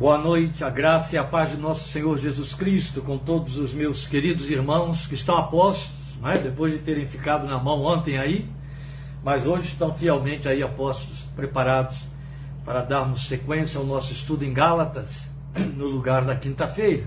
Boa 0.00 0.16
noite, 0.16 0.64
a 0.64 0.70
graça 0.70 1.14
e 1.14 1.18
a 1.18 1.22
paz 1.22 1.50
de 1.50 1.58
nosso 1.58 1.90
Senhor 1.90 2.16
Jesus 2.16 2.54
Cristo 2.54 3.02
com 3.02 3.18
todos 3.18 3.58
os 3.58 3.74
meus 3.74 4.08
queridos 4.08 4.48
irmãos 4.48 5.06
que 5.06 5.14
estão 5.14 5.36
apostos, 5.36 6.16
né, 6.22 6.38
depois 6.38 6.72
de 6.72 6.78
terem 6.78 7.04
ficado 7.04 7.46
na 7.46 7.58
mão 7.58 7.82
ontem 7.82 8.16
aí, 8.16 8.48
mas 9.22 9.44
hoje 9.44 9.68
estão 9.68 9.92
fielmente 9.92 10.48
aí 10.48 10.62
apostos, 10.62 11.26
preparados 11.36 11.98
para 12.64 12.80
darmos 12.80 13.28
sequência 13.28 13.78
ao 13.78 13.84
nosso 13.84 14.10
estudo 14.10 14.42
em 14.42 14.54
Gálatas, 14.54 15.30
no 15.76 15.84
lugar 15.84 16.24
da 16.24 16.34
quinta-feira. 16.34 17.04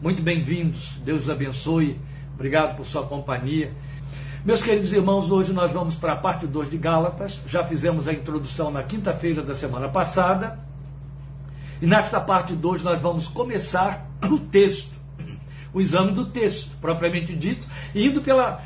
Muito 0.00 0.22
bem-vindos, 0.22 0.94
Deus 1.04 1.24
os 1.24 1.28
abençoe, 1.28 2.00
obrigado 2.32 2.74
por 2.74 2.86
sua 2.86 3.02
companhia. 3.02 3.70
Meus 4.46 4.62
queridos 4.62 4.90
irmãos, 4.94 5.30
hoje 5.30 5.52
nós 5.52 5.70
vamos 5.72 5.94
para 5.94 6.14
a 6.14 6.16
parte 6.16 6.46
2 6.46 6.70
de 6.70 6.78
Gálatas, 6.78 7.38
já 7.46 7.62
fizemos 7.64 8.08
a 8.08 8.14
introdução 8.14 8.70
na 8.70 8.82
quinta-feira 8.82 9.42
da 9.42 9.54
semana 9.54 9.90
passada 9.90 10.69
e 11.80 11.86
nesta 11.86 12.20
parte 12.20 12.54
2 12.54 12.82
nós 12.82 13.00
vamos 13.00 13.28
começar 13.28 14.06
o 14.30 14.38
texto, 14.38 14.98
o 15.72 15.80
exame 15.80 16.12
do 16.12 16.26
texto, 16.26 16.76
propriamente 16.80 17.34
dito, 17.34 17.66
indo 17.94 18.20
pela 18.20 18.62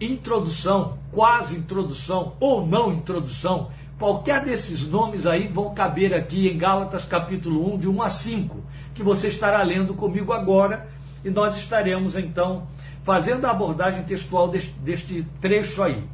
introdução, 0.00 0.98
quase 1.10 1.56
introdução 1.56 2.34
ou 2.38 2.66
não 2.66 2.92
introdução, 2.92 3.70
qualquer 3.98 4.44
desses 4.44 4.86
nomes 4.86 5.26
aí 5.26 5.48
vão 5.48 5.74
caber 5.74 6.14
aqui 6.14 6.48
em 6.48 6.58
Gálatas 6.58 7.04
capítulo 7.04 7.74
1, 7.74 7.78
de 7.78 7.88
1 7.88 8.02
a 8.02 8.10
5, 8.10 8.56
que 8.94 9.02
você 9.02 9.28
estará 9.28 9.62
lendo 9.62 9.94
comigo 9.94 10.32
agora, 10.32 10.88
e 11.24 11.30
nós 11.30 11.56
estaremos 11.56 12.16
então 12.16 12.66
fazendo 13.02 13.46
a 13.46 13.50
abordagem 13.50 14.02
textual 14.04 14.48
deste, 14.48 14.70
deste 14.72 15.26
trecho 15.40 15.82
aí. 15.82 16.04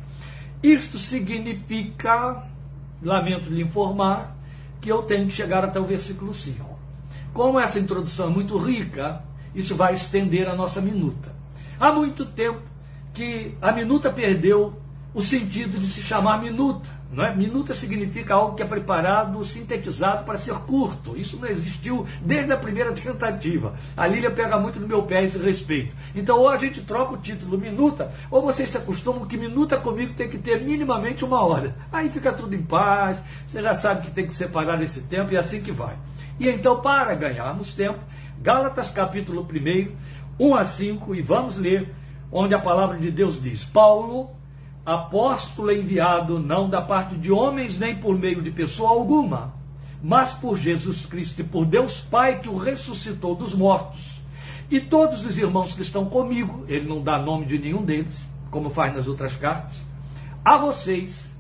Isto 0.63 0.97
significa, 0.97 2.43
lamento 3.03 3.51
lhe 3.51 3.63
informar, 3.63 4.34
que 4.85 4.93
eu 4.93 5.03
tenho 5.03 5.27
que 5.27 5.33
chegar 5.33 5.65
até 5.65 5.81
o 5.81 5.87
versículo 5.87 6.35
5. 6.35 6.63
Como 7.33 7.59
essa 7.59 7.79
introdução 7.79 8.27
é 8.27 8.31
muito 8.31 8.59
rica, 8.59 9.25
isso 9.55 9.75
vai 9.75 9.95
estender 9.95 10.47
a 10.47 10.55
nossa 10.55 10.79
minuta. 10.79 11.35
Há 11.81 11.91
muito 11.91 12.27
tempo 12.27 12.61
que 13.15 13.55
a 13.63 13.73
minuta 13.73 14.13
perdeu 14.13 14.79
o 15.15 15.23
sentido 15.23 15.79
de 15.79 15.87
se 15.87 16.03
chamar 16.03 16.39
minuta. 16.39 16.91
Não 17.15 17.25
é? 17.25 17.35
Minuta 17.35 17.75
significa 17.75 18.35
algo 18.35 18.57
que 18.57 18.63
é 18.63 18.67
preparado, 18.67 19.43
sintetizado 19.45 20.25
para 20.25 20.37
ser 20.37 20.55
curto. 20.61 21.17
Isso 21.17 21.39
não 21.41 21.49
existiu 21.49 22.05
desde 22.21 22.53
a 22.53 22.57
primeira 22.57 22.93
tentativa. 22.93 23.75
A 23.97 24.07
Lília 24.07 24.31
pega 24.31 24.59
muito 24.59 24.81
no 24.81 24.89
meu 24.89 25.03
pé 25.05 25.19
a 25.19 25.23
esse 25.23 25.39
respeito. 25.39 25.95
Então, 26.15 26.39
ou 26.39 26.49
a 26.49 26.59
gente 26.59 26.83
troca 26.83 27.15
o 27.15 27.19
título 27.19 27.57
minuta, 27.57 28.13
ou 28.31 28.43
vocês 28.43 28.69
se 28.69 28.77
acostumam 28.77 29.27
que 29.27 29.37
minuta 29.37 29.77
comigo 29.77 30.15
tem 30.15 30.29
que 30.29 30.39
ter 30.39 30.61
minimamente 30.61 31.25
uma 31.25 31.45
hora. 31.45 31.77
Aí 31.93 32.11
fica 32.11 32.33
tudo 32.33 32.55
em 32.55 32.63
paz, 32.63 33.23
você 33.47 33.63
já 33.63 33.75
sabe 33.77 34.07
que 34.07 34.11
tem 34.11 34.27
que 34.27 34.35
separar 34.35 34.83
esse 34.83 35.03
tempo 35.03 35.33
e 35.33 35.37
é 35.37 35.39
assim 35.39 35.63
que 35.63 35.71
vai. 35.71 35.97
E 36.41 36.49
então, 36.49 36.81
para 36.81 37.15
ganharmos 37.15 37.75
tempo, 37.75 38.01
Gálatas 38.41 38.91
capítulo 38.91 39.47
1, 39.49 40.47
1 40.47 40.55
a 40.55 40.65
5, 40.65 41.15
e 41.15 41.23
vamos 41.23 41.57
ler 41.57 41.95
onde 42.33 42.55
a 42.55 42.59
palavra 42.59 42.99
de 42.99 43.11
Deus 43.13 43.41
diz: 43.41 43.65
Paulo 43.65 44.31
apóstolo 44.85 45.73
enviado 45.73 46.39
não 46.39 46.69
da 46.69 46.83
parte 46.83 47.15
de 47.17 47.33
homens 47.33 47.79
nem 47.79 47.97
por 47.97 48.19
meio 48.19 48.43
de 48.43 48.51
pessoa 48.51 48.91
alguma, 48.91 49.55
mas 50.03 50.35
por 50.35 50.59
Jesus 50.59 51.07
Cristo 51.07 51.41
e 51.41 51.45
por 51.45 51.65
Deus 51.65 52.01
Pai 52.01 52.41
que 52.41 52.49
o 52.49 52.57
ressuscitou 52.59 53.35
dos 53.35 53.55
mortos. 53.55 54.21
E 54.71 54.81
todos 54.81 55.25
os 55.25 55.39
irmãos 55.39 55.75
que 55.75 55.83
estão 55.83 56.07
comigo, 56.07 56.65
ele 56.69 56.89
não 56.89 57.03
dá 57.03 57.19
nome 57.19 57.47
de 57.47 57.59
nenhum 57.59 57.85
deles, 57.85 58.25
como 58.51 58.71
faz 58.71 58.95
nas 58.95 59.07
outras 59.07 59.37
cartas, 59.37 59.75
a 60.45 60.59
vocês 60.59 61.35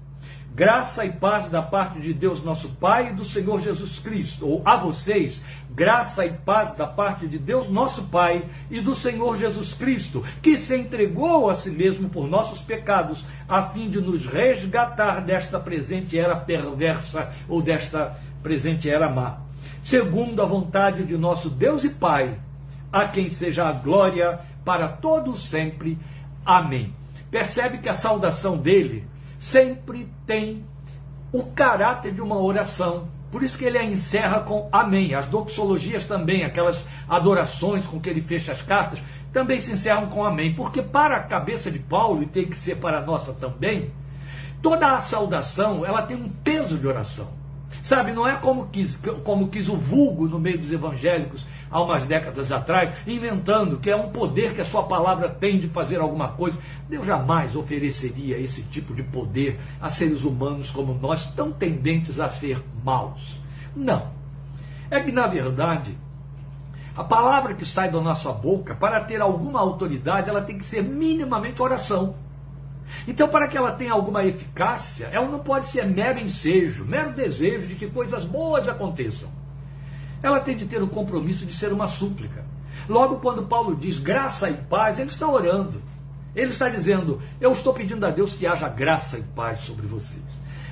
Graça 0.54 1.04
e 1.04 1.10
paz 1.10 1.50
da 1.50 1.60
parte 1.60 1.98
de 1.98 2.14
Deus, 2.14 2.44
nosso 2.44 2.68
Pai, 2.68 3.08
e 3.08 3.12
do 3.12 3.24
Senhor 3.24 3.60
Jesus 3.60 3.98
Cristo. 3.98 4.46
Ou 4.46 4.62
a 4.64 4.76
vocês, 4.76 5.42
graça 5.74 6.24
e 6.24 6.30
paz 6.30 6.76
da 6.76 6.86
parte 6.86 7.26
de 7.26 7.38
Deus, 7.38 7.68
nosso 7.68 8.04
Pai, 8.04 8.44
e 8.70 8.80
do 8.80 8.94
Senhor 8.94 9.36
Jesus 9.36 9.74
Cristo, 9.74 10.22
que 10.40 10.56
se 10.56 10.76
entregou 10.76 11.50
a 11.50 11.54
si 11.54 11.70
mesmo 11.70 12.08
por 12.08 12.28
nossos 12.28 12.60
pecados, 12.60 13.24
a 13.48 13.62
fim 13.70 13.90
de 13.90 14.00
nos 14.00 14.26
resgatar 14.26 15.20
desta 15.20 15.58
presente 15.58 16.18
era 16.18 16.36
perversa 16.36 17.32
ou 17.48 17.60
desta 17.60 18.16
presente 18.42 18.88
era 18.88 19.10
má. 19.10 19.40
Segundo 19.82 20.40
a 20.40 20.46
vontade 20.46 21.04
de 21.04 21.16
nosso 21.16 21.50
Deus 21.50 21.82
e 21.84 21.90
Pai, 21.90 22.38
a 22.92 23.08
quem 23.08 23.28
seja 23.28 23.68
a 23.68 23.72
glória 23.72 24.38
para 24.64 24.88
todos 24.88 25.40
sempre. 25.40 25.98
Amém. 26.44 26.94
Percebe 27.30 27.78
que 27.78 27.88
a 27.88 27.94
saudação 27.94 28.56
dele 28.56 29.04
sempre 29.38 30.08
tem 30.24 30.64
o 31.32 31.42
caráter 31.42 32.14
de 32.14 32.20
uma 32.20 32.38
oração. 32.38 33.08
Por 33.34 33.42
isso 33.42 33.58
que 33.58 33.64
ele 33.64 33.76
a 33.76 33.82
encerra 33.82 34.38
com 34.42 34.68
amém. 34.70 35.12
As 35.12 35.26
doxologias 35.26 36.04
também, 36.04 36.44
aquelas 36.44 36.86
adorações 37.08 37.84
com 37.84 37.98
que 37.98 38.08
ele 38.08 38.20
fecha 38.20 38.52
as 38.52 38.62
cartas, 38.62 39.02
também 39.32 39.60
se 39.60 39.72
encerram 39.72 40.06
com 40.06 40.22
amém. 40.22 40.54
Porque 40.54 40.80
para 40.80 41.16
a 41.16 41.22
cabeça 41.24 41.68
de 41.68 41.80
Paulo, 41.80 42.22
e 42.22 42.26
tem 42.26 42.46
que 42.46 42.56
ser 42.56 42.76
para 42.76 42.98
a 42.98 43.00
nossa 43.00 43.32
também, 43.32 43.90
toda 44.62 44.92
a 44.92 45.00
saudação 45.00 45.84
ela 45.84 46.02
tem 46.02 46.16
um 46.16 46.28
peso 46.28 46.78
de 46.78 46.86
oração. 46.86 47.26
Sabe, 47.82 48.12
não 48.12 48.24
é 48.24 48.36
como 48.36 48.68
quis, 48.68 49.00
como 49.24 49.48
quis 49.48 49.68
o 49.68 49.76
vulgo 49.76 50.28
no 50.28 50.38
meio 50.38 50.60
dos 50.60 50.70
evangélicos, 50.70 51.44
há 51.74 51.82
umas 51.82 52.06
décadas 52.06 52.52
atrás, 52.52 52.92
inventando 53.04 53.78
que 53.78 53.90
é 53.90 53.96
um 53.96 54.10
poder 54.10 54.54
que 54.54 54.60
a 54.60 54.64
sua 54.64 54.84
palavra 54.84 55.28
tem 55.28 55.58
de 55.58 55.66
fazer 55.68 55.98
alguma 55.98 56.28
coisa. 56.28 56.56
Deus 56.88 57.04
jamais 57.04 57.56
ofereceria 57.56 58.38
esse 58.38 58.62
tipo 58.62 58.94
de 58.94 59.02
poder 59.02 59.58
a 59.80 59.90
seres 59.90 60.22
humanos 60.22 60.70
como 60.70 60.94
nós, 60.94 61.24
tão 61.34 61.50
tendentes 61.50 62.20
a 62.20 62.28
ser 62.28 62.62
maus. 62.84 63.40
Não. 63.74 64.06
É 64.88 65.00
que, 65.00 65.10
na 65.10 65.26
verdade, 65.26 65.98
a 66.96 67.02
palavra 67.02 67.54
que 67.54 67.66
sai 67.66 67.90
da 67.90 68.00
nossa 68.00 68.30
boca, 68.30 68.76
para 68.76 69.00
ter 69.00 69.20
alguma 69.20 69.58
autoridade, 69.58 70.30
ela 70.30 70.42
tem 70.42 70.56
que 70.56 70.64
ser 70.64 70.80
minimamente 70.80 71.60
oração. 71.60 72.14
Então, 73.08 73.26
para 73.26 73.48
que 73.48 73.56
ela 73.56 73.72
tenha 73.72 73.94
alguma 73.94 74.24
eficácia, 74.24 75.08
ela 75.10 75.26
não 75.26 75.40
pode 75.40 75.66
ser 75.66 75.84
mero 75.84 76.20
ensejo, 76.20 76.84
mero 76.84 77.10
desejo 77.10 77.66
de 77.66 77.74
que 77.74 77.88
coisas 77.88 78.24
boas 78.24 78.68
aconteçam 78.68 79.28
ela 80.24 80.40
tem 80.40 80.56
de 80.56 80.64
ter 80.64 80.82
o 80.82 80.88
compromisso 80.88 81.44
de 81.44 81.52
ser 81.52 81.70
uma 81.70 81.86
súplica. 81.86 82.42
Logo, 82.88 83.16
quando 83.16 83.46
Paulo 83.46 83.76
diz 83.76 83.98
graça 83.98 84.48
e 84.48 84.54
paz, 84.54 84.98
ele 84.98 85.10
está 85.10 85.28
orando. 85.28 85.82
Ele 86.34 86.50
está 86.50 86.70
dizendo: 86.70 87.20
Eu 87.38 87.52
estou 87.52 87.74
pedindo 87.74 88.06
a 88.06 88.10
Deus 88.10 88.34
que 88.34 88.46
haja 88.46 88.66
graça 88.70 89.18
e 89.18 89.22
paz 89.22 89.60
sobre 89.60 89.86
vocês. 89.86 90.22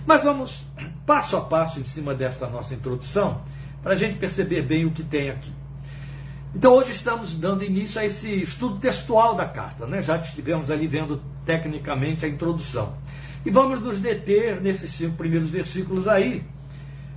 Mas 0.07 0.25
vamos 0.25 0.65
passo 1.05 1.37
a 1.37 1.43
passo 1.43 1.79
em 1.79 1.85
cima 1.85 2.15
desta 2.15 2.47
nossa 2.47 2.75
introdução, 2.75 3.43
para 3.83 3.93
a 3.93 3.97
gente 3.97 4.19
perceber 4.19 4.63
bem 4.63 4.87
o 4.87 4.91
que 4.91 5.03
tem 5.03 5.29
aqui. 5.29 5.53
Então, 6.55 6.73
hoje 6.73 6.93
estamos 6.93 7.35
dando 7.35 7.63
início 7.63 8.01
a 8.01 8.07
esse 8.07 8.43
estudo 8.43 8.79
textual 8.79 9.35
da 9.35 9.47
carta, 9.47 9.87
né? 9.87 10.01
já 10.01 10.17
estivemos 10.17 10.71
ali 10.71 10.87
vendo 10.87 11.21
tecnicamente 11.45 12.25
a 12.25 12.29
introdução. 12.29 12.95
E 13.45 13.51
vamos 13.51 13.83
nos 13.83 14.01
deter 14.01 14.63
nesses 14.63 14.95
cinco 14.95 15.17
primeiros 15.17 15.51
versículos 15.51 16.09
aí, 16.09 16.43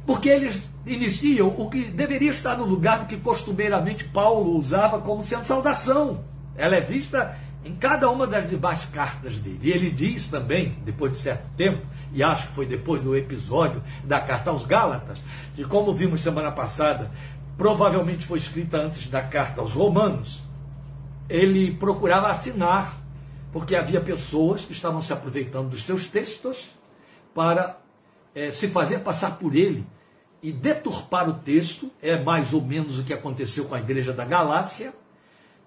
porque 0.06 0.30
eles 0.30 0.70
iniciam 0.86 1.48
o 1.58 1.70
que 1.70 1.86
deveria 1.86 2.30
estar 2.30 2.58
no 2.58 2.66
lugar 2.66 3.00
do 3.00 3.06
que 3.06 3.18
costumeiramente 3.18 4.04
Paulo 4.04 4.58
usava 4.58 5.02
como 5.02 5.24
sendo 5.24 5.46
saudação. 5.46 6.24
Ela 6.56 6.76
é 6.76 6.82
vista 6.82 7.38
em 7.64 7.74
cada 7.76 8.10
uma 8.10 8.28
das 8.28 8.48
demais 8.48 8.86
cartas 8.86 9.40
dele. 9.40 9.60
E 9.64 9.72
ele 9.72 9.90
diz 9.90 10.28
também, 10.28 10.78
depois 10.86 11.12
de 11.14 11.18
certo 11.18 11.50
tempo, 11.58 11.86
e 12.14 12.22
acho 12.22 12.48
que 12.48 12.54
foi 12.54 12.66
depois 12.68 13.02
do 13.02 13.16
episódio 13.16 13.82
da 14.04 14.20
carta 14.20 14.52
aos 14.52 14.66
Gálatas, 14.66 15.20
que, 15.56 15.64
como 15.66 15.94
vimos 15.94 16.22
semana 16.22 16.52
passada, 16.52 17.12
provavelmente 17.58 18.26
foi 18.26 18.38
escrita 18.38 18.78
antes 18.78 19.10
da 19.10 19.24
carta 19.24 19.62
aos 19.62 19.72
Romanos, 19.72 20.44
ele 21.28 21.74
procurava 21.74 22.28
assinar, 22.28 22.96
porque 23.52 23.76
havia 23.76 24.00
pessoas 24.00 24.64
que 24.64 24.74
estavam 24.74 25.02
se 25.02 25.12
aproveitando 25.12 25.70
dos 25.70 25.84
seus 25.84 26.08
textos 26.08 26.70
para 27.34 27.78
é, 28.36 28.52
se 28.52 28.68
fazer 28.68 29.00
passar 29.00 29.38
por 29.38 29.56
ele 29.56 29.86
e 30.46 30.52
deturpar 30.52 31.28
o 31.28 31.34
texto, 31.34 31.92
é 32.00 32.22
mais 32.22 32.54
ou 32.54 32.62
menos 32.62 33.00
o 33.00 33.04
que 33.04 33.12
aconteceu 33.12 33.66
com 33.66 33.74
a 33.74 33.80
igreja 33.80 34.14
da 34.14 34.24
Galácia, 34.24 34.94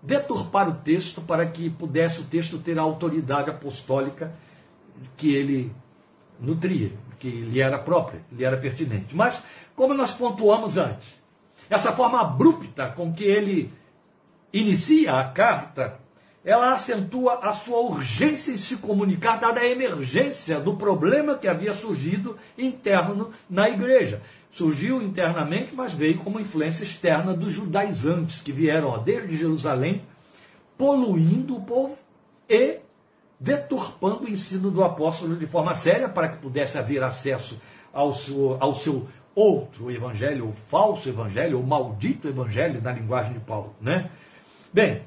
deturpar 0.00 0.68
o 0.68 0.74
texto 0.74 1.20
para 1.20 1.44
que 1.46 1.68
pudesse 1.68 2.20
o 2.20 2.24
texto 2.24 2.58
ter 2.58 2.78
a 2.78 2.82
autoridade 2.82 3.50
apostólica 3.50 4.32
que 5.16 5.34
ele 5.34 5.74
nutria, 6.38 6.92
que 7.18 7.28
lhe 7.28 7.60
era 7.60 7.76
própria, 7.76 8.22
lhe 8.30 8.44
era 8.44 8.56
pertinente. 8.56 9.16
Mas, 9.16 9.42
como 9.74 9.94
nós 9.94 10.14
pontuamos 10.14 10.76
antes, 10.76 11.20
essa 11.68 11.90
forma 11.90 12.20
abrupta 12.20 12.86
com 12.86 13.12
que 13.12 13.24
ele 13.24 13.72
inicia 14.52 15.14
a 15.14 15.24
carta, 15.24 15.98
ela 16.44 16.70
acentua 16.70 17.40
a 17.42 17.52
sua 17.52 17.80
urgência 17.80 18.52
em 18.52 18.56
se 18.56 18.76
comunicar, 18.76 19.40
dada 19.40 19.58
a 19.58 19.68
emergência 19.68 20.60
do 20.60 20.76
problema 20.76 21.36
que 21.36 21.48
havia 21.48 21.74
surgido 21.74 22.38
interno 22.56 23.32
na 23.50 23.68
igreja 23.68 24.22
surgiu 24.58 25.00
internamente, 25.00 25.72
mas 25.72 25.94
veio 25.94 26.18
como 26.18 26.40
influência 26.40 26.82
externa 26.82 27.32
dos 27.32 27.52
judaizantes 27.52 28.42
que 28.42 28.50
vieram 28.50 28.88
ó, 28.88 28.98
desde 28.98 29.36
Jerusalém, 29.36 30.02
poluindo 30.76 31.56
o 31.56 31.62
povo 31.62 31.96
e 32.48 32.80
deturpando 33.38 34.24
o 34.24 34.28
ensino 34.28 34.68
do 34.68 34.82
apóstolo 34.82 35.36
de 35.36 35.46
forma 35.46 35.76
séria 35.76 36.08
para 36.08 36.28
que 36.28 36.38
pudesse 36.38 36.76
haver 36.76 37.04
acesso 37.04 37.60
ao 37.92 38.12
seu, 38.12 38.56
ao 38.58 38.74
seu 38.74 39.06
outro 39.32 39.92
evangelho, 39.92 40.46
ou 40.46 40.52
falso 40.52 41.08
evangelho, 41.08 41.58
ou 41.58 41.62
maldito 41.62 42.26
evangelho, 42.26 42.82
na 42.82 42.90
linguagem 42.90 43.34
de 43.34 43.40
Paulo, 43.40 43.76
né? 43.80 44.10
Bem, 44.72 45.02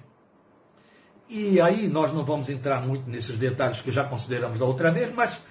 e 1.28 1.60
aí 1.60 1.90
nós 1.90 2.14
não 2.14 2.24
vamos 2.24 2.50
entrar 2.50 2.82
muito 2.88 3.10
nesses 3.10 3.38
detalhes 3.38 3.82
que 3.82 3.92
já 3.92 4.06
consideramos 4.06 4.58
da 4.58 4.64
outra 4.64 4.92
vez, 4.92 5.14
mas 5.14 5.42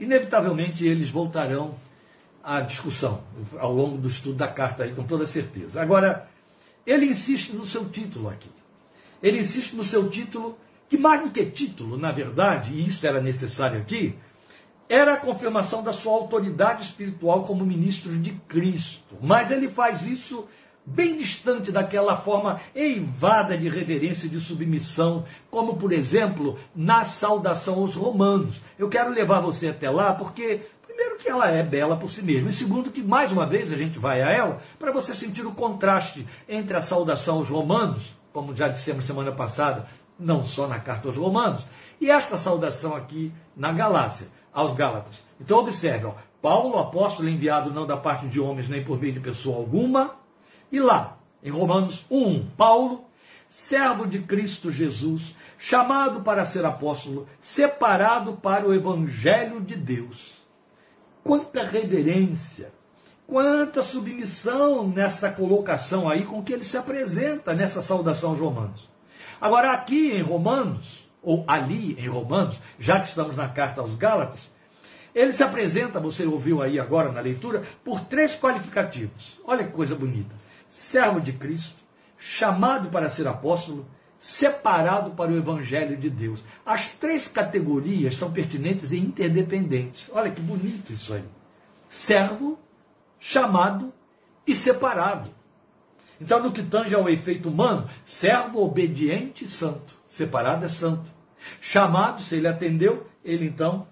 inevitavelmente 0.00 0.84
eles 0.84 1.08
voltarão 1.08 1.76
à 2.42 2.60
discussão 2.60 3.22
ao 3.58 3.72
longo 3.72 3.98
do 3.98 4.08
estudo 4.08 4.36
da 4.36 4.48
carta 4.48 4.84
aí, 4.84 4.94
com 4.94 5.04
toda 5.04 5.26
certeza. 5.26 5.80
Agora, 5.80 6.28
ele 6.86 7.06
insiste 7.06 7.52
no 7.52 7.66
seu 7.66 7.88
título 7.88 8.28
aqui. 8.28 8.50
Ele 9.22 9.40
insiste 9.40 9.74
no 9.74 9.84
seu 9.84 10.08
título, 10.08 10.56
que 10.88 10.96
mais 10.96 11.22
do 11.22 11.30
que 11.30 11.44
título, 11.44 11.96
na 11.98 12.12
verdade, 12.12 12.72
e 12.72 12.86
isso 12.86 13.06
era 13.06 13.20
necessário 13.20 13.80
aqui, 13.80 14.14
era 14.88 15.14
a 15.14 15.18
confirmação 15.18 15.82
da 15.82 15.92
sua 15.92 16.12
autoridade 16.12 16.84
espiritual 16.84 17.42
como 17.42 17.64
ministro 17.64 18.16
de 18.16 18.32
Cristo. 18.48 19.16
Mas 19.20 19.50
ele 19.50 19.68
faz 19.68 20.06
isso 20.06 20.48
bem 20.86 21.16
distante 21.16 21.70
daquela 21.70 22.16
forma 22.16 22.60
eivada 22.74 23.58
de 23.58 23.68
reverência 23.68 24.26
e 24.26 24.30
de 24.30 24.40
submissão, 24.40 25.24
como 25.50 25.76
por 25.76 25.92
exemplo 25.92 26.58
na 26.74 27.04
saudação 27.04 27.74
aos 27.80 27.94
romanos. 27.94 28.60
Eu 28.78 28.88
quero 28.88 29.10
levar 29.10 29.40
você 29.40 29.68
até 29.68 29.90
lá 29.90 30.14
porque 30.14 30.62
primeiro 30.98 31.16
que 31.16 31.30
ela 31.30 31.48
é 31.48 31.62
bela 31.62 31.96
por 31.96 32.10
si 32.10 32.22
mesma, 32.22 32.50
e 32.50 32.52
segundo 32.52 32.90
que 32.90 33.00
mais 33.00 33.30
uma 33.30 33.46
vez 33.46 33.72
a 33.72 33.76
gente 33.76 34.00
vai 34.00 34.20
a 34.20 34.32
ela 34.32 34.60
para 34.80 34.90
você 34.90 35.14
sentir 35.14 35.46
o 35.46 35.54
contraste 35.54 36.26
entre 36.48 36.76
a 36.76 36.82
saudação 36.82 37.36
aos 37.36 37.48
romanos, 37.48 38.16
como 38.32 38.54
já 38.54 38.66
dissemos 38.66 39.04
semana 39.04 39.30
passada, 39.30 39.86
não 40.18 40.44
só 40.44 40.66
na 40.66 40.80
carta 40.80 41.06
aos 41.06 41.16
romanos, 41.16 41.64
e 42.00 42.10
esta 42.10 42.36
saudação 42.36 42.96
aqui 42.96 43.32
na 43.56 43.72
Galácia 43.72 44.26
aos 44.52 44.74
Gálatas. 44.74 45.22
Então 45.40 45.60
observe, 45.60 46.06
ó, 46.06 46.14
Paulo, 46.42 46.78
apóstolo 46.78 47.28
enviado 47.28 47.72
não 47.72 47.86
da 47.86 47.96
parte 47.96 48.26
de 48.26 48.40
homens 48.40 48.68
nem 48.68 48.82
por 48.82 49.00
meio 49.00 49.12
de 49.12 49.20
pessoa 49.20 49.56
alguma, 49.56 50.16
e 50.72 50.80
lá, 50.80 51.16
em 51.44 51.50
Romanos 51.50 52.04
1, 52.10 52.44
Paulo, 52.56 53.04
servo 53.48 54.04
de 54.04 54.18
Cristo 54.18 54.68
Jesus, 54.68 55.36
chamado 55.56 56.22
para 56.22 56.44
ser 56.44 56.64
apóstolo, 56.64 57.28
separado 57.40 58.32
para 58.32 58.66
o 58.66 58.74
evangelho 58.74 59.60
de 59.60 59.76
Deus. 59.76 60.37
Quanta 61.28 61.62
reverência, 61.62 62.72
quanta 63.26 63.82
submissão 63.82 64.88
nessa 64.88 65.30
colocação 65.30 66.08
aí 66.08 66.24
com 66.24 66.42
que 66.42 66.54
ele 66.54 66.64
se 66.64 66.78
apresenta 66.78 67.52
nessa 67.52 67.82
saudação 67.82 68.30
aos 68.30 68.40
romanos. 68.40 68.88
Agora, 69.38 69.72
aqui 69.72 70.10
em 70.10 70.22
Romanos, 70.22 71.06
ou 71.22 71.44
ali 71.46 71.94
em 72.00 72.08
Romanos, 72.08 72.58
já 72.78 72.98
que 72.98 73.08
estamos 73.08 73.36
na 73.36 73.46
carta 73.46 73.82
aos 73.82 73.94
Gálatas, 73.96 74.40
ele 75.14 75.34
se 75.34 75.42
apresenta, 75.42 76.00
você 76.00 76.24
ouviu 76.24 76.62
aí 76.62 76.80
agora 76.80 77.12
na 77.12 77.20
leitura, 77.20 77.62
por 77.84 78.00
três 78.00 78.34
qualificativos. 78.34 79.38
Olha 79.44 79.64
que 79.64 79.72
coisa 79.72 79.94
bonita: 79.94 80.34
servo 80.70 81.20
de 81.20 81.34
Cristo, 81.34 81.76
chamado 82.16 82.88
para 82.88 83.10
ser 83.10 83.28
apóstolo, 83.28 83.86
separado 84.20 85.12
para 85.12 85.30
o 85.30 85.36
evangelho 85.36 85.96
de 85.96 86.10
Deus. 86.10 86.42
As 86.64 86.88
três 86.88 87.28
categorias 87.28 88.16
são 88.16 88.32
pertinentes 88.32 88.92
e 88.92 88.98
interdependentes. 88.98 90.10
Olha 90.12 90.30
que 90.30 90.40
bonito 90.40 90.92
isso 90.92 91.14
aí. 91.14 91.24
Servo, 91.88 92.58
chamado 93.18 93.92
e 94.46 94.54
separado. 94.54 95.30
Então, 96.20 96.42
no 96.42 96.52
que 96.52 96.62
tange 96.62 96.94
ao 96.94 97.08
efeito 97.08 97.48
humano, 97.48 97.88
servo 98.04 98.64
obediente 98.64 99.44
e 99.44 99.48
santo. 99.48 99.94
Separado 100.08 100.64
é 100.64 100.68
santo. 100.68 101.08
Chamado, 101.60 102.20
se 102.20 102.34
ele 102.34 102.48
atendeu, 102.48 103.06
ele 103.24 103.46
então 103.46 103.86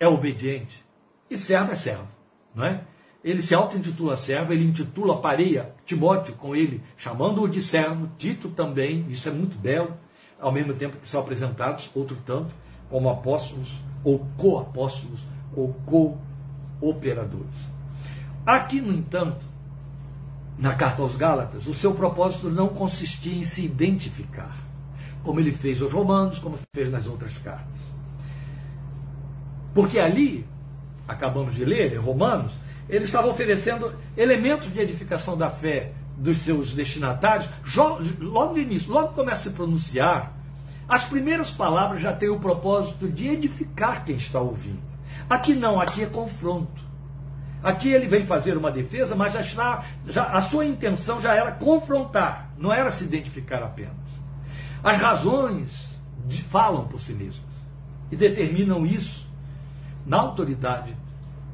é 0.00 0.08
obediente. 0.08 0.84
E 1.28 1.36
servo 1.36 1.72
é 1.72 1.74
servo, 1.74 2.08
não 2.54 2.64
é? 2.64 2.84
Ele 3.26 3.42
se 3.42 3.56
auto-intitula 3.56 4.16
servo, 4.16 4.52
ele 4.52 4.64
intitula, 4.64 5.20
pareia 5.20 5.74
Timóteo 5.84 6.32
com 6.34 6.54
ele, 6.54 6.80
chamando-o 6.96 7.48
de 7.48 7.60
servo, 7.60 8.08
Tito 8.16 8.50
também, 8.50 9.04
isso 9.10 9.28
é 9.28 9.32
muito 9.32 9.58
belo, 9.58 9.96
ao 10.40 10.52
mesmo 10.52 10.74
tempo 10.74 10.96
que 10.96 11.08
são 11.08 11.22
apresentados, 11.22 11.90
outro 11.92 12.16
tanto, 12.24 12.54
como 12.88 13.10
apóstolos, 13.10 13.82
ou 14.04 14.24
co-apóstolos, 14.38 15.18
ou 15.56 15.74
co-operadores. 15.84 17.50
Aqui, 18.46 18.80
no 18.80 18.92
entanto, 18.92 19.44
na 20.56 20.74
carta 20.74 21.02
aos 21.02 21.16
Gálatas, 21.16 21.66
o 21.66 21.74
seu 21.74 21.94
propósito 21.94 22.48
não 22.48 22.68
consistia 22.68 23.36
em 23.36 23.42
se 23.42 23.64
identificar, 23.64 24.56
como 25.24 25.40
ele 25.40 25.50
fez 25.50 25.82
aos 25.82 25.92
Romanos, 25.92 26.38
como 26.38 26.60
fez 26.72 26.92
nas 26.92 27.08
outras 27.08 27.36
cartas. 27.38 27.80
Porque 29.74 29.98
ali, 29.98 30.46
acabamos 31.08 31.56
de 31.56 31.64
ler, 31.64 31.92
em 31.92 31.98
Romanos, 31.98 32.52
ele 32.88 33.04
estava 33.04 33.28
oferecendo 33.28 33.92
elementos 34.16 34.72
de 34.72 34.80
edificação 34.80 35.36
da 35.36 35.50
fé 35.50 35.92
dos 36.16 36.38
seus 36.38 36.72
destinatários, 36.72 37.48
logo 38.20 38.54
no 38.54 38.58
início, 38.58 38.90
logo 38.90 39.08
começa 39.08 39.48
a 39.48 39.52
se 39.52 39.56
pronunciar, 39.56 40.32
as 40.88 41.04
primeiras 41.04 41.50
palavras 41.50 42.00
já 42.00 42.12
têm 42.12 42.28
o 42.28 42.38
propósito 42.38 43.08
de 43.08 43.28
edificar 43.28 44.04
quem 44.04 44.16
está 44.16 44.40
ouvindo. 44.40 44.82
Aqui 45.28 45.54
não, 45.54 45.80
aqui 45.80 46.04
é 46.04 46.06
confronto. 46.06 46.86
Aqui 47.62 47.88
ele 47.88 48.06
vem 48.06 48.24
fazer 48.24 48.56
uma 48.56 48.70
defesa, 48.70 49.16
mas 49.16 49.32
já 49.32 49.40
está, 49.40 49.84
já, 50.06 50.24
a 50.24 50.40
sua 50.42 50.64
intenção 50.64 51.20
já 51.20 51.34
era 51.34 51.50
confrontar, 51.52 52.50
não 52.56 52.72
era 52.72 52.92
se 52.92 53.04
identificar 53.04 53.62
apenas. 53.62 53.96
As 54.84 54.98
razões 54.98 55.88
de, 56.24 56.42
falam 56.44 56.86
por 56.86 57.00
si 57.00 57.12
mesmas 57.12 57.42
e 58.10 58.14
determinam 58.14 58.86
isso 58.86 59.26
na 60.06 60.18
autoridade 60.18 60.94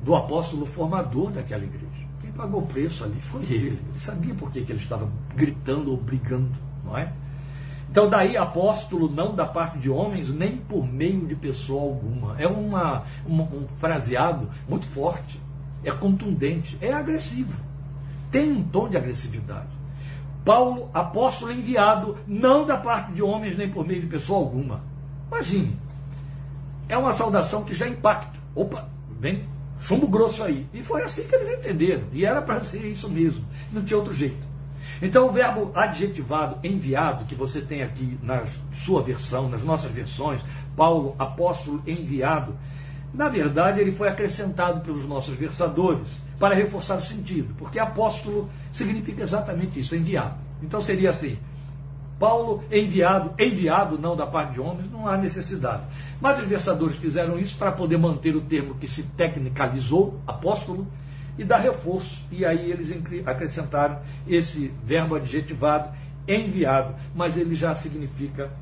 do 0.02 0.14
apóstolo 0.14 0.66
formador 0.66 1.30
daquela 1.30 1.64
igreja. 1.64 2.06
Quem 2.20 2.32
pagou 2.32 2.60
o 2.60 2.66
preço 2.66 3.04
ali 3.04 3.20
foi 3.20 3.42
ele. 3.42 3.78
Ele 3.90 4.00
sabia 4.00 4.34
por 4.34 4.50
que, 4.50 4.62
que 4.62 4.72
ele 4.72 4.80
estava 4.80 5.08
gritando 5.34 5.90
ou 5.90 5.96
brigando, 5.96 6.50
não 6.84 6.96
é? 6.96 7.12
Então, 7.90 8.08
daí, 8.08 8.36
apóstolo 8.36 9.10
não 9.10 9.34
da 9.34 9.44
parte 9.44 9.78
de 9.78 9.90
homens, 9.90 10.30
nem 10.30 10.56
por 10.56 10.90
meio 10.90 11.26
de 11.26 11.34
pessoa 11.34 11.82
alguma. 11.82 12.40
É 12.40 12.48
uma, 12.48 13.02
uma 13.26 13.44
um 13.44 13.66
fraseado 13.78 14.48
muito 14.66 14.86
forte 14.86 15.38
é 15.84 15.90
contundente, 15.90 16.78
é 16.80 16.92
agressivo. 16.92 17.62
Tem 18.30 18.50
um 18.50 18.62
tom 18.62 18.88
de 18.88 18.96
agressividade. 18.96 19.68
Paulo, 20.44 20.90
apóstolo 20.92 21.52
enviado, 21.52 22.16
não 22.26 22.64
da 22.64 22.76
parte 22.76 23.12
de 23.12 23.22
homens 23.22 23.56
nem 23.56 23.70
por 23.70 23.86
meio 23.86 24.00
de 24.00 24.06
pessoa 24.06 24.38
alguma. 24.38 24.80
Imagine. 25.28 25.76
É 26.88 26.96
uma 26.96 27.12
saudação 27.12 27.64
que 27.64 27.74
já 27.74 27.86
impacta. 27.86 28.40
Opa, 28.54 28.88
vem 29.20 29.44
chumbo 29.82 30.06
grosso 30.06 30.42
aí. 30.42 30.66
E 30.72 30.82
foi 30.82 31.02
assim 31.02 31.24
que 31.24 31.34
eles 31.34 31.58
entenderam. 31.58 32.04
E 32.12 32.24
era 32.24 32.40
para 32.40 32.60
ser 32.60 32.84
isso 32.86 33.08
mesmo. 33.08 33.44
Não 33.72 33.82
tinha 33.82 33.98
outro 33.98 34.12
jeito. 34.12 34.52
Então, 35.00 35.28
o 35.28 35.32
verbo 35.32 35.70
adjetivado 35.74 36.58
enviado, 36.62 37.24
que 37.24 37.34
você 37.34 37.60
tem 37.60 37.82
aqui 37.82 38.18
na 38.22 38.44
sua 38.84 39.02
versão, 39.02 39.48
nas 39.48 39.62
nossas 39.62 39.90
versões, 39.90 40.40
Paulo, 40.76 41.14
apóstolo 41.18 41.82
enviado, 41.86 42.56
na 43.12 43.28
verdade, 43.28 43.80
ele 43.80 43.92
foi 43.92 44.08
acrescentado 44.08 44.80
pelos 44.80 45.06
nossos 45.06 45.36
versadores 45.36 46.06
para 46.38 46.54
reforçar 46.54 46.96
o 46.96 47.00
sentido, 47.00 47.54
porque 47.58 47.78
apóstolo 47.78 48.48
significa 48.72 49.22
exatamente 49.22 49.78
isso, 49.78 49.94
enviado. 49.94 50.34
Então 50.62 50.80
seria 50.80 51.10
assim: 51.10 51.36
Paulo 52.22 52.62
enviado, 52.70 53.34
enviado 53.36 53.98
não 53.98 54.14
da 54.14 54.24
parte 54.24 54.52
de 54.52 54.60
homens, 54.60 54.88
não 54.92 55.08
há 55.08 55.18
necessidade. 55.18 55.82
Mas 56.20 56.38
os 56.38 56.46
versadores 56.46 56.96
fizeram 56.96 57.36
isso 57.36 57.56
para 57.58 57.72
poder 57.72 57.98
manter 57.98 58.36
o 58.36 58.40
termo 58.40 58.76
que 58.76 58.86
se 58.86 59.02
tecnicalizou, 59.02 60.20
apóstolo, 60.24 60.86
e 61.36 61.42
dar 61.42 61.58
reforço. 61.58 62.24
E 62.30 62.46
aí 62.46 62.70
eles 62.70 62.96
acrescentaram 63.26 63.98
esse 64.24 64.72
verbo 64.84 65.16
adjetivado, 65.16 65.90
enviado, 66.28 66.94
mas 67.12 67.36
ele 67.36 67.56
já 67.56 67.74
significa 67.74 68.52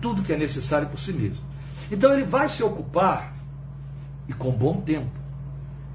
tudo 0.00 0.22
que 0.22 0.32
é 0.32 0.36
necessário 0.36 0.86
por 0.86 1.00
si 1.00 1.12
mesmo. 1.12 1.42
Então 1.90 2.12
ele 2.12 2.26
vai 2.26 2.48
se 2.48 2.62
ocupar 2.62 3.34
e 4.28 4.32
com 4.32 4.52
bom 4.52 4.80
tempo. 4.82 5.18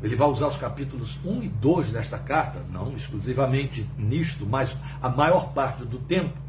Ele 0.01 0.17
vai 0.17 0.27
usar 0.27 0.47
os 0.47 0.57
capítulos 0.57 1.17
1 1.23 1.43
e 1.43 1.47
2 1.47 1.93
desta 1.93 2.17
carta, 2.17 2.59
não 2.69 2.91
exclusivamente 2.91 3.89
nisto, 3.97 4.45
mas 4.45 4.75
a 5.01 5.07
maior 5.07 5.53
parte 5.53 5.85
do 5.85 5.97
tempo, 5.97 6.42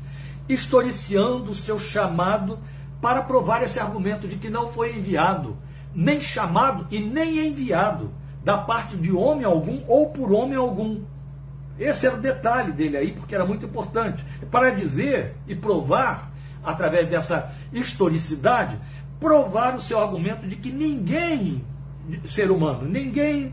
historiciando 0.49 1.51
o 1.51 1.55
seu 1.55 1.79
chamado 1.79 2.59
para 3.01 3.23
provar 3.23 3.63
esse 3.63 3.79
argumento 3.79 4.27
de 4.27 4.37
que 4.37 4.49
não 4.49 4.73
foi 4.73 4.97
enviado, 4.97 5.57
nem 5.95 6.21
chamado 6.21 6.87
e 6.91 6.99
nem 6.99 7.49
enviado 7.49 8.11
da 8.43 8.59
parte 8.59 8.97
de 8.97 9.13
homem 9.13 9.45
algum 9.45 9.83
ou 9.87 10.11
por 10.11 10.33
homem 10.33 10.57
algum. 10.57 11.03
Esse 11.79 12.07
era 12.07 12.17
o 12.17 12.21
detalhe 12.21 12.73
dele 12.73 12.97
aí, 12.97 13.13
porque 13.13 13.35
era 13.35 13.45
muito 13.45 13.67
importante. 13.67 14.25
Para 14.51 14.71
dizer 14.71 15.35
e 15.49 15.55
provar, 15.55 16.31
através 16.63 17.09
dessa 17.09 17.53
historicidade, 17.73 18.79
provar 19.19 19.75
o 19.75 19.81
seu 19.81 19.99
argumento 19.99 20.47
de 20.47 20.57
que 20.57 20.71
ninguém 20.71 21.65
ser 22.27 22.51
humano, 22.51 22.87
ninguém 22.87 23.53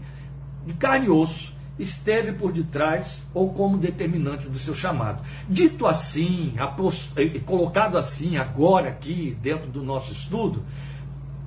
de 0.66 0.74
carne 0.74 1.08
e 1.08 1.10
osso 1.10 1.51
esteve 1.80 2.34
por 2.34 2.52
detrás 2.52 3.22
ou 3.34 3.54
como 3.54 3.78
determinante 3.78 4.48
do 4.48 4.60
seu 4.60 4.74
chamado. 4.74 5.24
Dito 5.50 5.88
assim, 5.88 6.54
colocado 7.46 7.98
assim, 7.98 8.38
agora 8.38 8.90
aqui, 8.90 9.38
dentro 9.42 9.70
do 9.70 9.82
nosso 9.82 10.12
estudo, 10.12 10.64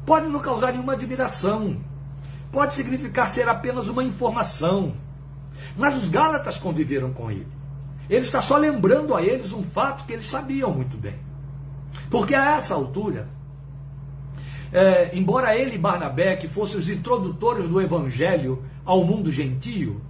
pode 0.05 0.29
não 0.29 0.41
causar 0.41 0.73
nenhuma 0.73 0.95
admiração. 0.95 1.77
pode 2.51 2.75
significar 2.75 3.29
ser 3.29 3.49
apenas 3.49 3.89
uma 3.89 4.05
informação. 4.05 4.95
Mas 5.77 5.97
os 5.97 6.09
Gálatas 6.09 6.57
conviveram 6.57 7.13
com 7.13 7.31
ele. 7.31 7.49
Ele 8.09 8.21
está 8.21 8.41
só 8.41 8.57
lembrando 8.57 9.15
a 9.15 9.23
eles 9.23 9.53
um 9.53 9.65
fato 9.65 10.05
que 10.05 10.13
eles 10.13 10.27
sabiam 10.27 10.73
muito 10.73 10.97
bem. 10.97 11.15
Porque 12.11 12.35
a 12.35 12.55
essa 12.55 12.75
altura, 12.75 13.29
é, 14.73 15.17
embora 15.17 15.57
ele 15.57 15.77
e 15.77 15.79
Barnabé, 15.79 16.37
que 16.37 16.47
fossem 16.47 16.79
os 16.79 16.89
introdutores 16.89 17.69
do 17.69 17.81
evangelho 17.81 18.63
ao 18.85 19.05
mundo 19.05 19.33
gentio, 19.33 20.01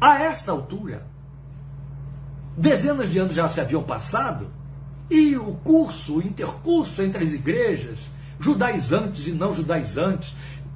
a 0.00 0.22
esta 0.22 0.50
altura, 0.50 1.06
dezenas 2.56 3.10
de 3.10 3.18
anos 3.18 3.34
já 3.34 3.48
se 3.48 3.60
haviam 3.60 3.82
passado, 3.82 4.48
e 5.10 5.36
o 5.36 5.54
curso, 5.64 6.18
o 6.18 6.22
intercurso 6.22 7.02
entre 7.02 7.24
as 7.24 7.32
igrejas, 7.32 7.98
judaizantes 8.38 9.26
e 9.26 9.32
não 9.32 9.52
judaizantes, 9.52 10.34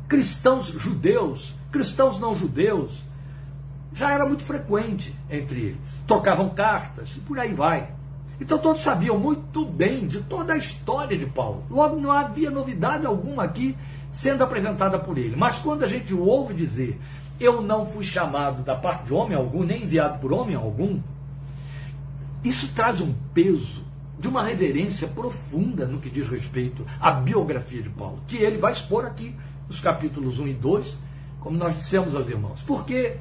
cristãos 0.09 0.67
judeus, 0.67 1.55
cristãos 1.71 2.19
não 2.19 2.35
judeus, 2.35 3.03
já 3.95 4.11
era 4.11 4.27
muito 4.27 4.43
frequente 4.43 5.15
entre 5.31 5.61
eles. 5.61 6.03
Trocavam 6.07 6.51
cartas 6.51 7.17
e 7.17 7.21
por 7.21 7.39
aí 7.39 7.55
vai. 7.55 7.93
Então 8.41 8.59
todos 8.59 8.83
sabiam 8.83 9.17
muito 9.19 9.65
bem 9.65 10.07
de 10.07 10.21
toda 10.21 10.53
a 10.53 10.57
história 10.57 11.17
de 11.17 11.27
Paulo. 11.27 11.65
Logo 11.71 12.01
não 12.01 12.11
havia 12.11 12.51
novidade 12.51 13.07
alguma 13.07 13.45
aqui 13.45 13.77
sendo 14.11 14.43
apresentada 14.43 14.99
por 14.99 15.17
ele. 15.17 15.37
Mas 15.37 15.59
quando 15.59 15.85
a 15.85 15.89
gente 15.89 16.13
ouve 16.13 16.55
dizer, 16.55 17.01
eu 17.39 17.61
não 17.61 17.87
fui 17.87 18.05
chamado 18.05 18.63
da 18.63 18.75
parte 18.75 19.07
de 19.07 19.15
homem 19.15 19.37
algum, 19.37 19.65
nem 19.65 19.83
enviado 19.83 20.19
por 20.19 20.33
homem 20.33 20.55
algum, 20.55 21.01
isso 22.43 22.69
traz 22.75 23.01
um 23.01 23.15
peso 23.33 23.83
de 24.19 24.29
uma 24.29 24.43
reverência 24.43 25.09
profunda 25.09 25.87
no 25.87 25.99
que 25.99 26.09
diz 26.09 26.29
respeito 26.29 26.87
à 27.01 27.11
biografia 27.11 27.83
de 27.83 27.89
Paulo, 27.91 28.21
que 28.27 28.37
ele 28.37 28.59
vai 28.59 28.73
expor 28.73 29.05
aqui 29.05 29.35
nos 29.69 29.81
capítulos 29.81 30.39
1 30.39 30.49
e 30.49 30.55
2, 30.55 30.99
como 31.41 31.57
nós 31.57 31.75
dissemos 31.75 32.15
aos 32.15 32.29
irmãos. 32.29 32.63
Porque 32.67 33.17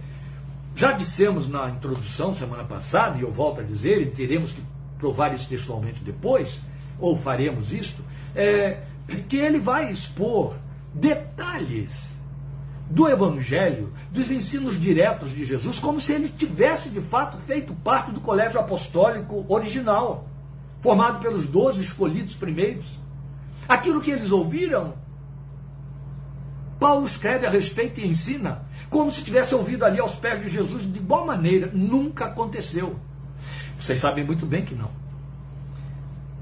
já 0.76 0.92
dissemos 0.92 1.48
na 1.48 1.70
introdução 1.70 2.34
semana 2.34 2.64
passada, 2.64 3.18
e 3.18 3.22
eu 3.22 3.32
volto 3.32 3.62
a 3.62 3.64
dizer, 3.64 4.02
e 4.02 4.08
teremos 4.08 4.52
que 4.52 4.62
provar 4.98 5.34
isso 5.34 5.50
textualmente 5.50 6.04
depois, 6.04 6.62
ou 7.00 7.18
faremos 7.18 7.74
isto, 7.74 8.04
é, 8.36 8.84
que 9.28 9.38
ele 9.38 9.60
vai 9.60 9.92
expor 9.92 10.56
detalhes 10.94 12.13
do 12.94 13.10
Evangelho, 13.10 13.92
dos 14.12 14.30
ensinos 14.30 14.80
diretos 14.80 15.32
de 15.32 15.44
Jesus, 15.44 15.80
como 15.80 16.00
se 16.00 16.14
ele 16.14 16.30
tivesse 16.30 16.90
de 16.90 17.02
fato 17.02 17.38
feito 17.40 17.74
parte 17.74 18.12
do 18.12 18.22
colégio 18.22 18.60
apostólico 18.60 19.44
original, 19.50 20.28
formado 20.80 21.20
pelos 21.20 21.48
doze 21.48 21.82
escolhidos 21.82 22.36
primeiros. 22.36 22.86
Aquilo 23.68 24.00
que 24.00 24.12
eles 24.12 24.32
ouviram, 24.32 24.94
Paulo 26.80 27.04
escreve 27.04 27.48
a 27.48 27.50
respeito 27.50 28.00
e 28.00 28.08
ensina, 28.08 28.62
como 28.92 29.12
se 29.12 29.24
tivesse 29.24 29.56
ouvido 29.56 29.86
ali 29.86 30.00
aos 30.00 30.14
pés 30.14 30.40
de 30.44 30.50
Jesus 30.50 30.84
de 30.84 31.00
igual 31.00 31.26
maneira. 31.26 31.72
Nunca 31.74 32.26
aconteceu. 32.26 33.00
Vocês 33.80 34.00
sabem 34.00 34.24
muito 34.24 34.46
bem 34.46 34.64
que 34.64 34.76
não. 34.76 34.92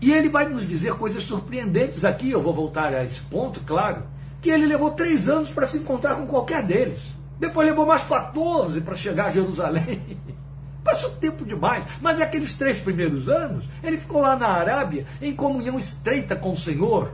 E 0.02 0.12
ele 0.12 0.28
vai 0.28 0.50
nos 0.50 0.68
dizer 0.68 0.96
coisas 0.96 1.24
surpreendentes 1.24 2.04
aqui, 2.04 2.30
eu 2.30 2.42
vou 2.42 2.54
voltar 2.54 2.94
a 2.94 3.06
esse 3.06 3.22
ponto, 3.22 3.62
claro 3.62 4.04
que 4.42 4.50
ele 4.50 4.66
levou 4.66 4.92
três 4.92 5.30
anos 5.30 5.52
para 5.52 5.68
se 5.68 5.78
encontrar 5.78 6.16
com 6.16 6.26
qualquer 6.26 6.64
deles. 6.64 7.00
Depois 7.40 7.68
levou 7.68 7.86
mais 7.86 8.04
14 8.04 8.82
para 8.82 8.96
chegar 8.96 9.26
a 9.26 9.32
Jerusalém. 9.32 10.02
Passou 10.84 11.12
tempo 11.12 11.46
demais. 11.46 11.84
Mas 12.02 12.18
naqueles 12.18 12.56
três 12.56 12.80
primeiros 12.80 13.30
anos, 13.30 13.66
ele 13.84 13.98
ficou 13.98 14.22
lá 14.22 14.36
na 14.36 14.48
Arábia, 14.48 15.06
em 15.22 15.36
comunhão 15.36 15.78
estreita 15.78 16.36
com 16.36 16.52
o 16.54 16.58
Senhor 16.58 17.12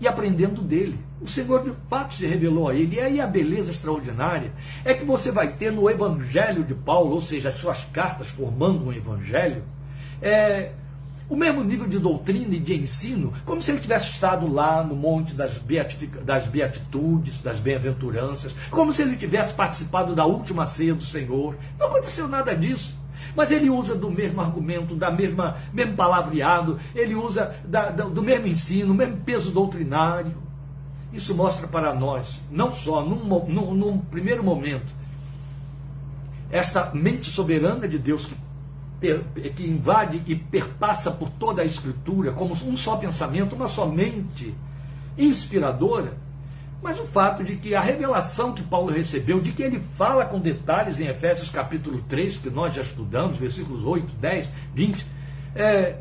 e 0.00 0.08
aprendendo 0.08 0.60
dele. 0.60 0.98
O 1.20 1.28
Senhor 1.28 1.62
de 1.62 1.72
fato 1.88 2.14
se 2.14 2.26
revelou 2.26 2.68
a 2.68 2.74
ele. 2.74 2.96
E 2.96 3.00
aí 3.00 3.20
a 3.20 3.26
beleza 3.26 3.70
extraordinária 3.70 4.52
é 4.84 4.94
que 4.94 5.04
você 5.04 5.30
vai 5.30 5.52
ter 5.52 5.70
no 5.70 5.88
Evangelho 5.88 6.64
de 6.64 6.74
Paulo, 6.74 7.14
ou 7.14 7.20
seja, 7.20 7.50
as 7.50 7.56
suas 7.56 7.84
cartas 7.92 8.28
formando 8.28 8.86
um 8.86 8.92
Evangelho, 8.92 9.62
é, 10.20 10.72
o 11.28 11.36
mesmo 11.36 11.64
nível 11.64 11.88
de 11.88 11.98
doutrina 11.98 12.54
e 12.54 12.60
de 12.60 12.74
ensino, 12.74 13.32
como 13.44 13.62
se 13.62 13.70
ele 13.70 13.80
tivesse 13.80 14.10
estado 14.10 14.46
lá 14.52 14.82
no 14.82 14.94
monte 14.94 15.34
das, 15.34 15.56
beatif 15.56 16.06
das 16.22 16.46
beatitudes, 16.46 17.40
das 17.40 17.58
bem-aventuranças, 17.58 18.54
como 18.70 18.92
se 18.92 19.02
ele 19.02 19.16
tivesse 19.16 19.54
participado 19.54 20.14
da 20.14 20.26
última 20.26 20.66
ceia 20.66 20.94
do 20.94 21.04
Senhor. 21.04 21.56
Não 21.78 21.86
aconteceu 21.86 22.28
nada 22.28 22.54
disso. 22.54 23.02
Mas 23.34 23.50
ele 23.50 23.70
usa 23.70 23.94
do 23.94 24.10
mesmo 24.10 24.40
argumento, 24.40 24.94
da 24.94 25.10
mesma 25.10 25.56
mesmo 25.72 25.94
palavreado, 25.94 26.78
ele 26.94 27.14
usa 27.14 27.56
da, 27.64 27.90
da, 27.90 28.04
do 28.04 28.22
mesmo 28.22 28.46
ensino, 28.46 28.94
mesmo 28.94 29.16
peso 29.18 29.50
doutrinário. 29.50 30.34
Isso 31.12 31.34
mostra 31.34 31.66
para 31.66 31.94
nós, 31.94 32.40
não 32.50 32.72
só 32.72 33.02
num, 33.02 33.24
num, 33.48 33.74
num 33.74 33.98
primeiro 33.98 34.42
momento, 34.42 34.92
esta 36.50 36.90
mente 36.92 37.30
soberana 37.30 37.88
de 37.88 37.98
Deus 37.98 38.26
que 38.26 38.34
que 39.54 39.62
invade 39.62 40.22
e 40.26 40.34
perpassa 40.34 41.10
por 41.10 41.30
toda 41.30 41.62
a 41.62 41.64
Escritura 41.64 42.32
como 42.32 42.54
um 42.54 42.76
só 42.76 42.96
pensamento, 42.96 43.54
uma 43.54 43.68
só 43.68 43.86
mente 43.86 44.54
inspiradora, 45.16 46.14
mas 46.82 46.98
o 46.98 47.04
fato 47.04 47.42
de 47.42 47.56
que 47.56 47.74
a 47.74 47.80
revelação 47.80 48.52
que 48.52 48.62
Paulo 48.62 48.92
recebeu, 48.92 49.40
de 49.40 49.52
que 49.52 49.62
ele 49.62 49.80
fala 49.96 50.26
com 50.26 50.38
detalhes 50.38 51.00
em 51.00 51.06
Efésios 51.06 51.48
capítulo 51.48 52.02
3, 52.08 52.38
que 52.38 52.50
nós 52.50 52.74
já 52.74 52.82
estudamos, 52.82 53.38
versículos 53.38 53.84
8, 53.84 54.14
10, 54.16 54.48
20, 54.74 55.06
é, 55.54 55.98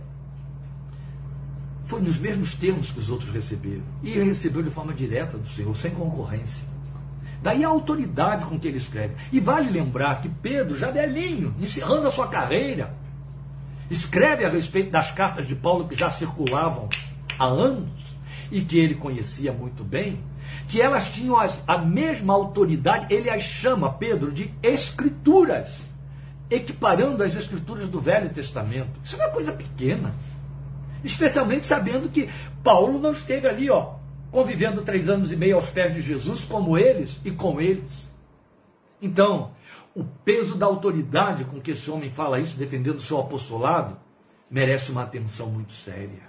foi 1.85 2.01
nos 2.01 2.17
mesmos 2.17 2.53
termos 2.55 2.91
que 2.91 2.99
os 2.99 3.09
outros 3.09 3.29
receberam. 3.31 3.83
E 4.01 4.11
recebeu 4.11 4.61
de 4.61 4.69
forma 4.69 4.93
direta 4.93 5.37
do 5.37 5.47
Senhor, 5.47 5.75
sem 5.75 5.91
concorrência. 5.91 6.72
Daí 7.43 7.65
a 7.65 7.67
autoridade 7.67 8.45
com 8.45 8.57
que 8.57 8.69
ele 8.69 8.77
escreve. 8.77 9.15
E 9.29 9.37
vale 9.37 9.69
lembrar 9.69 10.21
que 10.21 10.29
Pedro, 10.29 10.77
já 10.77 10.89
velhinho, 10.89 11.53
encerrando 11.59 12.07
a 12.07 12.11
sua 12.11 12.29
carreira, 12.29 12.95
escreve 13.91 14.45
a 14.45 14.49
respeito 14.49 14.89
das 14.89 15.11
cartas 15.11 15.45
de 15.45 15.53
Paulo 15.53 15.85
que 15.85 15.95
já 15.95 16.09
circulavam 16.09 16.87
há 17.37 17.43
anos 17.43 17.89
e 18.49 18.61
que 18.61 18.79
ele 18.79 18.95
conhecia 18.95 19.51
muito 19.51 19.83
bem, 19.83 20.23
que 20.69 20.81
elas 20.81 21.09
tinham 21.09 21.37
as, 21.37 21.61
a 21.67 21.77
mesma 21.77 22.33
autoridade, 22.33 23.13
ele 23.13 23.29
as 23.29 23.43
chama, 23.43 23.91
Pedro, 23.91 24.31
de 24.31 24.49
escrituras, 24.63 25.81
equiparando 26.49 27.23
as 27.23 27.35
escrituras 27.35 27.89
do 27.89 27.99
Velho 27.99 28.29
Testamento. 28.29 28.91
Isso 29.03 29.17
é 29.17 29.25
uma 29.25 29.33
coisa 29.33 29.51
pequena. 29.51 30.15
Especialmente 31.03 31.67
sabendo 31.67 32.07
que 32.07 32.29
Paulo 32.63 32.97
não 32.99 33.11
esteve 33.11 33.49
ali, 33.49 33.69
ó, 33.69 33.95
convivendo 34.33 34.81
três 34.81 35.09
anos 35.09 35.31
e 35.31 35.35
meio 35.35 35.55
aos 35.55 35.69
pés 35.69 35.93
de 35.93 36.01
Jesus, 36.01 36.43
como 36.43 36.75
eles 36.75 37.19
e 37.23 37.29
com 37.29 37.61
eles. 37.61 38.11
Então, 38.99 39.51
o 39.93 40.03
peso 40.03 40.55
da 40.55 40.65
autoridade 40.65 41.45
com 41.45 41.61
que 41.61 41.69
esse 41.69 41.89
homem 41.91 42.09
fala 42.09 42.39
isso, 42.39 42.57
defendendo 42.57 42.97
o 42.97 43.01
seu 43.01 43.19
apostolado, 43.19 43.95
merece 44.49 44.91
uma 44.91 45.03
atenção 45.03 45.51
muito 45.51 45.71
séria. 45.71 46.23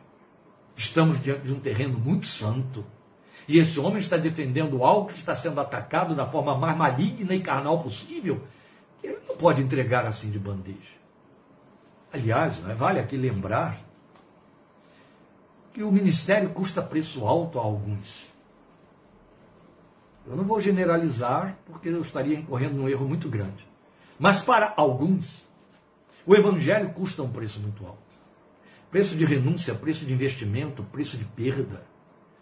Estamos 0.77 1.21
diante 1.23 1.47
de 1.47 1.55
um 1.55 1.59
terreno 1.59 1.99
muito 1.99 2.27
santo. 2.27 2.85
E 3.49 3.59
esse 3.59 3.81
homem 3.81 3.99
está 3.99 4.19
defendendo 4.19 4.85
algo 4.85 5.09
que 5.09 5.17
está 5.17 5.35
sendo 5.35 5.59
atacado 5.59 6.15
da 6.15 6.27
forma 6.27 6.55
mais 6.59 6.77
maligna 6.77 7.35
e 7.35 7.41
carnal 7.41 7.83
possível, 7.83 8.43
que 9.01 9.07
ele 9.07 9.19
não 9.27 9.37
pode 9.37 9.63
entregar 9.63 10.05
assim 10.05 10.31
de 10.31 10.39
bandeja. 10.39 10.95
Aliás, 12.13 12.61
é? 12.69 12.75
vale 12.75 13.01
aqui 13.01 13.17
lembrar 13.17 13.79
que 15.75 15.83
o 15.83 15.91
ministério 15.91 16.51
custa 16.51 16.81
preço 16.81 17.27
alto 17.27 17.59
a 17.59 17.63
alguns. 17.63 18.25
Eu 20.25 20.37
não 20.37 20.45
vou 20.45 20.61
generalizar, 20.61 21.59
porque 21.67 21.89
eu 21.89 22.01
estaria 22.01 22.39
incorrendo 22.39 22.77
num 22.77 22.89
erro 22.89 23.07
muito 23.07 23.29
grande. 23.29 23.67
Mas 24.17 24.41
para 24.41 24.73
alguns, 24.77 25.45
o 26.25 26.35
evangelho 26.35 26.91
custa 26.93 27.25
um 27.25 27.29
preço 27.29 27.59
muito 27.59 27.85
alto. 27.85 27.99
Preço 28.89 29.17
de 29.17 29.25
renúncia, 29.25 29.75
preço 29.75 30.07
de 30.07 30.13
investimento, 30.13 30.85
preço 30.85 31.19
de 31.19 31.25
perda, 31.25 31.85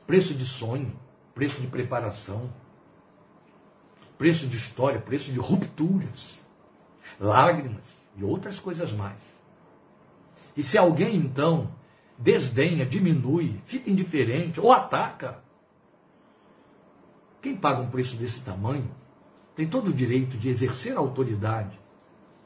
preço 0.07 0.35
de 0.35 0.45
sonho, 0.45 0.93
preço 1.35 1.59
de 1.59 1.67
preparação, 1.67 2.53
preço 4.19 4.47
de 4.47 4.59
história, 4.59 5.01
preço 5.01 5.33
de 5.33 5.39
rupturas, 5.39 6.39
lágrimas 7.19 7.87
e 8.15 8.23
outras 8.23 8.61
coisas 8.61 8.93
mais. 8.93 9.19
E 10.55 10.63
se 10.63 10.77
alguém 10.77 11.17
então 11.17 11.71
desdenha, 12.23 12.87
diminui, 12.87 13.61
fica 13.65 13.91
indiferente 13.91 14.61
ou 14.61 14.73
ataca. 14.73 15.43
Quem 17.41 17.57
paga 17.57 17.83
um 17.83 17.91
preço 17.91 18.17
desse 18.17 18.41
tamanho 18.41 18.89
tem 19.57 19.67
todo 19.67 19.89
o 19.89 19.93
direito 19.93 20.39
de 20.39 20.49
exercer 20.49 20.97
a 20.97 21.01
autoridade, 21.01 21.79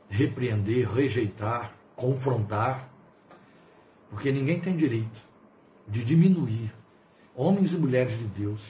repreender, 0.09 0.91
rejeitar, 0.91 1.75
confrontar, 1.95 2.89
porque 4.09 4.33
ninguém 4.33 4.59
tem 4.59 4.75
direito 4.75 5.21
de 5.87 6.03
diminuir 6.03 6.73
homens 7.35 7.75
e 7.75 7.77
mulheres 7.77 8.19
de 8.19 8.25
Deus 8.25 8.61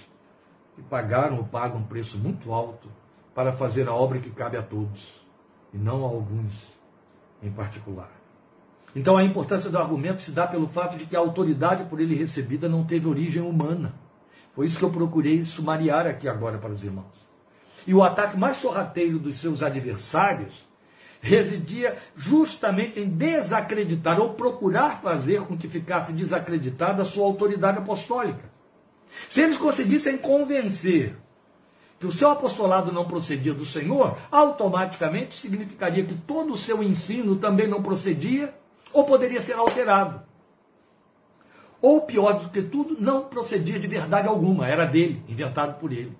que 0.74 0.82
pagaram 0.82 1.38
ou 1.38 1.44
pagam 1.44 1.78
um 1.78 1.84
preço 1.84 2.18
muito 2.18 2.52
alto 2.52 2.90
para 3.32 3.52
fazer 3.52 3.86
a 3.86 3.94
obra 3.94 4.18
que 4.18 4.30
cabe 4.30 4.56
a 4.56 4.62
todos 4.62 5.24
e 5.72 5.78
não 5.78 6.04
a 6.04 6.08
alguns 6.08 6.52
em 7.40 7.52
particular. 7.52 8.10
Então 8.96 9.18
a 9.18 9.22
importância 9.22 9.68
do 9.68 9.76
argumento 9.76 10.22
se 10.22 10.30
dá 10.30 10.46
pelo 10.46 10.68
fato 10.68 10.96
de 10.96 11.04
que 11.04 11.14
a 11.14 11.18
autoridade 11.18 11.84
por 11.84 12.00
ele 12.00 12.14
recebida 12.14 12.66
não 12.66 12.82
teve 12.82 13.06
origem 13.06 13.42
humana. 13.42 13.94
Foi 14.54 14.66
isso 14.66 14.78
que 14.78 14.84
eu 14.86 14.90
procurei 14.90 15.44
sumariar 15.44 16.06
aqui 16.06 16.26
agora 16.26 16.56
para 16.56 16.72
os 16.72 16.82
irmãos. 16.82 17.28
E 17.86 17.92
o 17.92 18.02
ataque 18.02 18.38
mais 18.38 18.56
sorrateiro 18.56 19.18
dos 19.18 19.36
seus 19.36 19.62
adversários 19.62 20.66
residia 21.20 21.98
justamente 22.16 22.98
em 22.98 23.06
desacreditar 23.06 24.18
ou 24.18 24.32
procurar 24.32 25.02
fazer 25.02 25.42
com 25.42 25.58
que 25.58 25.68
ficasse 25.68 26.14
desacreditada 26.14 27.02
a 27.02 27.04
sua 27.04 27.26
autoridade 27.26 27.76
apostólica. 27.76 28.50
Se 29.28 29.42
eles 29.42 29.58
conseguissem 29.58 30.16
convencer 30.16 31.16
que 32.00 32.06
o 32.06 32.12
seu 32.12 32.30
apostolado 32.30 32.90
não 32.90 33.04
procedia 33.04 33.52
do 33.52 33.66
Senhor, 33.66 34.16
automaticamente 34.30 35.34
significaria 35.34 36.04
que 36.04 36.14
todo 36.14 36.54
o 36.54 36.56
seu 36.56 36.82
ensino 36.82 37.36
também 37.36 37.68
não 37.68 37.82
procedia 37.82 38.54
ou 38.92 39.04
poderia 39.04 39.40
ser 39.40 39.54
alterado. 39.54 40.22
Ou 41.80 42.02
pior 42.02 42.40
do 42.40 42.48
que 42.48 42.62
tudo, 42.62 42.96
não 42.98 43.24
procedia 43.24 43.78
de 43.78 43.86
verdade 43.86 44.28
alguma, 44.28 44.66
era 44.66 44.86
dele, 44.86 45.22
inventado 45.28 45.78
por 45.78 45.92
ele. 45.92 46.16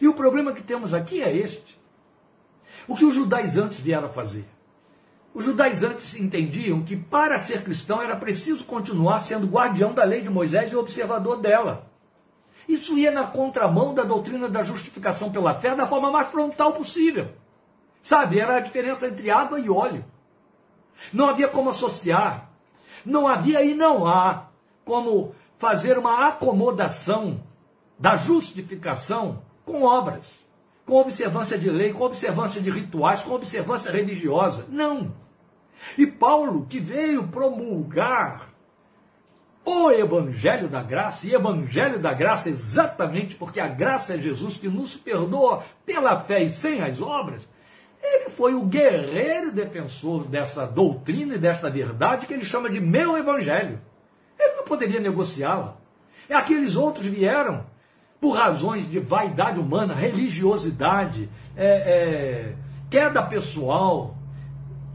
E 0.00 0.08
o 0.08 0.14
problema 0.14 0.52
que 0.52 0.62
temos 0.62 0.94
aqui 0.94 1.22
é 1.22 1.34
este. 1.34 1.78
O 2.86 2.96
que 2.96 3.04
os 3.04 3.14
judaizantes 3.14 3.80
vieram 3.80 4.08
fazer? 4.08 4.46
Os 5.34 5.44
judaizantes 5.44 6.16
entendiam 6.16 6.82
que 6.82 6.96
para 6.96 7.38
ser 7.38 7.62
cristão 7.62 8.02
era 8.02 8.16
preciso 8.16 8.64
continuar 8.64 9.20
sendo 9.20 9.46
guardião 9.46 9.92
da 9.92 10.02
lei 10.02 10.22
de 10.22 10.30
Moisés 10.30 10.72
e 10.72 10.76
observador 10.76 11.40
dela. 11.40 11.86
Isso 12.68 12.98
ia 12.98 13.10
na 13.10 13.26
contramão 13.26 13.94
da 13.94 14.02
doutrina 14.02 14.48
da 14.48 14.62
justificação 14.62 15.30
pela 15.30 15.54
fé 15.54 15.74
da 15.76 15.86
forma 15.86 16.10
mais 16.10 16.28
frontal 16.28 16.72
possível. 16.72 17.28
Sabe, 18.02 18.40
era 18.40 18.56
a 18.56 18.60
diferença 18.60 19.06
entre 19.06 19.30
água 19.30 19.60
e 19.60 19.70
óleo. 19.70 20.04
Não 21.12 21.28
havia 21.28 21.48
como 21.48 21.70
associar. 21.70 22.50
Não 23.04 23.26
havia 23.26 23.62
e 23.62 23.74
não 23.74 24.06
há 24.06 24.48
como 24.84 25.34
fazer 25.58 25.98
uma 25.98 26.28
acomodação 26.28 27.40
da 27.98 28.16
justificação 28.16 29.42
com 29.64 29.82
obras, 29.82 30.38
com 30.86 30.94
observância 30.94 31.58
de 31.58 31.68
lei, 31.68 31.92
com 31.92 32.04
observância 32.04 32.60
de 32.60 32.70
rituais, 32.70 33.20
com 33.20 33.34
observância 33.34 33.90
religiosa. 33.90 34.66
Não. 34.68 35.12
E 35.96 36.06
Paulo, 36.06 36.66
que 36.68 36.80
veio 36.80 37.28
promulgar 37.28 38.48
o 39.64 39.90
Evangelho 39.90 40.68
da 40.68 40.82
Graça, 40.82 41.26
e 41.26 41.34
Evangelho 41.34 41.98
da 41.98 42.14
Graça 42.14 42.48
exatamente 42.48 43.34
porque 43.34 43.60
a 43.60 43.68
graça 43.68 44.14
é 44.14 44.18
Jesus 44.18 44.56
que 44.56 44.68
nos 44.68 44.96
perdoa 44.96 45.62
pela 45.84 46.16
fé 46.16 46.42
e 46.42 46.50
sem 46.50 46.80
as 46.80 47.02
obras, 47.02 47.46
ele 48.08 48.30
foi 48.30 48.54
o 48.54 48.64
guerreiro 48.64 49.52
defensor 49.52 50.24
dessa 50.24 50.66
doutrina 50.66 51.34
e 51.34 51.38
desta 51.38 51.68
verdade 51.68 52.26
que 52.26 52.32
ele 52.32 52.44
chama 52.44 52.70
de 52.70 52.80
meu 52.80 53.16
Evangelho. 53.16 53.80
Ele 54.38 54.56
não 54.56 54.64
poderia 54.64 55.00
negociá-la. 55.00 55.76
E 56.28 56.32
aqueles 56.32 56.76
outros 56.76 57.06
vieram 57.06 57.64
por 58.20 58.36
razões 58.36 58.88
de 58.88 58.98
vaidade 58.98 59.60
humana, 59.60 59.94
religiosidade, 59.94 61.28
é, 61.56 61.66
é, 61.66 62.54
queda 62.90 63.22
pessoal 63.22 64.16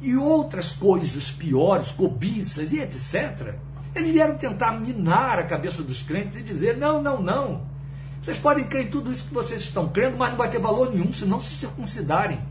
e 0.02 0.16
outras 0.16 0.74
coisas 0.74 1.32
piores, 1.32 1.92
cobiças 1.92 2.74
e 2.74 2.80
etc. 2.80 3.56
Eles 3.96 4.12
vieram 4.12 4.36
tentar 4.38 4.72
minar 4.80 5.40
a 5.40 5.44
cabeça 5.44 5.82
dos 5.82 6.02
crentes 6.02 6.38
e 6.38 6.44
dizer: 6.44 6.78
não, 6.78 7.02
não, 7.02 7.22
não. 7.22 7.74
Vocês 8.22 8.38
podem 8.38 8.66
crer 8.66 8.88
em 8.88 8.90
tudo 8.90 9.12
isso 9.12 9.28
que 9.28 9.34
vocês 9.34 9.62
estão 9.62 9.90
crendo, 9.90 10.18
mas 10.18 10.30
não 10.32 10.38
vai 10.38 10.50
ter 10.50 10.60
valor 10.60 10.92
nenhum 10.92 11.12
se 11.12 11.26
não 11.26 11.40
se 11.40 11.56
circuncidarem, 11.56 12.42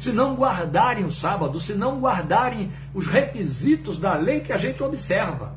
se 0.00 0.12
não 0.12 0.34
guardarem 0.34 1.04
o 1.04 1.12
sábado, 1.12 1.60
se 1.60 1.74
não 1.74 2.00
guardarem 2.00 2.70
os 2.94 3.06
requisitos 3.06 3.98
da 3.98 4.14
lei 4.14 4.40
que 4.40 4.52
a 4.52 4.58
gente 4.58 4.82
observa. 4.82 5.54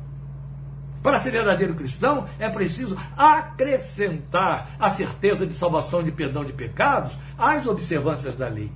Para 1.02 1.20
ser 1.20 1.30
verdadeiro 1.30 1.74
cristão, 1.74 2.26
é 2.38 2.48
preciso 2.48 2.96
acrescentar 3.16 4.70
a 4.78 4.90
certeza 4.90 5.46
de 5.46 5.54
salvação 5.54 6.00
e 6.00 6.04
de 6.04 6.12
perdão 6.12 6.44
de 6.44 6.52
pecados 6.52 7.16
às 7.38 7.64
observâncias 7.66 8.34
da 8.34 8.48
lei. 8.48 8.72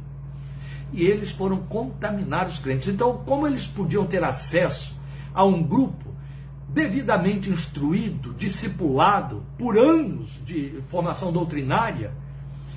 E 0.92 1.04
eles 1.04 1.32
foram 1.32 1.58
contaminar 1.58 2.46
os 2.46 2.58
crentes. 2.58 2.88
Então, 2.88 3.22
como 3.26 3.46
eles 3.46 3.66
podiam 3.66 4.06
ter 4.06 4.22
acesso 4.22 4.96
a 5.34 5.44
um 5.44 5.62
grupo 5.62 6.10
devidamente 6.68 7.50
instruído, 7.50 8.32
discipulado 8.34 9.42
por 9.58 9.76
anos 9.76 10.30
de 10.44 10.80
formação 10.88 11.32
doutrinária, 11.32 12.12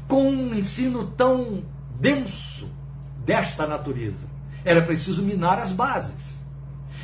com 0.07 0.29
um 0.29 0.55
ensino 0.55 1.05
tão 1.07 1.63
denso 2.03 2.69
desta 3.25 3.65
natureza? 3.65 4.27
Era 4.65 4.81
preciso 4.81 5.23
minar 5.23 5.57
as 5.59 5.71
bases. 5.71 6.33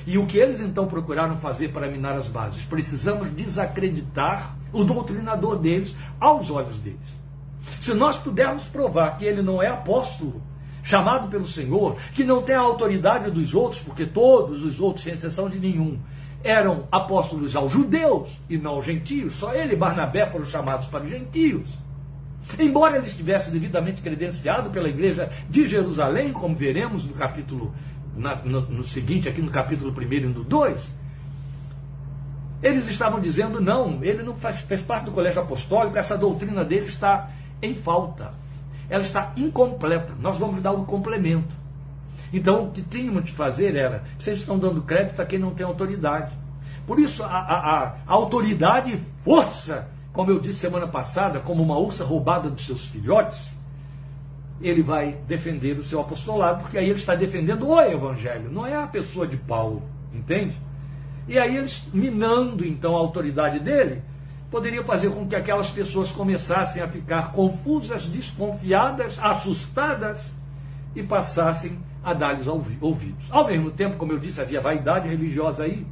E 0.06 0.18
o 0.18 0.26
que 0.26 0.38
eles 0.38 0.60
então 0.60 0.88
procuraram 0.88 1.38
fazer 1.38 1.70
para 1.70 1.88
minar 1.88 2.18
as 2.18 2.28
bases? 2.28 2.66
Precisamos 2.66 3.32
desacreditar 3.32 4.58
o 4.74 4.84
doutrinador 4.84 5.58
deles 5.58 5.96
aos 6.20 6.52
olhos 6.52 6.82
deles. 6.82 7.00
Se 7.80 7.94
nós 7.94 8.18
pudermos 8.18 8.64
provar 8.64 9.18
que 9.18 9.24
ele 9.24 9.42
não 9.42 9.64
é 9.64 9.68
apóstolo, 9.68 10.42
chamado 10.84 11.30
pelo 11.30 11.48
Senhor, 11.48 11.96
que 12.14 12.26
não 12.26 12.42
tem 12.42 12.56
a 12.56 12.60
autoridade 12.60 13.32
dos 13.32 13.54
outros, 13.54 13.82
porque 13.82 14.06
todos 14.06 14.64
os 14.64 14.82
outros, 14.82 15.06
sem 15.06 15.14
exceção 15.14 15.48
de 15.48 15.60
nenhum, 15.60 15.98
eram 16.44 16.88
apóstolos 16.92 17.56
aos 17.56 17.72
judeus 17.72 18.30
e 18.50 18.58
não 18.58 18.72
aos 18.72 18.86
gentios, 18.86 19.36
só 19.36 19.54
ele 19.54 19.74
e 19.74 19.78
Barnabé 19.78 20.26
foram 20.26 20.46
chamados 20.46 20.88
para 20.88 21.04
os 21.04 21.10
gentios. 21.10 21.70
Embora 22.58 22.98
ele 22.98 23.06
estivesse 23.06 23.52
devidamente 23.52 24.02
credenciado 24.02 24.70
pela 24.70 24.90
igreja 24.90 25.30
de 25.50 25.68
Jerusalém, 25.68 26.34
como 26.34 26.56
veremos 26.56 27.06
no 27.06 27.14
capítulo 27.14 27.74
na, 28.16 28.36
no, 28.38 28.62
no, 28.62 28.84
seguinte, 28.84 29.30
aqui 29.30 29.42
no 29.42 29.52
capítulo 29.52 29.94
1 29.96 30.14
e 30.14 30.20
no 30.22 30.44
2, 30.44 30.96
eles 32.62 32.88
estavam 32.88 33.20
dizendo: 33.20 33.62
não, 33.62 34.04
ele 34.04 34.24
não 34.24 34.36
faz, 34.36 34.60
faz 34.62 34.82
parte 34.82 35.06
do 35.06 35.12
colégio 35.12 35.42
apostólico, 35.42 35.98
essa 35.98 36.18
doutrina 36.18 36.66
dele 36.66 36.88
está 36.88 37.30
em 37.62 37.74
falta, 37.76 38.34
ela 38.90 39.02
está 39.02 39.32
incompleta, 39.38 40.14
nós 40.20 40.38
vamos 40.38 40.62
dar 40.62 40.72
um 40.72 40.86
complemento. 40.86 41.58
Então, 42.34 42.66
o 42.66 42.72
que 42.72 42.82
tínhamos 42.82 43.26
de 43.26 43.32
fazer 43.32 43.76
era: 43.76 44.04
vocês 44.18 44.40
estão 44.40 44.60
dando 44.60 44.82
crédito 44.82 45.22
a 45.22 45.26
quem 45.26 45.40
não 45.40 45.52
tem 45.52 45.66
autoridade. 45.66 46.34
Por 46.86 47.00
isso, 47.00 47.24
a, 47.24 47.28
a, 47.28 47.84
a 48.08 48.14
autoridade 48.14 48.94
e 48.94 49.00
força, 49.24 49.88
como 50.20 50.32
eu 50.32 50.40
disse 50.42 50.60
semana 50.60 50.86
passada, 50.86 51.40
como 51.40 51.64
uma 51.64 51.78
ursa 51.78 52.04
roubada 52.04 52.50
dos 52.50 52.66
seus 52.66 52.86
filhotes, 52.88 53.56
ele 54.62 54.84
vai 54.84 55.14
defender 55.26 55.80
o 55.80 55.82
seu 55.82 56.02
apostolado, 56.02 56.64
porque 56.64 56.78
aí 56.78 56.90
ele 56.90 57.00
está 57.00 57.16
defendendo 57.16 57.66
o 57.66 57.80
evangelho, 57.80 58.52
não 58.52 58.68
é 58.68 58.76
a 58.76 58.86
pessoa 58.86 59.26
de 59.26 59.38
Paulo, 59.38 59.82
entende? 60.14 60.58
E 61.26 61.40
aí 61.40 61.56
eles, 61.56 61.88
minando 61.94 62.68
então 62.68 62.98
a 62.98 63.00
autoridade 63.00 63.62
dele, 63.62 64.02
poderiam 64.52 64.84
fazer 64.84 65.10
com 65.10 65.26
que 65.26 65.38
aquelas 65.38 65.70
pessoas 65.70 66.12
começassem 66.12 66.84
a 66.84 66.88
ficar 66.90 67.32
confusas, 67.32 68.06
desconfiadas, 68.06 69.18
assustadas 69.20 70.30
e 70.94 71.02
passassem 71.02 71.80
a 72.04 72.14
dar-lhes 72.14 72.46
ouvidos. 72.46 73.26
Ao 73.30 73.48
mesmo 73.48 73.72
tempo, 73.72 73.96
como 73.96 74.12
eu 74.12 74.20
disse, 74.20 74.42
havia 74.42 74.60
vaidade 74.60 75.08
religiosa 75.08 75.64
aí. 75.64 75.88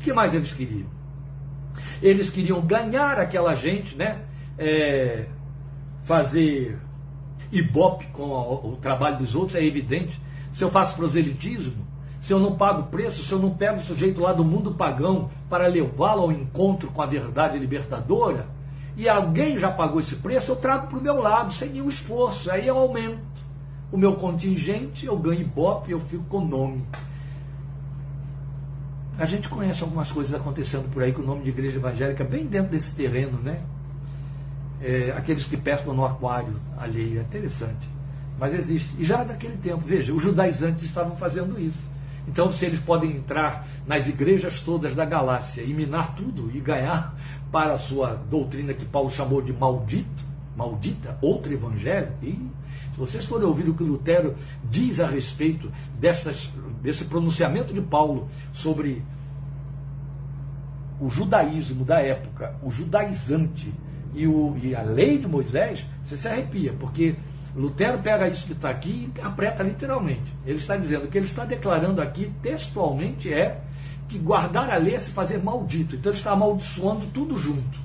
O 0.00 0.02
que 0.02 0.12
mais 0.12 0.34
eles 0.34 0.52
queriam? 0.52 0.98
Eles 2.02 2.30
queriam 2.30 2.60
ganhar 2.60 3.18
aquela 3.18 3.54
gente, 3.54 3.96
né? 3.96 4.20
É, 4.58 5.26
fazer 6.04 6.78
ibope 7.52 8.06
com 8.06 8.30
o, 8.30 8.78
trabalho 8.80 9.18
dos 9.18 9.34
outros, 9.34 9.56
é 9.56 9.64
evidente. 9.64 10.20
Se 10.52 10.62
eu 10.62 10.70
faço 10.70 10.94
proselitismo, 10.96 11.86
se 12.20 12.32
eu 12.32 12.38
não 12.38 12.56
pago 12.56 12.84
preço, 12.84 13.22
se 13.22 13.32
eu 13.32 13.38
não 13.38 13.50
pego 13.50 13.78
o 13.78 13.82
sujeito 13.82 14.20
lá 14.20 14.32
do 14.32 14.44
mundo 14.44 14.74
pagão 14.74 15.30
para 15.48 15.66
levá-lo 15.66 16.22
ao 16.22 16.32
encontro 16.32 16.90
com 16.90 17.02
a 17.02 17.06
verdade 17.06 17.58
libertadora, 17.58 18.46
e 18.96 19.08
alguém 19.08 19.58
já 19.58 19.70
pagou 19.70 20.00
esse 20.00 20.16
preço, 20.16 20.52
eu 20.52 20.56
trago 20.56 20.88
para 20.88 20.98
o 20.98 21.02
meu 21.02 21.20
lado, 21.20 21.52
sem 21.52 21.70
nenhum 21.70 21.88
esforço. 21.88 22.50
Aí 22.50 22.66
eu 22.66 22.76
aumento 22.76 23.20
o 23.90 23.96
meu 23.96 24.14
contingente, 24.14 25.06
eu 25.06 25.16
ganho 25.16 25.40
ibope, 25.40 25.92
eu 25.92 26.00
fico 26.00 26.24
com 26.24 26.44
nome. 26.44 26.84
A 29.20 29.26
gente 29.26 29.48
conhece 29.48 29.82
algumas 29.84 30.10
coisas 30.10 30.34
acontecendo 30.34 30.90
por 30.90 31.02
aí 31.02 31.12
com 31.12 31.22
o 31.22 31.26
nome 31.26 31.44
de 31.44 31.50
igreja 31.50 31.76
evangélica 31.76 32.24
bem 32.24 32.46
dentro 32.46 32.72
desse 32.72 32.94
terreno, 32.96 33.38
né? 33.40 33.60
é, 34.80 35.12
aqueles 35.16 35.44
que 35.44 35.56
pescam 35.56 35.92
no 35.94 36.04
aquário 36.04 36.54
alheio. 36.78 37.18
É 37.18 37.22
interessante. 37.22 37.88
Mas 38.38 38.54
existe. 38.54 38.88
E 38.98 39.04
já 39.04 39.24
naquele 39.24 39.56
tempo, 39.58 39.82
veja, 39.84 40.12
os 40.12 40.22
judaizantes 40.22 40.84
estavam 40.84 41.16
fazendo 41.16 41.60
isso. 41.60 41.78
Então, 42.26 42.50
se 42.50 42.64
eles 42.64 42.80
podem 42.80 43.16
entrar 43.16 43.66
nas 43.86 44.08
igrejas 44.08 44.60
todas 44.60 44.94
da 44.94 45.04
galáxia 45.04 45.62
e 45.62 45.74
minar 45.74 46.14
tudo 46.14 46.50
e 46.54 46.60
ganhar 46.60 47.14
para 47.50 47.74
a 47.74 47.78
sua 47.78 48.14
doutrina 48.30 48.72
que 48.72 48.84
Paulo 48.84 49.10
chamou 49.10 49.42
de 49.42 49.52
maldito, 49.52 50.24
maldita, 50.56 51.18
outro 51.20 51.52
evangelho, 51.52 52.12
e 52.22 52.32
se 52.92 52.98
vocês 52.98 53.24
forem 53.24 53.46
ouvir 53.46 53.68
o 53.68 53.74
que 53.74 53.82
Lutero 53.82 54.36
diz 54.70 55.00
a 55.00 55.06
respeito 55.06 55.72
destas, 55.98 56.50
desse 56.82 57.04
pronunciamento 57.04 57.72
de 57.72 57.80
Paulo 57.80 58.28
sobre 58.52 59.02
o 61.00 61.08
judaísmo 61.08 61.84
da 61.84 62.00
época, 62.00 62.54
o 62.62 62.70
judaizante, 62.70 63.72
e, 64.14 64.26
o, 64.26 64.56
e 64.62 64.74
a 64.74 64.82
lei 64.82 65.18
de 65.18 65.28
Moisés, 65.28 65.86
você 66.04 66.16
se 66.16 66.28
arrepia, 66.28 66.74
porque 66.78 67.14
Lutero 67.54 67.98
pega 67.98 68.28
isso 68.28 68.46
que 68.46 68.52
está 68.52 68.70
aqui 68.70 69.10
e 69.16 69.20
apreta 69.20 69.62
literalmente. 69.62 70.32
Ele 70.46 70.58
está 70.58 70.76
dizendo 70.76 71.08
que 71.08 71.18
ele 71.18 71.26
está 71.26 71.44
declarando 71.44 72.00
aqui 72.00 72.32
textualmente 72.42 73.32
é 73.32 73.60
que 74.08 74.18
guardar 74.18 74.70
a 74.70 74.76
lei 74.76 74.94
é 74.94 74.98
se 74.98 75.12
fazer 75.12 75.42
maldito. 75.42 75.96
Então 75.96 76.10
ele 76.10 76.18
está 76.18 76.32
amaldiçoando 76.32 77.06
tudo 77.06 77.38
junto. 77.38 77.78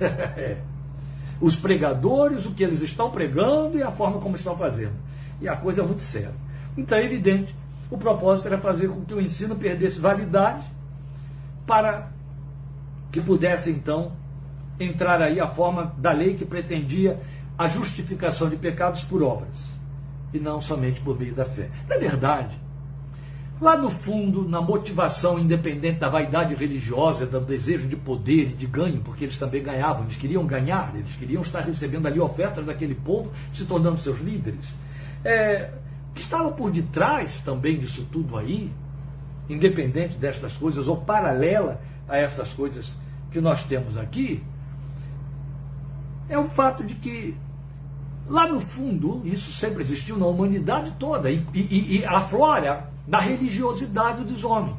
Os 1.40 1.54
pregadores, 1.54 2.46
o 2.46 2.52
que 2.52 2.64
eles 2.64 2.80
estão 2.80 3.10
pregando 3.10 3.78
e 3.78 3.82
a 3.82 3.90
forma 3.90 4.18
como 4.18 4.36
estão 4.36 4.56
fazendo. 4.56 4.94
E 5.40 5.48
a 5.48 5.56
coisa 5.56 5.82
é 5.82 5.84
muito 5.84 6.02
séria. 6.02 6.32
Então 6.76 6.96
é 6.96 7.04
evidente, 7.04 7.54
o 7.90 7.96
propósito 7.96 8.48
era 8.48 8.58
fazer 8.58 8.88
com 8.88 9.04
que 9.04 9.14
o 9.14 9.20
ensino 9.20 9.54
perdesse 9.56 10.00
validade 10.00 10.64
para 11.66 12.10
que 13.12 13.20
pudesse 13.20 13.70
então 13.70 14.12
entrar 14.78 15.22
aí 15.22 15.40
a 15.40 15.48
forma 15.48 15.94
da 15.98 16.12
lei 16.12 16.34
que 16.34 16.44
pretendia 16.44 17.20
a 17.56 17.68
justificação 17.68 18.48
de 18.50 18.56
pecados 18.56 19.02
por 19.04 19.22
obras 19.22 19.70
e 20.32 20.38
não 20.38 20.60
somente 20.60 21.00
por 21.00 21.18
meio 21.18 21.34
da 21.34 21.44
fé. 21.44 21.70
Na 21.88 21.96
verdade, 21.96 22.58
lá 23.60 23.76
no 23.76 23.90
fundo, 23.90 24.46
na 24.46 24.60
motivação 24.60 25.38
independente 25.38 26.00
da 26.00 26.08
vaidade 26.08 26.54
religiosa, 26.54 27.24
do 27.24 27.40
desejo 27.40 27.88
de 27.88 27.96
poder 27.96 28.50
e 28.50 28.52
de 28.52 28.66
ganho, 28.66 29.00
porque 29.00 29.24
eles 29.24 29.38
também 29.38 29.62
ganhavam, 29.62 30.04
eles 30.04 30.16
queriam 30.16 30.44
ganhar, 30.44 30.92
eles 30.94 31.16
queriam 31.16 31.40
estar 31.40 31.60
recebendo 31.60 32.06
ali 32.06 32.20
ofertas 32.20 32.66
daquele 32.66 32.94
povo, 32.94 33.30
se 33.54 33.64
tornando 33.64 33.98
seus 33.98 34.20
líderes. 34.20 34.66
É, 35.24 35.70
que 36.16 36.22
estava 36.22 36.50
por 36.50 36.70
detrás 36.70 37.42
também 37.42 37.78
disso 37.78 38.08
tudo 38.10 38.38
aí, 38.38 38.72
independente 39.50 40.16
destas 40.16 40.54
coisas, 40.54 40.88
ou 40.88 40.96
paralela 40.96 41.78
a 42.08 42.16
essas 42.16 42.48
coisas 42.54 42.90
que 43.30 43.38
nós 43.38 43.64
temos 43.64 43.98
aqui, 43.98 44.42
é 46.26 46.38
o 46.38 46.48
fato 46.48 46.82
de 46.82 46.94
que 46.94 47.36
lá 48.26 48.48
no 48.48 48.58
fundo, 48.58 49.20
isso 49.24 49.52
sempre 49.52 49.82
existiu 49.82 50.16
na 50.16 50.26
humanidade 50.26 50.92
toda, 50.98 51.30
e, 51.30 51.46
e, 51.52 51.98
e 51.98 52.04
aflora 52.06 52.90
da 53.06 53.18
religiosidade 53.18 54.24
dos 54.24 54.42
homens. 54.42 54.78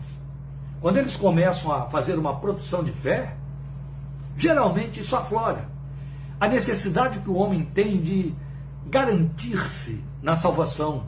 Quando 0.82 0.98
eles 0.98 1.16
começam 1.16 1.72
a 1.72 1.84
fazer 1.84 2.18
uma 2.18 2.40
profissão 2.40 2.84
de 2.84 2.92
fé, 2.92 3.36
geralmente 4.36 5.00
isso 5.00 5.16
aflora. 5.16 5.70
A 6.40 6.48
necessidade 6.48 7.20
que 7.20 7.30
o 7.30 7.36
homem 7.36 7.64
tem 7.64 8.02
de 8.02 8.34
garantir-se 8.88 10.04
na 10.22 10.36
salvação, 10.36 11.06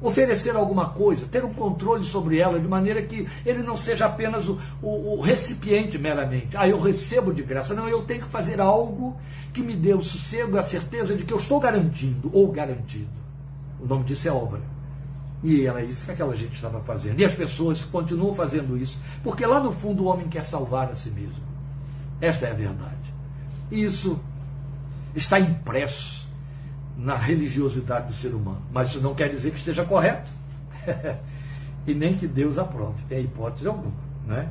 oferecer 0.00 0.54
alguma 0.54 0.90
coisa, 0.90 1.26
ter 1.26 1.44
um 1.44 1.52
controle 1.52 2.04
sobre 2.04 2.38
ela, 2.38 2.60
de 2.60 2.68
maneira 2.68 3.02
que 3.02 3.26
ele 3.44 3.62
não 3.62 3.76
seja 3.76 4.06
apenas 4.06 4.48
o, 4.48 4.58
o, 4.82 5.18
o, 5.18 5.20
recipiente 5.20 5.98
meramente. 5.98 6.56
Ah, 6.56 6.68
eu 6.68 6.80
recebo 6.80 7.32
de 7.32 7.42
graça. 7.42 7.74
Não, 7.74 7.88
eu 7.88 8.02
tenho 8.02 8.22
que 8.22 8.28
fazer 8.28 8.60
algo 8.60 9.16
que 9.52 9.62
me 9.62 9.74
dê 9.74 9.94
o 9.94 10.02
sossego, 10.02 10.58
a 10.58 10.62
certeza 10.62 11.14
de 11.14 11.24
que 11.24 11.32
eu 11.32 11.38
estou 11.38 11.58
garantindo 11.58 12.30
ou 12.32 12.50
garantido. 12.50 13.08
O 13.80 13.86
nome 13.86 14.04
disso 14.04 14.28
é 14.28 14.32
obra. 14.32 14.60
E 15.42 15.66
era 15.66 15.82
isso 15.82 16.04
que 16.04 16.12
aquela 16.12 16.36
gente 16.36 16.54
estava 16.54 16.80
fazendo. 16.80 17.20
E 17.20 17.24
as 17.24 17.34
pessoas 17.34 17.84
continuam 17.84 18.34
fazendo 18.34 18.76
isso, 18.76 18.98
porque 19.22 19.46
lá 19.46 19.60
no 19.60 19.72
fundo 19.72 20.04
o 20.04 20.06
homem 20.06 20.28
quer 20.28 20.44
salvar 20.44 20.90
a 20.90 20.94
si 20.94 21.10
mesmo. 21.10 21.44
Esta 22.20 22.46
é 22.46 22.50
a 22.50 22.54
verdade. 22.54 23.14
E 23.70 23.82
isso 23.82 24.18
está 25.14 25.38
impresso 25.38 26.25
na 26.96 27.16
religiosidade 27.16 28.08
do 28.08 28.14
ser 28.14 28.34
humano. 28.34 28.62
Mas 28.72 28.88
isso 28.90 29.00
não 29.00 29.14
quer 29.14 29.28
dizer 29.28 29.50
que 29.50 29.58
esteja 29.58 29.84
correto. 29.84 30.30
e 31.86 31.94
nem 31.94 32.14
que 32.14 32.26
Deus 32.26 32.56
aprove. 32.58 32.96
É 33.10 33.20
hipótese 33.20 33.68
alguma. 33.68 33.94
Né? 34.26 34.48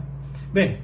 Bem, 0.54 0.80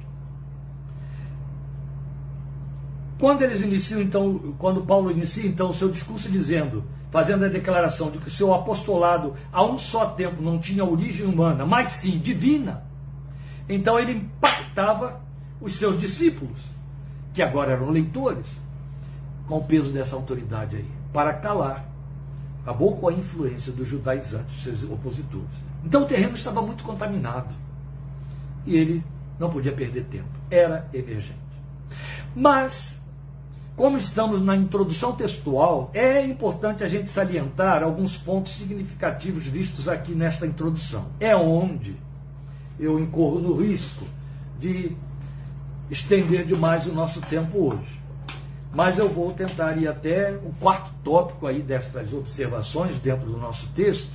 quando 3.18 3.42
eles 3.42 3.62
iniciam, 3.62 4.02
então, 4.02 4.54
quando 4.58 4.82
Paulo 4.82 5.10
inicia 5.10 5.46
então 5.46 5.70
o 5.70 5.74
seu 5.74 5.88
discurso 5.88 6.28
dizendo, 6.30 6.84
fazendo 7.10 7.44
a 7.44 7.48
declaração 7.48 8.10
de 8.10 8.18
que 8.18 8.28
o 8.28 8.30
seu 8.30 8.52
apostolado 8.52 9.34
a 9.52 9.64
um 9.64 9.78
só 9.78 10.06
tempo 10.06 10.42
não 10.42 10.58
tinha 10.58 10.84
origem 10.84 11.26
humana, 11.26 11.64
mas 11.64 11.90
sim 11.90 12.18
divina, 12.18 12.84
então 13.68 13.98
ele 13.98 14.12
impactava 14.12 15.20
os 15.60 15.76
seus 15.76 16.00
discípulos, 16.00 16.58
que 17.32 17.40
agora 17.40 17.72
eram 17.72 17.90
leitores, 17.90 18.46
com 19.46 19.58
o 19.58 19.64
peso 19.64 19.92
dessa 19.92 20.16
autoridade 20.16 20.76
aí 20.76 21.01
para 21.12 21.34
calar. 21.34 21.86
Acabou 22.62 22.96
com 22.96 23.08
a 23.08 23.12
influência 23.12 23.72
dos 23.72 23.88
judaizantes, 23.88 24.62
seus 24.62 24.84
opositores. 24.84 25.48
Então 25.84 26.02
o 26.02 26.06
terreno 26.06 26.34
estava 26.34 26.62
muito 26.62 26.84
contaminado. 26.84 27.54
E 28.64 28.76
ele 28.76 29.04
não 29.38 29.50
podia 29.50 29.72
perder 29.72 30.04
tempo. 30.04 30.28
Era 30.50 30.88
emergente. 30.92 31.42
Mas, 32.34 32.96
como 33.76 33.98
estamos 33.98 34.40
na 34.40 34.56
introdução 34.56 35.12
textual, 35.12 35.90
é 35.92 36.24
importante 36.24 36.84
a 36.84 36.88
gente 36.88 37.10
salientar 37.10 37.82
alguns 37.82 38.16
pontos 38.16 38.56
significativos 38.56 39.44
vistos 39.44 39.88
aqui 39.88 40.14
nesta 40.14 40.46
introdução. 40.46 41.06
É 41.18 41.34
onde 41.36 41.96
eu 42.78 42.98
incorro 42.98 43.40
no 43.40 43.54
risco 43.54 44.04
de 44.58 44.96
estender 45.90 46.46
demais 46.46 46.86
o 46.86 46.92
nosso 46.92 47.20
tempo 47.20 47.58
hoje. 47.58 48.01
Mas 48.72 48.96
eu 48.98 49.08
vou 49.08 49.32
tentar 49.32 49.76
ir 49.76 49.86
até 49.86 50.32
o 50.32 50.52
quarto 50.58 50.90
tópico 51.04 51.46
aí 51.46 51.62
destas 51.62 52.12
observações 52.12 52.98
dentro 52.98 53.26
do 53.26 53.36
nosso 53.36 53.68
texto 53.74 54.12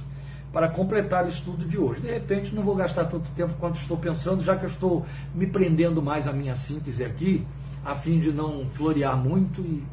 para 0.51 0.67
completar 0.67 1.25
o 1.25 1.27
estudo 1.27 1.65
de 1.65 1.77
hoje. 1.77 2.01
De 2.01 2.11
repente, 2.11 2.55
não 2.55 2.63
vou 2.63 2.75
gastar 2.75 3.05
tanto 3.05 3.29
tempo 3.31 3.53
quanto 3.59 3.79
estou 3.79 3.97
pensando, 3.97 4.43
já 4.43 4.55
que 4.55 4.65
eu 4.65 4.69
estou 4.69 5.05
me 5.35 5.45
prendendo 5.45 6.01
mais 6.01 6.27
à 6.27 6.33
minha 6.33 6.55
síntese 6.55 7.03
aqui, 7.03 7.45
a 7.85 7.93
fim 7.93 8.19
de 8.19 8.31
não 8.31 8.65
florear 8.73 9.15
muito 9.15 9.61
e 9.61 9.83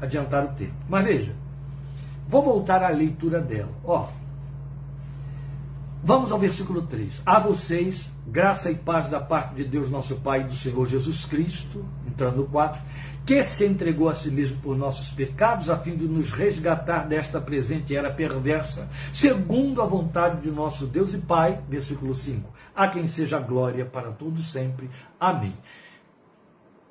adiantar 0.00 0.44
o 0.44 0.48
tempo. 0.48 0.74
Mas 0.88 1.04
veja, 1.04 1.36
vou 2.28 2.42
voltar 2.42 2.82
à 2.82 2.88
leitura 2.88 3.40
dela. 3.40 3.70
Ó, 3.84 4.08
vamos 6.02 6.32
ao 6.32 6.38
versículo 6.40 6.82
3. 6.82 7.22
A 7.24 7.38
vocês, 7.38 8.10
graça 8.26 8.70
e 8.70 8.74
paz 8.74 9.08
da 9.08 9.20
parte 9.20 9.54
de 9.54 9.64
Deus, 9.64 9.88
nosso 9.88 10.16
Pai 10.16 10.40
e 10.40 10.44
do 10.44 10.56
Senhor 10.56 10.84
Jesus 10.86 11.24
Cristo, 11.24 11.84
entrando 12.08 12.38
no 12.38 12.46
4 12.46 12.80
que 13.24 13.42
se 13.42 13.64
entregou 13.66 14.08
a 14.08 14.14
si 14.14 14.30
mesmo 14.30 14.60
por 14.60 14.76
nossos 14.76 15.08
pecados, 15.10 15.70
a 15.70 15.78
fim 15.78 15.96
de 15.96 16.04
nos 16.04 16.32
resgatar 16.32 17.06
desta 17.06 17.40
presente 17.40 17.94
era 17.94 18.10
perversa, 18.10 18.90
segundo 19.14 19.80
a 19.80 19.86
vontade 19.86 20.40
de 20.40 20.50
nosso 20.50 20.86
Deus 20.86 21.14
e 21.14 21.18
Pai, 21.18 21.60
versículo 21.68 22.14
5. 22.14 22.52
A 22.74 22.88
quem 22.88 23.06
seja 23.06 23.38
glória 23.38 23.84
para 23.84 24.10
todos 24.10 24.50
sempre. 24.50 24.90
Amém. 25.20 25.56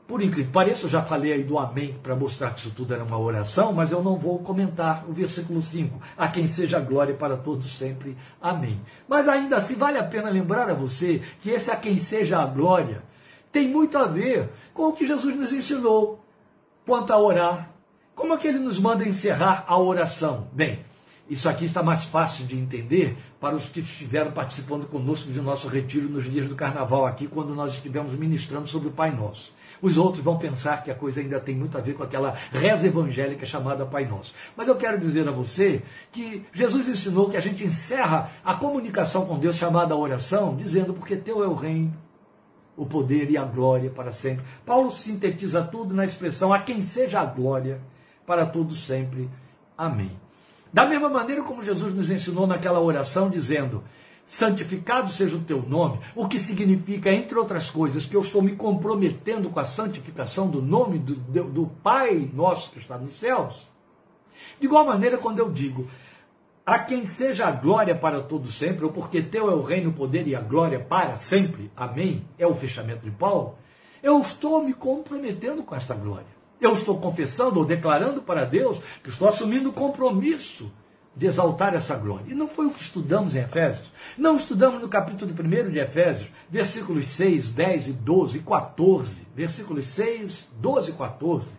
Por 0.08 0.22
incrível 0.22 0.48
que 0.48 0.52
pareça, 0.52 0.86
eu 0.86 0.89
já 0.89 1.02
falei 1.02 1.32
aí 1.32 1.44
do 1.44 1.58
amém 1.58 1.98
para 2.04 2.15
mostrar 2.15 2.54
que 2.54 2.60
isso 2.60 2.72
tudo 2.72 2.94
era 2.94 3.04
uma 3.04 3.17
oração, 3.17 3.72
mas 3.72 3.94
eu 3.94 4.04
não 4.04 4.17
vou 4.17 4.39
comentar 4.39 5.06
o 5.08 5.13
versículo 5.13 5.62
5. 5.62 6.02
A 6.17 6.28
quem 6.28 6.48
seja 6.48 6.82
glória 6.82 7.13
para 7.13 7.38
todos 7.38 7.78
sempre. 7.78 8.17
Amém. 8.41 8.82
Mas 9.08 9.28
ainda 9.30 9.56
assim, 9.56 9.76
vale 9.76 9.98
a 9.98 10.04
pena 10.04 10.30
lembrar 10.30 10.70
a 10.70 10.74
você 10.74 11.22
que 11.39 11.50
esse 11.50 11.72
a 11.72 11.78
quem 11.78 11.98
seja 11.98 12.41
a 12.41 12.46
glória 12.46 13.04
tem 13.52 13.67
muito 13.67 13.98
a 13.98 14.06
ver 14.06 14.50
com 14.74 14.89
o 14.89 14.94
que 14.94 15.06
Jesus 15.06 15.36
nos 15.36 15.52
ensinou 15.52 16.20
quanto 16.91 17.13
a 17.13 17.17
orar. 17.17 17.69
Como 18.13 18.34
é 18.34 18.38
que 18.38 18.45
ele 18.45 18.60
nos 18.60 18.77
manda 18.77 19.08
encerrar 19.08 19.63
a 19.65 19.80
oração? 19.80 20.49
Bem, 20.51 20.84
isso 21.30 21.47
aqui 21.47 21.63
está 21.63 21.82
mais 21.82 22.04
fácil 22.04 22.45
de 22.45 22.60
entender 22.60 23.15
para 23.39 23.56
os 23.56 23.69
que 23.69 23.80
estiveram 23.80 24.34
participando 24.34 24.86
conosco 24.86 25.32
de 25.32 25.39
nosso 25.39 25.69
retiro 25.69 26.10
nos 26.10 26.30
dias 26.30 26.49
do 26.49 26.56
carnaval 26.56 27.06
aqui, 27.06 27.27
quando 27.27 27.56
nós 27.56 27.75
estivemos 27.75 28.12
ministrando 28.12 28.67
sobre 28.67 28.89
o 28.89 28.91
Pai 28.91 29.10
Nosso. 29.10 29.54
Os 29.82 29.97
outros 29.97 30.21
vão 30.21 30.38
pensar 30.38 30.84
que 30.84 30.91
a 30.91 30.93
coisa 30.93 31.21
ainda 31.21 31.39
tem 31.39 31.56
muito 31.56 31.77
a 31.77 31.82
ver 31.82 31.93
com 31.93 32.04
aquela 32.04 32.36
reza 32.51 32.88
evangélica 32.88 33.45
chamada 33.45 33.86
Pai 33.86 34.06
Nosso. 34.06 34.36
Mas 34.58 34.67
eu 34.67 34.75
quero 34.75 34.99
dizer 34.99 35.25
a 35.30 35.32
você 35.32 35.84
que 36.12 36.45
Jesus 36.51 36.89
ensinou 36.89 37.30
que 37.30 37.38
a 37.38 37.41
gente 37.41 37.63
encerra 37.63 38.30
a 38.43 38.54
comunicação 38.54 39.25
com 39.25 39.39
Deus 39.39 39.56
chamada 39.56 39.95
oração, 39.95 40.58
dizendo: 40.58 40.93
Porque 40.93 41.15
teu 41.15 41.41
é 41.41 41.47
o 41.47 41.54
reino, 41.54 41.93
o 42.75 42.86
poder 42.86 43.29
e 43.29 43.38
a 43.38 43.43
glória 43.43 43.89
para 43.89 44.12
sempre. 44.12 44.45
Paulo 44.65 44.91
sintetiza 44.91 45.63
tudo 45.63 45.93
na 45.93 46.05
expressão 46.05 46.53
a 46.53 46.60
quem 46.60 46.81
seja 46.81 47.19
a 47.19 47.25
glória 47.25 47.81
para 48.25 48.45
todos 48.45 48.84
sempre. 48.84 49.29
Amém. 49.77 50.12
Da 50.71 50.86
mesma 50.86 51.10
maneira 51.10 51.43
como 51.43 51.63
Jesus 51.63 51.93
nos 51.93 52.10
ensinou 52.10 52.47
naquela 52.47 52.79
oração 52.79 53.29
dizendo: 53.29 53.84
santificado 54.25 55.10
seja 55.10 55.36
o 55.36 55.41
teu 55.41 55.62
nome, 55.62 55.99
o 56.15 56.27
que 56.27 56.39
significa, 56.39 57.12
entre 57.12 57.38
outras 57.38 57.69
coisas, 57.69 58.05
que 58.05 58.15
eu 58.15 58.21
estou 58.21 58.41
me 58.41 58.55
comprometendo 58.55 59.49
com 59.49 59.60
a 59.60 59.65
santificação 59.65 60.49
do 60.49 60.62
nome 60.62 60.99
do, 60.99 61.15
do, 61.43 61.67
Pai 61.84 62.29
nosso 62.34 62.71
que 62.71 62.79
está 62.79 62.97
nos 62.97 63.19
céus. 63.19 63.69
De 64.60 64.65
igual 64.65 64.86
maneira, 64.86 65.17
quando 65.17 65.39
eu 65.39 65.51
digo 65.51 65.88
a 66.65 66.80
quem 66.80 67.06
seja 67.06 67.47
a 67.47 67.52
glória 67.52 67.95
para 67.95 68.21
todo 68.21 68.52
sempre, 68.52 68.86
ou 68.86 68.91
porque 68.91 69.21
teu 69.21 69.50
é 69.50 69.54
o 69.54 69.62
reino, 69.62 69.89
o 69.89 69.93
poder 69.93 70.28
e 70.28 70.36
a 70.36 70.41
glória 70.41 70.80
para 70.80 71.17
sempre. 71.17 71.71
Amém. 71.76 72.26
É 72.38 72.45
o 72.45 72.56
fechamento 72.56 73.04
de 73.04 73.12
Paulo. 73.12 73.56
Eu 74.02 74.19
estou 74.19 74.63
me 74.63 74.74
comprometendo 74.74 75.63
com 75.63 75.76
esta 75.76 75.93
glória. 75.93 76.41
Eu 76.60 76.74
estou 76.74 77.00
confessando 77.00 77.60
ou 77.60 77.65
declarando 77.65 78.21
para 78.21 78.45
Deus 78.45 78.80
que 79.04 79.10
estou 79.10 79.28
assumindo 79.28 79.69
o 79.69 79.74
compromisso 79.74 80.71
de 81.15 81.28
exaltar 81.28 81.74
essa 81.74 81.95
glória. 81.95 82.26
E 82.28 82.36
não 82.36 82.47
foi 82.47 82.67
o 82.67 82.71
que 82.71 82.82
estudamos 82.82 83.36
em 83.36 83.39
Efésios. 83.39 83.91
Não 84.17 84.36
estudamos 84.36 84.80
no 84.82 84.88
capítulo 84.88 85.32
1 85.32 85.71
de 85.71 85.80
Efésios, 85.80 86.30
versículos 86.50 87.08
6, 87.08 87.52
10 87.52 87.88
e 87.88 87.93
12 87.93 88.38
e 88.38 88.41
14. 88.41 89.28
Versículos 89.36 89.88
6, 89.88 90.50
12 90.54 90.91
e 90.91 90.93
14. 90.93 91.50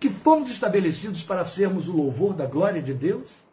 Que 0.00 0.10
fomos 0.10 0.50
estabelecidos 0.50 1.22
para 1.22 1.44
sermos 1.44 1.88
o 1.88 1.92
louvor 1.92 2.34
da 2.34 2.46
glória 2.46 2.82
de 2.82 2.92
Deus? 2.92 3.45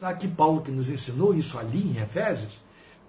Aqui 0.00 0.28
Paulo 0.28 0.60
que 0.60 0.70
nos 0.70 0.88
ensinou 0.88 1.34
isso 1.34 1.58
ali 1.58 1.82
em 1.82 2.00
Efésios, 2.00 2.58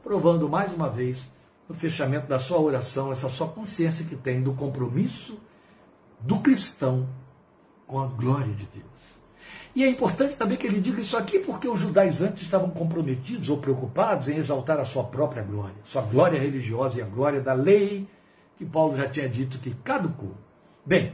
provando 0.04 0.48
mais 0.48 0.72
uma 0.72 0.90
vez 0.90 1.20
no 1.68 1.76
fechamento 1.76 2.28
da 2.28 2.40
sua 2.40 2.60
oração, 2.60 3.12
essa 3.12 3.28
sua 3.28 3.48
consciência 3.48 4.06
que 4.06 4.16
tem 4.16 4.42
do 4.42 4.54
compromisso 4.54 5.38
do 6.20 6.40
cristão 6.40 7.08
com 7.88 8.00
a 8.00 8.06
glória 8.06 8.54
de 8.54 8.66
Deus. 8.66 8.86
E 9.76 9.84
é 9.84 9.90
importante 9.90 10.38
também 10.38 10.58
que 10.58 10.66
ele 10.66 10.80
diga 10.80 11.02
isso 11.02 11.18
aqui 11.18 11.40
porque 11.40 11.68
os 11.68 11.82
judaizantes 11.82 12.44
estavam 12.44 12.70
comprometidos 12.70 13.50
ou 13.50 13.58
preocupados 13.58 14.30
em 14.30 14.38
exaltar 14.38 14.80
a 14.80 14.86
sua 14.86 15.04
própria 15.04 15.44
glória, 15.44 15.76
sua 15.84 16.02
glória 16.02 16.40
religiosa 16.40 17.00
e 17.00 17.02
a 17.02 17.06
glória 17.06 17.42
da 17.42 17.54
lei, 17.54 18.08
que 18.58 18.66
Paulo 18.66 18.96
já 18.96 19.10
tinha 19.10 19.28
dito 19.28 19.60
que 19.60 19.72
caducou. 19.72 20.34
Bem, 20.86 21.14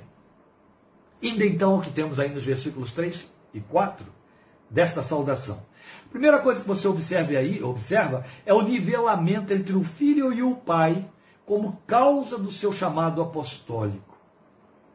indo 1.21 1.43
então 1.43 1.73
ao 1.73 1.81
que 1.81 1.89
temos 1.89 2.19
aí 2.19 2.29
nos 2.29 2.43
versículos 2.43 2.91
3 2.91 3.27
e 3.53 3.59
4 3.61 4.05
desta 4.71 5.03
saudação. 5.03 5.59
Primeira 6.09 6.39
coisa 6.39 6.61
que 6.61 6.67
você 6.67 6.87
observa 6.87 7.33
aí, 7.33 7.61
observa, 7.61 8.25
é 8.45 8.53
o 8.53 8.61
nivelamento 8.61 9.53
entre 9.53 9.75
o 9.75 9.83
filho 9.83 10.33
e 10.33 10.41
o 10.41 10.55
pai 10.55 11.05
como 11.45 11.81
causa 11.85 12.37
do 12.37 12.51
seu 12.51 12.71
chamado 12.71 13.21
apostólico. 13.21 14.17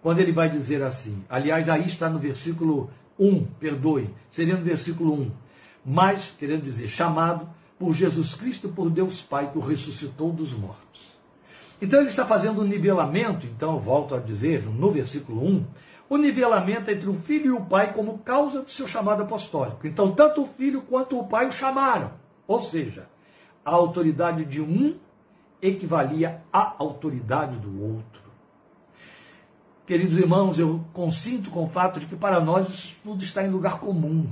Quando 0.03 0.21
ele 0.21 0.33
vai 0.33 0.49
dizer 0.49 0.83
assim, 0.83 1.25
aliás, 1.29 1.69
aí 1.69 1.87
está 1.87 2.09
no 2.09 2.19
versículo 2.19 2.91
1, 3.19 3.45
perdoe, 3.59 4.11
seria 4.31 4.57
no 4.57 4.65
versículo 4.65 5.15
1. 5.15 5.31
Mas, 5.85 6.35
querendo 6.39 6.65
dizer, 6.65 6.89
chamado 6.89 7.49
por 7.79 7.95
Jesus 7.95 8.35
Cristo, 8.35 8.69
por 8.69 8.91
Deus 8.91 9.21
Pai, 9.21 9.51
que 9.51 9.59
o 9.59 9.61
ressuscitou 9.61 10.33
dos 10.33 10.53
mortos. 10.53 11.17
Então 11.81 12.01
ele 12.01 12.09
está 12.09 12.25
fazendo 12.25 12.63
um 12.63 12.67
nivelamento, 12.67 13.47
então 13.47 13.79
volto 13.79 14.15
a 14.15 14.19
dizer, 14.19 14.65
no 14.65 14.91
versículo 14.91 15.47
1, 15.47 15.65
o 16.09 16.17
nivelamento 16.17 16.91
entre 16.91 17.09
o 17.09 17.15
filho 17.15 17.47
e 17.47 17.59
o 17.59 17.65
pai 17.65 17.93
como 17.93 18.19
causa 18.19 18.63
do 18.63 18.71
seu 18.71 18.87
chamado 18.87 19.23
apostólico. 19.23 19.87
Então, 19.87 20.13
tanto 20.13 20.43
o 20.43 20.47
filho 20.47 20.83
quanto 20.83 21.19
o 21.19 21.27
pai 21.27 21.47
o 21.47 21.53
chamaram. 21.53 22.13
Ou 22.47 22.63
seja, 22.63 23.09
a 23.65 23.73
autoridade 23.73 24.45
de 24.45 24.61
um 24.61 24.97
equivalia 25.61 26.43
à 26.53 26.75
autoridade 26.79 27.59
do 27.59 27.83
outro. 27.83 28.23
Queridos 29.85 30.19
irmãos, 30.19 30.59
eu 30.59 30.85
consinto 30.93 31.51
com 31.51 31.65
o 31.65 31.69
fato 31.69 31.99
de 31.99 32.07
que 32.07 32.17
para 32.17 32.41
nós 32.41 32.69
isso 32.69 32.97
tudo 33.03 33.23
está 33.23 33.45
em 33.45 33.51
lugar 33.51 33.79
comum. 33.79 34.29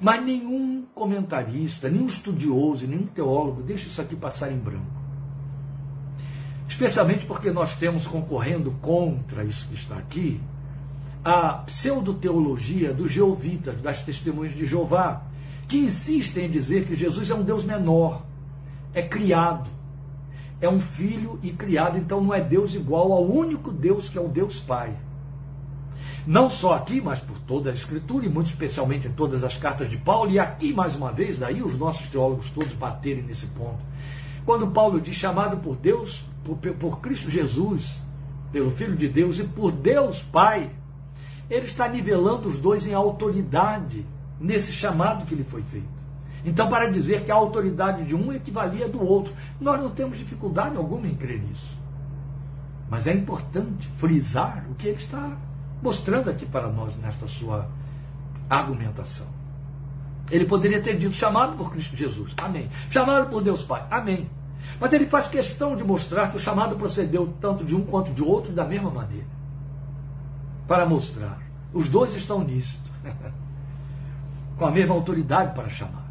Mas 0.00 0.22
nenhum 0.22 0.84
comentarista, 0.94 1.88
nenhum 1.88 2.06
estudioso, 2.06 2.86
nenhum 2.86 3.06
teólogo 3.06 3.62
deixa 3.62 3.88
isso 3.88 4.00
aqui 4.00 4.14
passar 4.14 4.52
em 4.52 4.58
branco. 4.58 4.84
Especialmente 6.68 7.24
porque 7.24 7.50
nós 7.50 7.76
temos 7.76 8.06
concorrendo 8.06 8.72
contra 8.82 9.44
isso 9.44 9.66
que 9.68 9.74
está 9.74 9.96
aqui 9.96 10.40
a 11.24 11.52
pseudo-teologia 11.66 12.92
dos 12.92 13.10
jeovitas, 13.10 13.80
das 13.80 14.02
testemunhas 14.02 14.54
de 14.54 14.64
Jeová, 14.64 15.22
que 15.66 15.78
insistem 15.78 16.46
em 16.46 16.50
dizer 16.50 16.84
que 16.84 16.94
Jesus 16.94 17.28
é 17.28 17.34
um 17.34 17.42
Deus 17.42 17.64
menor, 17.64 18.22
é 18.94 19.02
criado, 19.02 19.68
é 20.60 20.68
um 20.68 20.80
filho 20.80 21.38
e 21.42 21.52
criado, 21.52 21.98
então 21.98 22.20
não 22.20 22.34
é 22.34 22.40
Deus 22.40 22.74
igual 22.74 23.12
ao 23.12 23.24
único 23.24 23.70
Deus 23.70 24.08
que 24.08 24.18
é 24.18 24.20
o 24.20 24.28
Deus 24.28 24.60
Pai. 24.60 24.96
Não 26.26 26.50
só 26.50 26.74
aqui, 26.74 27.00
mas 27.00 27.20
por 27.20 27.38
toda 27.40 27.70
a 27.70 27.72
Escritura, 27.72 28.26
e 28.26 28.28
muito 28.28 28.48
especialmente 28.48 29.06
em 29.06 29.12
todas 29.12 29.44
as 29.44 29.56
cartas 29.56 29.88
de 29.88 29.96
Paulo, 29.96 30.30
e 30.30 30.38
aqui 30.38 30.72
mais 30.72 30.94
uma 30.94 31.12
vez, 31.12 31.38
daí 31.38 31.62
os 31.62 31.78
nossos 31.78 32.08
teólogos 32.08 32.50
todos 32.50 32.72
baterem 32.72 33.22
nesse 33.22 33.46
ponto. 33.46 33.78
Quando 34.44 34.66
Paulo 34.68 35.00
diz 35.00 35.14
chamado 35.14 35.58
por 35.58 35.76
Deus, 35.76 36.24
por, 36.44 36.56
por 36.56 37.00
Cristo 37.00 37.30
Jesus, 37.30 37.98
pelo 38.52 38.70
Filho 38.70 38.96
de 38.96 39.08
Deus 39.08 39.38
e 39.38 39.44
por 39.44 39.70
Deus 39.70 40.22
Pai, 40.22 40.70
ele 41.50 41.66
está 41.66 41.88
nivelando 41.88 42.48
os 42.48 42.58
dois 42.58 42.86
em 42.86 42.94
autoridade 42.94 44.04
nesse 44.40 44.72
chamado 44.72 45.24
que 45.26 45.34
lhe 45.34 45.44
foi 45.44 45.62
feito. 45.62 45.98
Então, 46.44 46.68
para 46.68 46.90
dizer 46.90 47.24
que 47.24 47.30
a 47.30 47.34
autoridade 47.34 48.04
de 48.04 48.14
um 48.14 48.32
equivalia 48.32 48.88
do 48.88 49.02
outro, 49.02 49.34
nós 49.60 49.80
não 49.80 49.90
temos 49.90 50.16
dificuldade 50.16 50.76
alguma 50.76 51.06
em 51.06 51.14
crer 51.14 51.40
nisso. 51.40 51.76
Mas 52.88 53.06
é 53.06 53.12
importante 53.12 53.88
frisar 53.98 54.64
o 54.70 54.74
que 54.74 54.88
ele 54.88 54.96
está 54.96 55.36
mostrando 55.82 56.30
aqui 56.30 56.46
para 56.46 56.68
nós 56.68 56.96
nesta 56.96 57.26
sua 57.26 57.68
argumentação. 58.48 59.26
Ele 60.30 60.44
poderia 60.44 60.80
ter 60.80 60.96
dito 60.96 61.14
chamado 61.14 61.56
por 61.56 61.70
Cristo 61.72 61.96
Jesus, 61.96 62.32
amém. 62.42 62.68
Chamado 62.90 63.30
por 63.30 63.42
Deus 63.42 63.62
Pai, 63.62 63.84
amém. 63.90 64.28
Mas 64.78 64.92
ele 64.92 65.06
faz 65.06 65.26
questão 65.26 65.74
de 65.74 65.82
mostrar 65.82 66.30
que 66.30 66.36
o 66.36 66.40
chamado 66.40 66.76
procedeu 66.76 67.32
tanto 67.40 67.64
de 67.64 67.74
um 67.74 67.82
quanto 67.82 68.12
de 68.12 68.22
outro 68.22 68.52
da 68.52 68.64
mesma 68.64 68.90
maneira. 68.90 69.37
Para 70.68 70.84
mostrar, 70.84 71.38
os 71.72 71.88
dois 71.88 72.14
estão 72.14 72.44
nisso, 72.44 72.78
com 74.58 74.66
a 74.66 74.70
mesma 74.70 74.94
autoridade 74.94 75.54
para 75.54 75.68
chamar. 75.70 76.06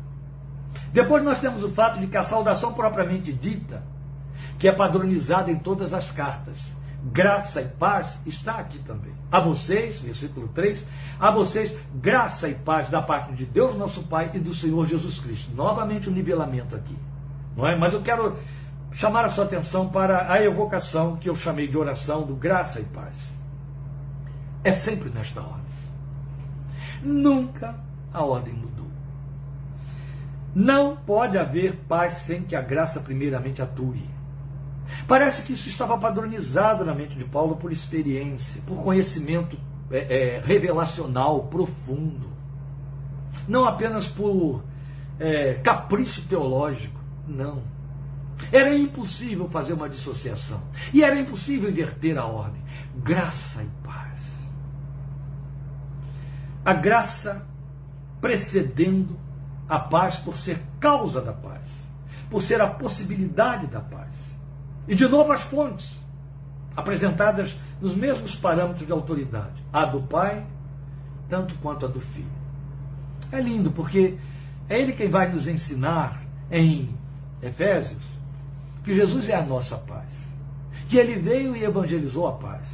Depois 0.92 1.24
nós 1.24 1.40
temos 1.40 1.64
o 1.64 1.70
fato 1.70 2.00
de 2.00 2.08
que 2.08 2.18
a 2.18 2.24
saudação 2.24 2.74
propriamente 2.74 3.32
dita, 3.32 3.84
que 4.58 4.68
é 4.68 4.72
padronizada 4.72 5.52
em 5.52 5.60
todas 5.60 5.94
as 5.94 6.12
cartas, 6.12 6.58
graça 7.04 7.62
e 7.62 7.68
paz, 7.68 8.18
está 8.26 8.54
aqui 8.54 8.80
também. 8.80 9.14
A 9.32 9.40
vocês, 9.40 10.00
versículo 10.00 10.48
3, 10.48 10.84
a 11.20 11.30
vocês, 11.30 11.78
graça 11.94 12.50
e 12.50 12.56
paz 12.56 12.90
da 12.90 13.02
parte 13.02 13.34
de 13.34 13.46
Deus, 13.46 13.76
nosso 13.76 14.02
Pai, 14.04 14.32
e 14.34 14.40
do 14.40 14.56
Senhor 14.56 14.88
Jesus 14.88 15.20
Cristo. 15.20 15.52
Novamente 15.56 16.10
o 16.10 16.12
um 16.12 16.16
nivelamento 16.16 16.76
aqui. 16.76 16.98
Não 17.56 17.68
é? 17.68 17.76
Mas 17.76 17.94
eu 17.94 18.02
quero 18.02 18.36
chamar 18.92 19.24
a 19.26 19.30
sua 19.30 19.46
atenção 19.46 19.88
para 19.88 20.32
a 20.32 20.44
evocação 20.44 21.16
que 21.18 21.30
eu 21.30 21.36
chamei 21.36 21.68
de 21.68 21.78
oração 21.78 22.24
do 22.24 22.36
graça 22.36 22.80
e 22.80 22.86
paz. 22.86 23.37
É 24.64 24.72
sempre 24.72 25.10
nesta 25.10 25.42
ordem. 25.42 25.66
Nunca 27.04 27.76
a 28.14 28.24
ordem 28.24 28.54
mudou. 28.54 28.88
Não 30.54 30.98
pode 30.98 31.38
haver 31.38 31.76
paz 31.88 32.16
sem 32.16 32.42
que 32.42 32.56
a 32.56 32.62
graça 32.62 33.00
primeiramente 33.00 33.62
atue. 33.62 34.10
Parece 35.08 35.44
que 35.44 35.54
isso 35.54 35.70
estava 35.70 35.98
padronizado 35.98 36.84
na 36.84 36.96
mente 36.96 37.16
de 37.16 37.26
Paulo 37.26 37.58
por 37.58 37.72
experiência, 37.72 38.62
por 38.66 38.84
conhecimento 38.84 39.58
é, 39.92 40.36
é, 40.36 40.42
revelacional 40.44 41.44
profundo. 41.44 42.28
Não 43.48 43.66
apenas 43.66 44.08
por 44.08 44.64
é, 45.20 45.56
capricho 45.56 46.24
teológico, 46.24 47.00
não. 47.28 47.62
Era 48.52 48.76
impossível 48.76 49.50
fazer 49.50 49.74
uma 49.74 49.90
dissociação. 49.90 50.62
E 50.94 51.04
era 51.04 51.20
impossível 51.20 51.70
inverter 51.70 52.18
a 52.18 52.26
ordem. 52.26 52.62
Graça 52.96 53.64
e. 53.64 53.87
A 56.68 56.74
graça 56.74 57.48
precedendo 58.20 59.18
a 59.70 59.80
paz 59.80 60.18
por 60.18 60.36
ser 60.36 60.62
causa 60.82 61.22
da 61.22 61.32
paz, 61.32 61.66
por 62.30 62.42
ser 62.42 62.60
a 62.60 62.68
possibilidade 62.68 63.68
da 63.68 63.80
paz. 63.80 64.14
E 64.86 64.94
de 64.94 65.08
novo 65.08 65.32
as 65.32 65.44
fontes, 65.44 65.98
apresentadas 66.76 67.58
nos 67.80 67.96
mesmos 67.96 68.36
parâmetros 68.36 68.86
de 68.86 68.92
autoridade, 68.92 69.64
a 69.72 69.86
do 69.86 70.02
Pai, 70.02 70.46
tanto 71.30 71.56
quanto 71.62 71.86
a 71.86 71.90
do 71.90 72.02
Filho. 72.02 72.28
É 73.32 73.40
lindo, 73.40 73.72
porque 73.72 74.18
é 74.68 74.78
ele 74.78 74.92
quem 74.92 75.10
vai 75.10 75.32
nos 75.32 75.48
ensinar 75.48 76.22
em 76.52 76.90
Efésios 77.42 78.04
que 78.84 78.94
Jesus 78.94 79.30
é 79.30 79.36
a 79.36 79.42
nossa 79.42 79.78
paz, 79.78 80.12
que 80.90 80.98
ele 80.98 81.18
veio 81.18 81.56
e 81.56 81.64
evangelizou 81.64 82.28
a 82.28 82.34
paz. 82.34 82.68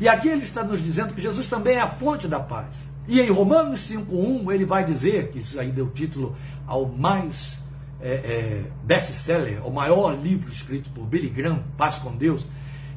E 0.00 0.08
aqui 0.08 0.28
ele 0.28 0.44
está 0.44 0.64
nos 0.64 0.82
dizendo 0.82 1.12
que 1.12 1.20
Jesus 1.20 1.46
também 1.46 1.76
é 1.76 1.82
a 1.82 1.88
fonte 1.88 2.26
da 2.26 2.40
paz. 2.40 2.87
E 3.08 3.20
em 3.20 3.30
Romanos 3.30 3.90
5.1 3.90 4.52
ele 4.52 4.66
vai 4.66 4.84
dizer, 4.84 5.30
que 5.30 5.38
isso 5.38 5.58
aí 5.58 5.72
deu 5.72 5.88
título 5.88 6.36
ao 6.66 6.86
mais 6.86 7.58
é, 8.00 8.10
é, 8.10 8.64
best-seller, 8.84 9.62
ao 9.62 9.70
maior 9.70 10.14
livro 10.14 10.50
escrito 10.50 10.90
por 10.90 11.06
Billy 11.06 11.30
Graham, 11.30 11.64
Paz 11.76 11.96
com 11.96 12.14
Deus, 12.14 12.44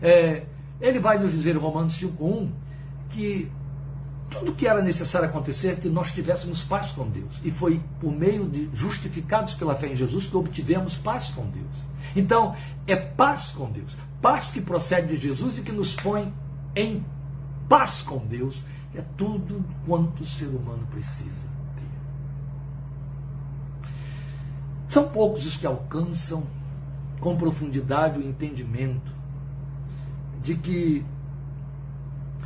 é, 0.01 0.43
ele 0.81 0.99
vai 0.99 1.17
nos 1.17 1.31
dizer 1.31 1.55
em 1.55 1.59
Romanos 1.59 1.97
5.1 1.97 2.49
que 3.11 3.49
tudo 4.29 4.53
que 4.53 4.67
era 4.67 4.81
necessário 4.81 5.27
acontecer 5.27 5.69
é 5.69 5.75
que 5.75 5.89
nós 5.89 6.11
tivéssemos 6.11 6.63
paz 6.63 6.91
com 6.91 7.07
Deus. 7.07 7.39
E 7.43 7.51
foi 7.51 7.81
por 7.99 8.11
meio 8.11 8.47
de 8.49 8.69
justificados 8.73 9.53
pela 9.53 9.75
fé 9.75 9.87
em 9.87 9.95
Jesus 9.95 10.25
que 10.25 10.35
obtivemos 10.35 10.95
paz 10.97 11.29
com 11.29 11.45
Deus. 11.49 11.91
Então, 12.15 12.55
é 12.87 12.95
paz 12.95 13.51
com 13.51 13.69
Deus. 13.69 13.95
Paz 14.21 14.49
que 14.49 14.61
procede 14.61 15.15
de 15.15 15.17
Jesus 15.17 15.57
e 15.57 15.61
que 15.61 15.71
nos 15.71 15.93
põe 15.95 16.33
em 16.75 17.05
paz 17.67 18.01
com 18.01 18.17
Deus 18.19 18.61
é 18.93 19.01
tudo 19.17 19.63
quanto 19.85 20.23
o 20.23 20.25
ser 20.25 20.47
humano 20.47 20.85
precisa 20.91 21.47
ter. 21.75 23.89
São 24.89 25.07
poucos 25.07 25.45
os 25.45 25.55
que 25.55 25.65
alcançam 25.65 26.43
com 27.19 27.37
profundidade 27.37 28.19
o 28.19 28.27
entendimento 28.27 29.11
de 30.43 30.55
que 30.55 31.05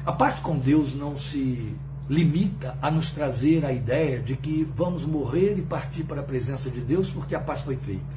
a 0.05 0.11
paz 0.11 0.39
com 0.39 0.57
Deus 0.57 0.93
não 0.93 1.17
se 1.17 1.75
limita 2.07 2.77
a 2.79 2.91
nos 2.91 3.09
trazer 3.09 3.65
a 3.65 3.71
ideia 3.71 4.21
de 4.21 4.35
que 4.35 4.63
vamos 4.75 5.03
morrer 5.03 5.57
e 5.57 5.63
partir 5.63 6.03
para 6.03 6.21
a 6.21 6.23
presença 6.23 6.69
de 6.69 6.81
Deus 6.81 7.09
porque 7.09 7.33
a 7.33 7.39
paz 7.39 7.61
foi 7.61 7.77
feita. 7.77 8.15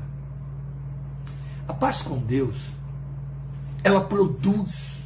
A 1.67 1.73
paz 1.73 2.03
com 2.03 2.19
Deus, 2.19 2.57
ela 3.83 4.03
produz 4.03 5.03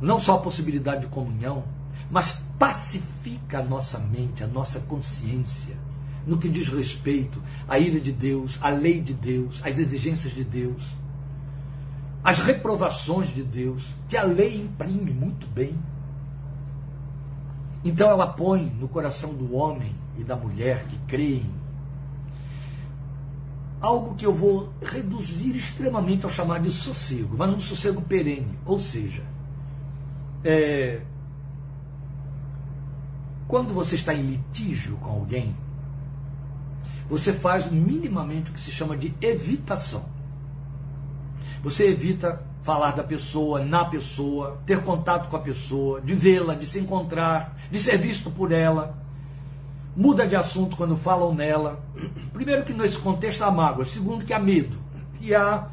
não 0.00 0.20
só 0.20 0.34
a 0.34 0.40
possibilidade 0.40 1.02
de 1.02 1.06
comunhão, 1.08 1.64
mas 2.14 2.44
pacifica 2.56 3.58
a 3.58 3.62
nossa 3.64 3.98
mente, 3.98 4.44
a 4.44 4.46
nossa 4.46 4.78
consciência, 4.78 5.74
no 6.24 6.38
que 6.38 6.48
diz 6.48 6.68
respeito 6.68 7.42
à 7.66 7.76
ira 7.76 7.98
de 7.98 8.12
Deus, 8.12 8.56
à 8.60 8.68
lei 8.68 9.00
de 9.00 9.12
Deus, 9.12 9.60
às 9.64 9.78
exigências 9.78 10.32
de 10.32 10.44
Deus. 10.44 10.80
as 12.22 12.38
reprovações 12.38 13.34
de 13.34 13.42
Deus, 13.42 13.82
que 14.08 14.16
a 14.16 14.22
lei 14.22 14.60
imprime 14.60 15.10
muito 15.10 15.44
bem. 15.48 15.76
Então 17.84 18.08
ela 18.08 18.28
põe 18.28 18.64
no 18.80 18.86
coração 18.86 19.34
do 19.34 19.52
homem 19.52 19.92
e 20.16 20.22
da 20.22 20.36
mulher 20.36 20.86
que 20.86 20.96
creem 21.08 21.50
algo 23.80 24.14
que 24.14 24.24
eu 24.24 24.32
vou 24.32 24.72
reduzir 24.80 25.56
extremamente 25.56 26.24
ao 26.24 26.30
chamar 26.30 26.60
de 26.60 26.70
sossego, 26.70 27.36
mas 27.36 27.52
um 27.52 27.60
sossego 27.60 28.00
perene. 28.00 28.56
Ou 28.64 28.78
seja, 28.78 29.24
é, 30.44 31.02
quando 33.46 33.74
você 33.74 33.94
está 33.94 34.14
em 34.14 34.22
litígio 34.22 34.96
com 34.96 35.10
alguém, 35.10 35.54
você 37.08 37.32
faz 37.32 37.70
minimamente 37.70 38.50
o 38.50 38.54
que 38.54 38.60
se 38.60 38.70
chama 38.70 38.96
de 38.96 39.14
evitação. 39.20 40.04
Você 41.62 41.88
evita 41.88 42.42
falar 42.62 42.92
da 42.92 43.04
pessoa, 43.04 43.62
na 43.62 43.84
pessoa, 43.84 44.58
ter 44.64 44.82
contato 44.82 45.28
com 45.28 45.36
a 45.36 45.40
pessoa, 45.40 46.00
de 46.00 46.14
vê-la, 46.14 46.54
de 46.54 46.64
se 46.64 46.80
encontrar, 46.80 47.56
de 47.70 47.78
ser 47.78 47.98
visto 47.98 48.30
por 48.30 48.52
ela. 48.52 48.96
Muda 49.94 50.26
de 50.26 50.34
assunto 50.34 50.76
quando 50.76 50.96
falam 50.96 51.34
nela. 51.34 51.84
Primeiro 52.32 52.64
que 52.64 52.72
nesse 52.72 52.98
contexto 52.98 53.42
há 53.42 53.50
mágoa, 53.50 53.84
segundo 53.84 54.24
que 54.24 54.32
há 54.32 54.38
medo, 54.38 54.78
que 55.18 55.34
há 55.34 55.68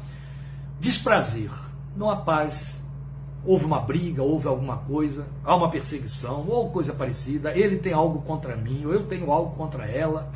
desprazer, 0.78 1.50
não 1.96 2.10
há 2.10 2.16
paz. 2.16 2.72
Houve 3.44 3.64
uma 3.64 3.80
briga, 3.80 4.22
houve 4.22 4.46
alguma 4.46 4.76
coisa, 4.76 5.26
há 5.44 5.54
uma 5.56 5.68
perseguição, 5.68 6.46
ou 6.48 6.70
coisa 6.70 6.92
parecida, 6.92 7.56
ele 7.56 7.76
tem 7.76 7.92
algo 7.92 8.22
contra 8.22 8.56
mim, 8.56 8.84
ou 8.84 8.92
eu 8.92 9.06
tenho 9.06 9.32
algo 9.32 9.56
contra 9.56 9.84
ela. 9.84 10.30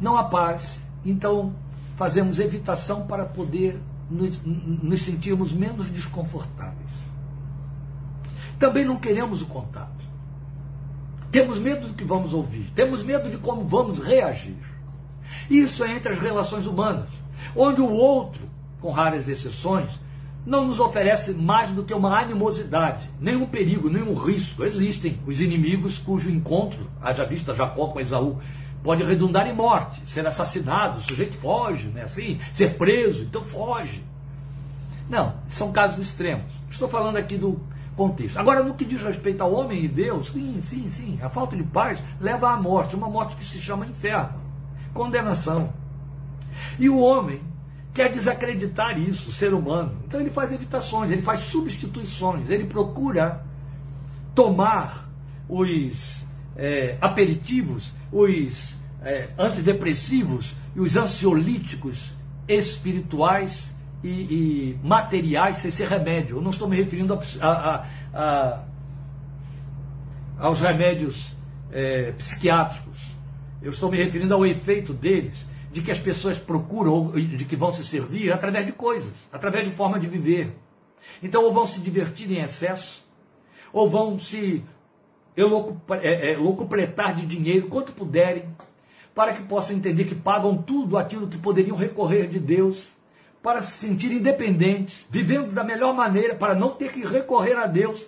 Não 0.00 0.16
há 0.16 0.24
paz. 0.24 0.78
Então, 1.04 1.54
fazemos 1.96 2.38
evitação 2.38 3.06
para 3.06 3.26
poder 3.26 3.78
nos, 4.10 4.40
nos 4.44 5.02
sentirmos 5.02 5.52
menos 5.52 5.88
desconfortáveis. 5.88 6.90
Também 8.58 8.84
não 8.84 8.96
queremos 8.96 9.42
o 9.42 9.46
contato. 9.46 10.04
Temos 11.30 11.58
medo 11.58 11.88
do 11.88 11.94
que 11.94 12.04
vamos 12.04 12.32
ouvir, 12.32 12.70
temos 12.74 13.02
medo 13.02 13.28
de 13.28 13.36
como 13.38 13.66
vamos 13.66 13.98
reagir. 13.98 14.56
Isso 15.50 15.82
é 15.82 15.96
entre 15.96 16.12
as 16.12 16.20
relações 16.20 16.66
humanas, 16.66 17.08
onde 17.56 17.80
o 17.80 17.90
outro, 17.90 18.42
com 18.80 18.92
raras 18.92 19.28
exceções, 19.28 19.90
não 20.46 20.66
nos 20.66 20.78
oferece 20.78 21.32
mais 21.32 21.70
do 21.70 21.84
que 21.84 21.94
uma 21.94 22.18
animosidade, 22.18 23.10
nenhum 23.18 23.46
perigo, 23.46 23.88
nenhum 23.88 24.14
risco. 24.14 24.64
Existem 24.64 25.18
os 25.26 25.40
inimigos 25.40 25.98
cujo 25.98 26.30
encontro, 26.30 26.90
haja 27.00 27.24
vista 27.24 27.54
Jacó 27.54 27.88
com 27.88 28.00
Esaú, 28.00 28.38
pode 28.82 29.02
redundar 29.02 29.46
em 29.46 29.54
morte, 29.54 30.02
ser 30.04 30.26
assassinado, 30.26 30.98
o 30.98 31.02
sujeito 31.02 31.36
foge, 31.38 31.88
né? 31.88 32.02
assim, 32.02 32.38
ser 32.52 32.76
preso, 32.76 33.22
então 33.22 33.42
foge. 33.42 34.04
Não, 35.08 35.34
são 35.48 35.72
casos 35.72 35.98
extremos. 35.98 36.52
Estou 36.70 36.88
falando 36.88 37.16
aqui 37.16 37.36
do 37.36 37.60
contexto. 37.96 38.38
Agora, 38.38 38.62
no 38.62 38.74
que 38.74 38.84
diz 38.84 39.02
respeito 39.02 39.42
ao 39.42 39.52
homem 39.52 39.84
e 39.84 39.88
Deus, 39.88 40.28
sim, 40.28 40.60
sim, 40.62 40.90
sim, 40.90 41.18
a 41.22 41.30
falta 41.30 41.56
de 41.56 41.62
paz 41.62 42.02
leva 42.20 42.50
à 42.50 42.60
morte, 42.60 42.96
uma 42.96 43.08
morte 43.08 43.36
que 43.36 43.44
se 43.44 43.60
chama 43.60 43.86
inferno, 43.86 44.40
condenação. 44.92 45.72
E 46.78 46.88
o 46.88 46.98
homem 46.98 47.40
quer 47.94 48.10
desacreditar 48.10 48.98
isso, 48.98 49.30
o 49.30 49.32
ser 49.32 49.54
humano. 49.54 49.96
Então 50.04 50.20
ele 50.20 50.30
faz 50.30 50.52
evitações, 50.52 51.12
ele 51.12 51.22
faz 51.22 51.40
substituições, 51.40 52.50
ele 52.50 52.66
procura 52.66 53.44
tomar 54.34 55.08
os 55.48 56.24
é, 56.56 56.98
aperitivos, 57.00 57.92
os 58.10 58.74
é, 59.02 59.28
antidepressivos 59.38 60.54
e 60.74 60.80
os 60.80 60.96
ansiolíticos 60.96 62.12
espirituais 62.48 63.72
e, 64.02 64.08
e, 64.08 64.78
materiais 64.82 65.56
sem 65.56 65.70
ser 65.70 65.88
remédio. 65.88 66.38
Eu 66.38 66.42
não 66.42 66.50
estou 66.50 66.68
me 66.68 66.76
referindo 66.76 67.18
a, 67.40 67.48
a, 67.48 67.86
a, 68.12 68.64
aos 70.38 70.60
remédios 70.60 71.34
é, 71.70 72.12
psiquiátricos. 72.12 73.14
Eu 73.62 73.70
estou 73.70 73.90
me 73.90 73.96
referindo 73.96 74.34
ao 74.34 74.44
efeito 74.44 74.92
deles, 74.92 75.46
de 75.74 75.82
que 75.82 75.90
as 75.90 75.98
pessoas 75.98 76.38
procuram, 76.38 77.10
de 77.10 77.44
que 77.44 77.56
vão 77.56 77.72
se 77.72 77.84
servir 77.84 78.32
através 78.32 78.64
de 78.64 78.70
coisas, 78.70 79.12
através 79.32 79.68
de 79.68 79.74
forma 79.74 79.98
de 79.98 80.06
viver. 80.06 80.54
Então, 81.20 81.42
ou 81.42 81.52
vão 81.52 81.66
se 81.66 81.80
divertir 81.80 82.30
em 82.30 82.40
excesso, 82.40 83.04
ou 83.72 83.90
vão 83.90 84.16
se 84.20 84.62
é, 85.36 86.32
é, 86.32 86.36
locupletar 86.36 87.16
de 87.16 87.26
dinheiro 87.26 87.66
quanto 87.66 87.92
puderem, 87.92 88.44
para 89.12 89.32
que 89.32 89.42
possam 89.42 89.74
entender 89.74 90.04
que 90.04 90.14
pagam 90.14 90.56
tudo 90.56 90.96
aquilo 90.96 91.26
que 91.26 91.38
poderiam 91.38 91.76
recorrer 91.76 92.28
de 92.28 92.38
Deus, 92.38 92.86
para 93.42 93.60
se 93.60 93.72
sentir 93.72 94.12
independentes, 94.12 95.04
vivendo 95.10 95.50
da 95.50 95.64
melhor 95.64 95.92
maneira, 95.92 96.36
para 96.36 96.54
não 96.54 96.70
ter 96.70 96.92
que 96.92 97.04
recorrer 97.04 97.58
a 97.58 97.66
Deus, 97.66 98.06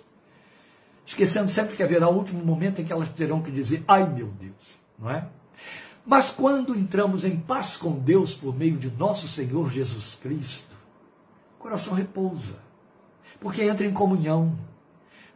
esquecendo 1.05 1.51
sempre 1.51 1.75
que 1.75 1.83
haverá 1.83 2.07
o 2.07 2.15
último 2.15 2.45
momento 2.45 2.79
em 2.79 2.85
que 2.85 2.93
elas 2.93 3.09
terão 3.09 3.41
que 3.41 3.51
dizer: 3.51 3.83
ai 3.85 4.07
meu 4.09 4.27
Deus, 4.27 4.79
não 4.97 5.11
é? 5.11 5.27
Mas 6.07 6.29
quando 6.29 6.73
entramos 6.73 7.25
em 7.25 7.35
paz 7.37 7.75
com 7.75 7.91
Deus 7.91 8.33
por 8.33 8.55
meio 8.55 8.77
de 8.77 8.89
nosso 8.89 9.27
Senhor 9.27 9.69
Jesus 9.69 10.15
Cristo, 10.15 10.73
o 11.59 11.61
coração 11.61 11.93
repousa, 11.93 12.55
porque 13.41 13.61
entra 13.61 13.85
em 13.85 13.91
comunhão. 13.91 14.57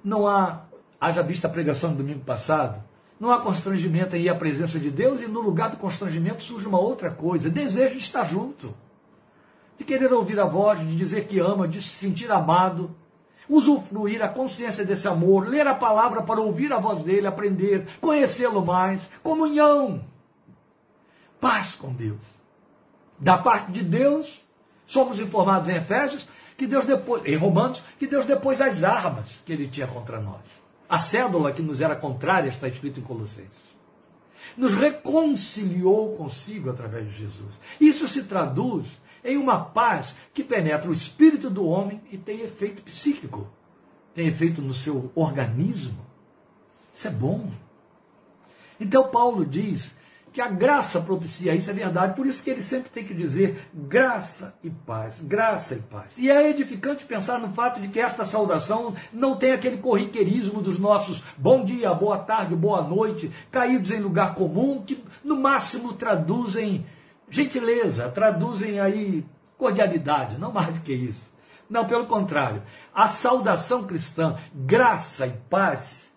Não 0.01 0.25
há 0.25 0.61
haja 0.99 1.21
vista 1.21 1.47
a 1.47 1.51
pregação 1.51 1.91
do 1.91 1.97
domingo 1.97 2.23
passado, 2.23 2.81
não 3.19 3.31
há 3.31 3.41
constrangimento 3.41 4.15
em 4.15 4.21
ir 4.21 4.29
à 4.29 4.35
presença 4.35 4.79
de 4.79 4.89
Deus 4.89 5.21
e 5.21 5.27
no 5.27 5.41
lugar 5.41 5.71
do 5.71 5.77
constrangimento 5.77 6.41
surge 6.41 6.67
uma 6.67 6.79
outra 6.79 7.11
coisa, 7.11 7.49
desejo 7.49 7.95
de 7.95 7.99
estar 7.99 8.23
junto, 8.23 8.73
de 9.77 9.83
querer 9.83 10.13
ouvir 10.13 10.39
a 10.39 10.45
voz, 10.45 10.79
de 10.79 10.95
dizer 10.95 11.25
que 11.25 11.37
ama, 11.37 11.67
de 11.67 11.81
se 11.81 11.89
sentir 11.89 12.31
amado, 12.31 12.95
usufruir 13.49 14.23
a 14.23 14.29
consciência 14.29 14.85
desse 14.85 15.07
amor, 15.07 15.49
ler 15.49 15.67
a 15.67 15.75
palavra 15.75 16.21
para 16.21 16.39
ouvir 16.39 16.71
a 16.71 16.79
voz 16.79 17.03
dele, 17.03 17.27
aprender, 17.27 17.87
conhecê-lo 17.99 18.65
mais, 18.65 19.09
comunhão, 19.21 20.01
paz 21.41 21.75
com 21.75 21.91
Deus. 21.91 22.21
Da 23.19 23.37
parte 23.37 23.71
de 23.71 23.83
Deus, 23.83 24.41
somos 24.85 25.19
informados 25.19 25.67
em 25.67 25.75
Efésios 25.75 26.27
que 26.55 26.67
Deus 26.67 26.85
depois, 26.85 27.25
em 27.25 27.35
Romanos, 27.35 27.81
que 27.97 28.05
Deus 28.05 28.25
depois 28.25 28.61
as 28.61 28.83
armas 28.83 29.27
que 29.43 29.51
ele 29.51 29.67
tinha 29.67 29.87
contra 29.87 30.21
nós. 30.21 30.41
A 30.87 30.99
cédula 30.99 31.51
que 31.51 31.61
nos 31.61 31.81
era 31.81 31.95
contrária 31.95 32.49
está 32.49 32.67
escrito 32.67 32.99
em 32.99 33.03
Colossenses. 33.03 33.71
Nos 34.55 34.73
reconciliou 34.73 36.15
consigo 36.15 36.69
através 36.69 37.09
de 37.09 37.17
Jesus. 37.17 37.53
Isso 37.79 38.07
se 38.07 38.23
traduz 38.23 38.87
em 39.23 39.37
uma 39.37 39.65
paz 39.65 40.15
que 40.33 40.43
penetra 40.43 40.89
o 40.89 40.93
espírito 40.93 41.49
do 41.49 41.65
homem 41.65 42.01
e 42.11 42.17
tem 42.17 42.41
efeito 42.41 42.83
psíquico, 42.83 43.47
tem 44.13 44.27
efeito 44.27 44.61
no 44.61 44.73
seu 44.73 45.11
organismo. 45.15 46.05
Isso 46.93 47.07
é 47.07 47.11
bom. 47.11 47.49
Então 48.79 49.09
Paulo 49.09 49.45
diz 49.45 49.91
que 50.33 50.39
a 50.39 50.47
graça 50.47 51.01
propicia 51.01 51.53
isso, 51.53 51.69
é 51.69 51.73
verdade. 51.73 52.15
Por 52.15 52.25
isso 52.25 52.43
que 52.43 52.49
ele 52.49 52.61
sempre 52.61 52.89
tem 52.89 53.05
que 53.05 53.13
dizer 53.13 53.69
graça 53.73 54.55
e 54.63 54.69
paz, 54.69 55.19
graça 55.21 55.75
e 55.75 55.79
paz. 55.79 56.17
E 56.17 56.31
é 56.31 56.49
edificante 56.49 57.03
pensar 57.03 57.39
no 57.39 57.49
fato 57.49 57.81
de 57.81 57.89
que 57.89 57.99
esta 57.99 58.23
saudação 58.23 58.95
não 59.11 59.35
tem 59.35 59.51
aquele 59.51 59.77
corriqueirismo 59.77 60.61
dos 60.61 60.79
nossos 60.79 61.21
bom 61.37 61.65
dia, 61.65 61.93
boa 61.93 62.17
tarde, 62.17 62.55
boa 62.55 62.81
noite, 62.81 63.31
caídos 63.51 63.91
em 63.91 63.99
lugar 63.99 64.33
comum, 64.33 64.81
que 64.81 65.03
no 65.23 65.35
máximo 65.39 65.93
traduzem 65.93 66.85
gentileza, 67.29 68.09
traduzem 68.09 68.79
aí 68.79 69.25
cordialidade, 69.57 70.37
não 70.37 70.51
mais 70.51 70.73
do 70.73 70.79
que 70.79 70.93
isso. 70.93 71.29
Não, 71.69 71.85
pelo 71.85 72.05
contrário. 72.05 72.61
A 72.93 73.07
saudação 73.07 73.85
cristã, 73.85 74.37
graça 74.53 75.27
e 75.27 75.31
paz, 75.49 76.11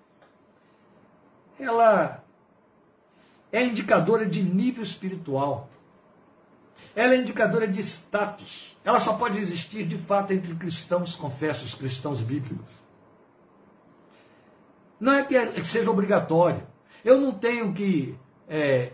ela 1.61 2.24
é 3.55 3.64
indicadora 3.64 4.27
de 4.27 4.43
nível 4.43 4.83
espiritual. 4.83 5.71
Ela 6.97 7.14
é 7.14 7.19
indicadora 7.19 7.69
de 7.69 7.81
status. 7.83 8.77
Ela 8.85 8.99
só 8.99 9.12
pode 9.12 9.38
existir 9.38 9.87
de 9.87 9.97
fato 9.97 10.33
entre 10.33 10.53
cristãos 10.57 11.14
confessos, 11.14 11.73
cristãos 11.73 12.21
bíblicos. 12.21 12.73
Não 14.98 15.13
é 15.13 15.23
que 15.23 15.65
seja 15.65 15.88
obrigatório. 15.88 16.67
Eu 17.05 17.21
não 17.21 17.31
tenho 17.33 17.73
que 17.73 18.19
é, 18.48 18.90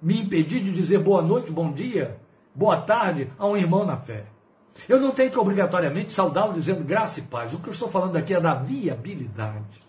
me 0.00 0.20
impedir 0.20 0.62
de 0.62 0.70
dizer 0.70 0.98
boa 0.98 1.20
noite, 1.20 1.50
bom 1.50 1.72
dia, 1.72 2.20
boa 2.54 2.76
tarde 2.80 3.32
a 3.36 3.48
um 3.48 3.56
irmão 3.56 3.84
na 3.84 3.96
fé. 3.96 4.26
Eu 4.88 5.00
não 5.00 5.10
tenho 5.10 5.32
que 5.32 5.38
obrigatoriamente 5.38 6.12
saudá-lo 6.12 6.52
dizendo 6.52 6.84
graça 6.84 7.18
e 7.18 7.24
paz. 7.24 7.52
O 7.52 7.58
que 7.58 7.68
eu 7.68 7.72
estou 7.72 7.90
falando 7.90 8.14
aqui 8.14 8.32
é 8.32 8.40
da 8.40 8.54
viabilidade. 8.54 9.82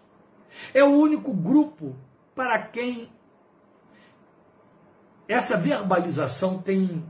É 0.73 0.83
o 0.83 0.97
único 0.97 1.31
grupo 1.31 1.95
para 2.33 2.57
quem 2.59 3.13
essa 5.27 5.57
verbalização 5.57 6.59
tem 6.59 7.03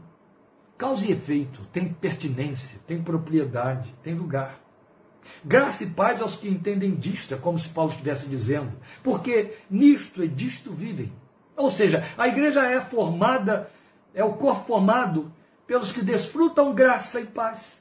causa 0.77 1.05
e 1.05 1.11
efeito, 1.11 1.61
tem 1.71 1.87
pertinência, 1.87 2.79
tem 2.85 3.01
propriedade, 3.01 3.93
tem 4.03 4.13
lugar. 4.13 4.59
Graça 5.43 5.83
e 5.83 5.87
paz 5.87 6.21
aos 6.21 6.35
que 6.35 6.47
entendem 6.47 6.95
disto, 6.95 7.33
é 7.33 7.37
como 7.37 7.57
se 7.57 7.69
Paulo 7.69 7.91
estivesse 7.91 8.27
dizendo, 8.27 8.71
porque 9.03 9.57
nisto 9.69 10.23
e 10.23 10.27
disto 10.27 10.71
vivem. 10.71 11.11
Ou 11.55 11.71
seja, 11.71 12.03
a 12.17 12.27
igreja 12.27 12.63
é 12.63 12.79
formada, 12.79 13.71
é 14.13 14.23
o 14.23 14.33
corpo 14.33 14.67
formado 14.67 15.31
pelos 15.65 15.91
que 15.91 16.01
desfrutam 16.01 16.73
graça 16.73 17.19
e 17.19 17.25
paz. 17.25 17.75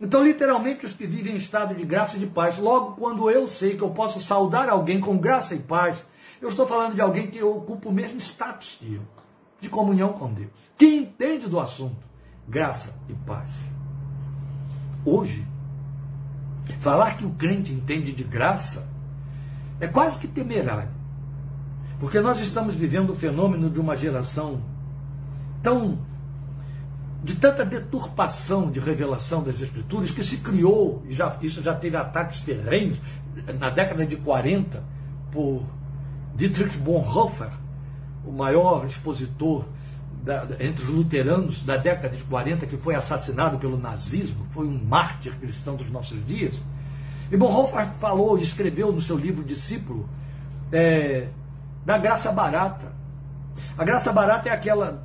Então, 0.00 0.24
literalmente, 0.24 0.86
os 0.86 0.94
que 0.94 1.06
vivem 1.06 1.34
em 1.34 1.36
estado 1.36 1.74
de 1.74 1.84
graça 1.84 2.16
e 2.16 2.20
de 2.20 2.26
paz. 2.26 2.56
Logo, 2.56 2.96
quando 2.96 3.30
eu 3.30 3.46
sei 3.46 3.76
que 3.76 3.82
eu 3.82 3.90
posso 3.90 4.18
saudar 4.20 4.70
alguém 4.70 4.98
com 4.98 5.18
graça 5.18 5.54
e 5.54 5.58
paz, 5.58 6.06
eu 6.40 6.48
estou 6.48 6.66
falando 6.66 6.94
de 6.94 7.02
alguém 7.02 7.30
que 7.30 7.42
ocupa 7.42 7.90
o 7.90 7.92
mesmo 7.92 8.18
status 8.18 8.78
que 8.80 8.94
eu, 8.94 9.02
de 9.60 9.68
comunhão 9.68 10.12
com 10.12 10.32
Deus, 10.32 10.50
que 10.76 10.86
entende 10.86 11.46
do 11.48 11.60
assunto, 11.60 12.02
graça 12.48 12.94
e 13.08 13.12
paz. 13.12 13.50
Hoje, 15.04 15.46
falar 16.80 17.16
que 17.16 17.24
o 17.24 17.30
crente 17.30 17.72
entende 17.72 18.12
de 18.12 18.24
graça 18.24 18.88
é 19.78 19.86
quase 19.86 20.18
que 20.18 20.28
temerário. 20.28 20.90
Porque 21.98 22.20
nós 22.20 22.40
estamos 22.40 22.74
vivendo 22.74 23.10
o 23.10 23.16
fenômeno 23.16 23.68
de 23.68 23.78
uma 23.78 23.96
geração 23.96 24.62
tão 25.62 25.98
de 27.22 27.34
tanta 27.36 27.64
deturpação 27.66 28.70
de 28.70 28.80
revelação 28.80 29.42
das 29.42 29.60
escrituras 29.60 30.10
que 30.10 30.24
se 30.24 30.38
criou, 30.38 31.02
e 31.06 31.12
já, 31.12 31.36
isso 31.42 31.62
já 31.62 31.74
teve 31.74 31.94
ataques 31.94 32.40
terrenos 32.40 32.98
na 33.58 33.68
década 33.68 34.06
de 34.06 34.16
40 34.16 34.82
por 35.30 35.62
Dietrich 36.34 36.78
Bonhoeffer, 36.78 37.50
o 38.24 38.32
maior 38.32 38.84
expositor 38.86 39.64
da, 40.22 40.46
entre 40.60 40.84
os 40.84 40.88
luteranos 40.88 41.62
da 41.62 41.76
década 41.76 42.16
de 42.16 42.22
40, 42.24 42.66
que 42.66 42.76
foi 42.76 42.94
assassinado 42.94 43.58
pelo 43.58 43.78
nazismo, 43.78 44.46
foi 44.50 44.66
um 44.66 44.78
mártir 44.84 45.34
cristão 45.38 45.76
dos 45.76 45.90
nossos 45.90 46.24
dias. 46.26 46.54
E 47.30 47.36
Bonhoeffer 47.36 47.88
falou 47.98 48.38
e 48.38 48.42
escreveu 48.42 48.92
no 48.92 49.00
seu 49.00 49.16
livro 49.16 49.44
Discípulo 49.44 50.08
é, 50.72 51.28
da 51.84 51.96
graça 51.96 52.32
barata. 52.32 52.92
A 53.78 53.84
graça 53.84 54.12
barata 54.12 54.48
é 54.48 54.52
aquela 54.52 55.02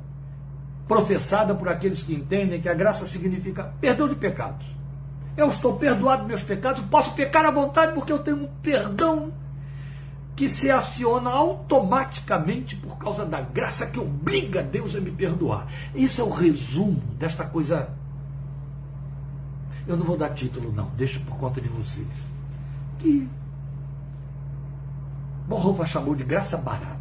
professada 0.86 1.54
por 1.54 1.68
aqueles 1.68 2.02
que 2.02 2.14
entendem 2.14 2.60
que 2.60 2.68
a 2.68 2.74
graça 2.74 3.06
significa 3.06 3.72
perdão 3.80 4.08
de 4.08 4.14
pecados. 4.14 4.66
Eu 5.36 5.48
estou 5.48 5.76
perdoado 5.76 6.20
dos 6.20 6.28
meus 6.28 6.42
pecados, 6.42 6.82
posso 6.86 7.12
pecar 7.12 7.44
à 7.44 7.50
vontade 7.50 7.92
porque 7.92 8.12
eu 8.12 8.18
tenho 8.18 8.44
um 8.44 8.46
perdão 8.62 9.32
que 10.36 10.50
se 10.50 10.70
aciona 10.70 11.30
automaticamente 11.30 12.76
por 12.76 12.98
causa 12.98 13.24
da 13.24 13.40
graça 13.40 13.86
que 13.86 13.98
obriga 13.98 14.62
Deus 14.62 14.94
a 14.94 15.00
me 15.00 15.10
perdoar. 15.10 15.66
Isso 15.94 16.20
é 16.20 16.24
o 16.24 16.28
resumo 16.28 17.00
desta 17.18 17.44
coisa. 17.44 17.88
Eu 19.88 19.96
não 19.96 20.04
vou 20.04 20.18
dar 20.18 20.30
título, 20.30 20.70
não, 20.70 20.90
deixo 20.90 21.20
por 21.20 21.38
conta 21.38 21.58
de 21.58 21.68
vocês. 21.68 22.06
Que 22.98 23.26
Bonhoeffer 25.48 25.86
chamou 25.86 26.14
de 26.14 26.24
graça 26.24 26.58
barata. 26.58 26.96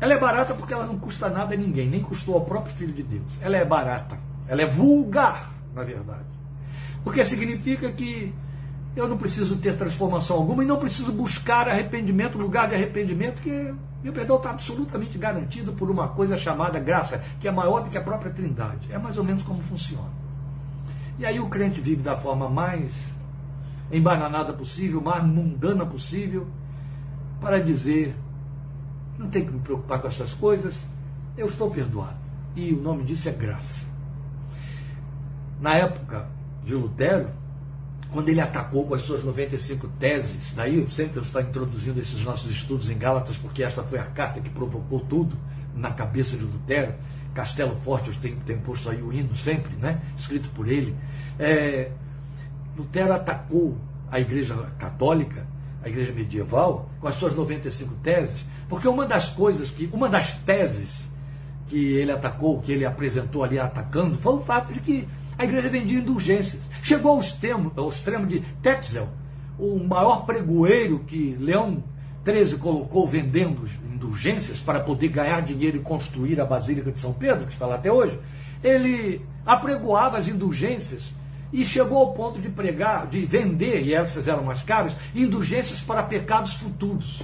Ela 0.00 0.12
é 0.12 0.18
barata 0.18 0.54
porque 0.54 0.72
ela 0.72 0.86
não 0.86 0.98
custa 0.98 1.28
nada 1.28 1.54
a 1.54 1.56
ninguém, 1.56 1.88
nem 1.88 2.02
custou 2.02 2.34
ao 2.34 2.44
próprio 2.44 2.74
Filho 2.76 2.92
de 2.92 3.02
Deus. 3.02 3.32
Ela 3.40 3.56
é 3.56 3.64
barata. 3.64 4.18
Ela 4.46 4.62
é 4.62 4.66
vulgar, 4.66 5.50
na 5.74 5.82
verdade. 5.82 6.36
Porque 7.02 7.24
significa 7.24 7.90
que 7.90 8.32
eu 8.96 9.06
não 9.06 9.18
preciso 9.18 9.56
ter 9.56 9.76
transformação 9.76 10.36
alguma 10.36 10.64
e 10.64 10.66
não 10.66 10.78
preciso 10.78 11.12
buscar 11.12 11.68
arrependimento, 11.68 12.38
lugar 12.38 12.66
de 12.66 12.74
arrependimento, 12.74 13.42
que 13.42 13.74
meu 14.02 14.12
perdão 14.12 14.36
está 14.36 14.50
absolutamente 14.50 15.18
garantido 15.18 15.74
por 15.74 15.90
uma 15.90 16.08
coisa 16.08 16.34
chamada 16.36 16.80
graça, 16.80 17.22
que 17.38 17.46
é 17.46 17.50
maior 17.50 17.82
do 17.82 17.90
que 17.90 17.98
a 17.98 18.00
própria 18.00 18.32
Trindade. 18.32 18.90
É 18.90 18.96
mais 18.96 19.18
ou 19.18 19.24
menos 19.24 19.42
como 19.42 19.62
funciona. 19.62 20.08
E 21.18 21.26
aí 21.26 21.38
o 21.38 21.48
crente 21.48 21.80
vive 21.80 22.02
da 22.02 22.16
forma 22.16 22.48
mais 22.48 22.90
embananada 23.92 24.52
possível, 24.54 25.00
mais 25.00 25.22
mundana 25.22 25.84
possível, 25.84 26.46
para 27.40 27.60
dizer 27.62 28.16
não 29.18 29.28
tem 29.28 29.44
que 29.44 29.52
me 29.52 29.60
preocupar 29.60 30.00
com 30.00 30.08
essas 30.08 30.32
coisas, 30.34 30.84
eu 31.36 31.46
estou 31.46 31.70
perdoado. 31.70 32.16
E 32.54 32.72
o 32.72 32.80
nome 32.80 33.04
disso 33.04 33.28
é 33.28 33.32
graça. 33.32 33.84
Na 35.60 35.74
época 35.74 36.28
de 36.64 36.74
Lutero, 36.74 37.30
quando 38.16 38.30
ele 38.30 38.40
atacou 38.40 38.86
com 38.86 38.94
as 38.94 39.02
suas 39.02 39.22
95 39.22 39.88
teses, 40.00 40.50
daí 40.56 40.78
eu 40.78 40.88
sempre 40.88 41.20
estou 41.20 41.38
introduzindo 41.38 42.00
esses 42.00 42.22
nossos 42.22 42.50
estudos 42.50 42.88
em 42.88 42.96
Gálatas, 42.96 43.36
porque 43.36 43.62
esta 43.62 43.82
foi 43.82 43.98
a 43.98 44.06
carta 44.06 44.40
que 44.40 44.48
provocou 44.48 45.00
tudo 45.00 45.36
na 45.74 45.90
cabeça 45.90 46.34
de 46.34 46.42
Lutero. 46.42 46.94
Castelo 47.34 47.76
Forte, 47.84 48.08
eu 48.08 48.14
tenho, 48.14 48.38
tenho 48.46 48.58
posto 48.60 48.88
aí 48.88 49.02
o 49.02 49.12
hino 49.12 49.36
sempre, 49.36 49.76
né? 49.76 50.00
escrito 50.16 50.48
por 50.54 50.66
ele. 50.66 50.96
É, 51.38 51.90
Lutero 52.74 53.12
atacou 53.12 53.76
a 54.10 54.18
Igreja 54.18 54.54
Católica, 54.78 55.46
a 55.84 55.88
Igreja 55.90 56.14
Medieval, 56.14 56.88
com 56.98 57.08
as 57.08 57.16
suas 57.16 57.34
95 57.34 57.96
teses, 57.96 58.40
porque 58.66 58.88
uma 58.88 59.04
das 59.04 59.28
coisas 59.28 59.70
que, 59.70 59.90
uma 59.92 60.08
das 60.08 60.36
teses 60.36 61.06
que 61.68 61.76
ele 61.76 62.12
atacou, 62.12 62.62
que 62.62 62.72
ele 62.72 62.86
apresentou 62.86 63.44
ali 63.44 63.58
atacando, 63.58 64.16
foi 64.16 64.32
o 64.32 64.40
fato 64.40 64.72
de 64.72 64.80
que 64.80 65.06
a 65.38 65.44
igreja 65.44 65.68
vendia 65.68 65.98
indulgências. 65.98 66.62
Chegou 66.82 67.12
ao 67.12 67.20
extremo, 67.20 67.72
ao 67.76 67.88
extremo 67.88 68.26
de 68.26 68.40
Tetzel, 68.62 69.08
o 69.58 69.78
maior 69.78 70.24
pregoeiro 70.24 71.00
que 71.00 71.36
Leão 71.38 71.82
XIII 72.24 72.58
colocou 72.58 73.06
vendendo 73.06 73.64
indulgências 73.94 74.58
para 74.58 74.80
poder 74.80 75.08
ganhar 75.08 75.40
dinheiro 75.42 75.76
e 75.76 75.80
construir 75.80 76.40
a 76.40 76.44
Basílica 76.44 76.90
de 76.90 77.00
São 77.00 77.12
Pedro, 77.12 77.46
que 77.46 77.52
está 77.52 77.66
lá 77.66 77.76
até 77.76 77.90
hoje. 77.90 78.18
Ele 78.62 79.20
apregoava 79.44 80.18
as 80.18 80.28
indulgências 80.28 81.14
e 81.52 81.64
chegou 81.64 81.98
ao 81.98 82.12
ponto 82.12 82.40
de 82.40 82.48
pregar, 82.48 83.06
de 83.06 83.24
vender, 83.24 83.82
e 83.84 83.94
essas 83.94 84.26
eram 84.26 84.44
mais 84.44 84.62
caras, 84.62 84.94
indulgências 85.14 85.80
para 85.80 86.02
pecados 86.02 86.54
futuros. 86.54 87.22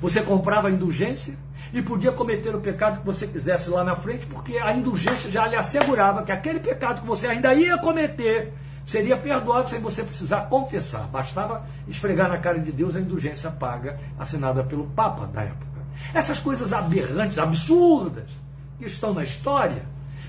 Você 0.00 0.22
comprava 0.22 0.68
a 0.68 0.70
indulgência 0.70 1.36
e 1.72 1.82
podia 1.82 2.12
cometer 2.12 2.54
o 2.54 2.60
pecado 2.60 3.00
que 3.00 3.06
você 3.06 3.26
quisesse 3.26 3.70
lá 3.70 3.84
na 3.84 3.94
frente, 3.94 4.26
porque 4.26 4.58
a 4.58 4.72
indulgência 4.72 5.30
já 5.30 5.46
lhe 5.46 5.56
assegurava 5.56 6.22
que 6.22 6.32
aquele 6.32 6.60
pecado 6.60 7.00
que 7.00 7.06
você 7.06 7.26
ainda 7.26 7.54
ia 7.54 7.78
cometer 7.78 8.52
seria 8.86 9.16
perdoado 9.16 9.68
sem 9.68 9.80
você 9.80 10.02
precisar 10.02 10.42
confessar. 10.48 11.06
Bastava 11.08 11.64
esfregar 11.86 12.28
na 12.28 12.38
cara 12.38 12.58
de 12.58 12.72
Deus 12.72 12.96
a 12.96 13.00
indulgência 13.00 13.50
paga 13.50 14.00
assinada 14.18 14.64
pelo 14.64 14.86
Papa 14.88 15.26
da 15.26 15.42
época. 15.42 15.80
Essas 16.12 16.38
coisas 16.38 16.72
aberrantes, 16.72 17.38
absurdas, 17.38 18.30
que 18.78 18.86
estão 18.86 19.14
na 19.14 19.22
história, 19.22 19.84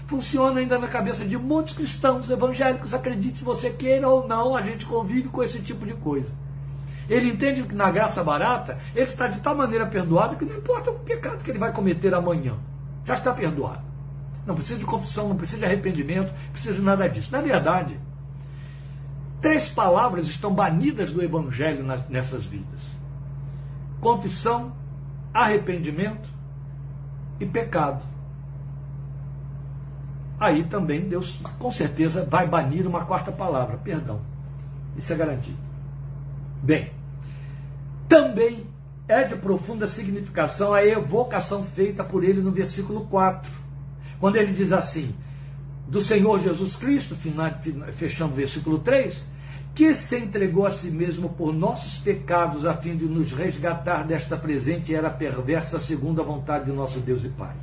funcionam 0.05 0.57
ainda 0.57 0.77
na 0.77 0.87
cabeça 0.87 1.25
de 1.25 1.37
muitos 1.37 1.73
cristãos 1.73 2.29
evangélicos. 2.29 2.93
Acredite 2.93 3.39
se 3.39 3.43
você 3.43 3.71
queira 3.71 4.07
ou 4.07 4.27
não, 4.27 4.55
a 4.55 4.61
gente 4.61 4.85
convive 4.85 5.29
com 5.29 5.41
esse 5.41 5.61
tipo 5.61 5.85
de 5.85 5.93
coisa. 5.93 6.31
Ele 7.11 7.27
entende 7.27 7.63
que 7.63 7.75
na 7.75 7.91
graça 7.91 8.23
barata, 8.23 8.77
ele 8.95 9.03
está 9.03 9.27
de 9.27 9.41
tal 9.41 9.53
maneira 9.53 9.85
perdoado 9.85 10.37
que 10.37 10.45
não 10.45 10.55
importa 10.55 10.91
o 10.91 10.99
pecado 10.99 11.43
que 11.43 11.51
ele 11.51 11.59
vai 11.59 11.73
cometer 11.73 12.13
amanhã. 12.13 12.55
Já 13.03 13.15
está 13.15 13.33
perdoado. 13.33 13.81
Não 14.47 14.55
precisa 14.55 14.79
de 14.79 14.85
confissão, 14.85 15.27
não 15.27 15.35
precisa 15.35 15.59
de 15.59 15.65
arrependimento, 15.65 16.31
não 16.31 16.51
precisa 16.53 16.73
de 16.73 16.81
nada 16.81 17.09
disso. 17.09 17.29
Na 17.29 17.41
verdade, 17.41 17.99
três 19.41 19.67
palavras 19.67 20.27
estão 20.27 20.53
banidas 20.53 21.11
do 21.11 21.21
Evangelho 21.21 21.85
nessas 22.07 22.45
vidas: 22.45 22.79
confissão, 23.99 24.71
arrependimento 25.33 26.29
e 27.41 27.45
pecado. 27.45 28.05
Aí 30.39 30.63
também 30.63 31.01
Deus, 31.01 31.41
com 31.59 31.71
certeza, 31.73 32.23
vai 32.23 32.47
banir 32.47 32.87
uma 32.87 33.03
quarta 33.03 33.33
palavra: 33.33 33.75
perdão. 33.75 34.21
Isso 34.95 35.11
é 35.11 35.15
garantido. 35.17 35.57
Bem, 36.63 37.00
também 38.11 38.65
é 39.07 39.23
de 39.23 39.37
profunda 39.37 39.87
significação 39.87 40.73
a 40.73 40.85
evocação 40.85 41.63
feita 41.63 42.03
por 42.03 42.25
ele 42.25 42.41
no 42.41 42.51
versículo 42.51 43.05
4, 43.05 43.49
quando 44.19 44.35
ele 44.35 44.51
diz 44.51 44.73
assim: 44.73 45.15
do 45.87 46.01
Senhor 46.01 46.37
Jesus 46.39 46.75
Cristo, 46.75 47.15
fechando 47.93 48.33
o 48.33 48.35
versículo 48.35 48.79
3, 48.79 49.23
que 49.73 49.95
se 49.95 50.17
entregou 50.17 50.65
a 50.65 50.71
si 50.71 50.91
mesmo 50.91 51.29
por 51.29 51.53
nossos 51.53 51.99
pecados, 51.99 52.65
a 52.65 52.75
fim 52.75 52.97
de 52.97 53.05
nos 53.05 53.31
resgatar 53.31 54.05
desta 54.05 54.35
presente 54.35 54.93
era 54.93 55.09
perversa, 55.09 55.79
segundo 55.79 56.21
a 56.21 56.25
vontade 56.25 56.65
de 56.65 56.73
nosso 56.73 56.99
Deus 56.99 57.23
e 57.23 57.29
Pai. 57.29 57.55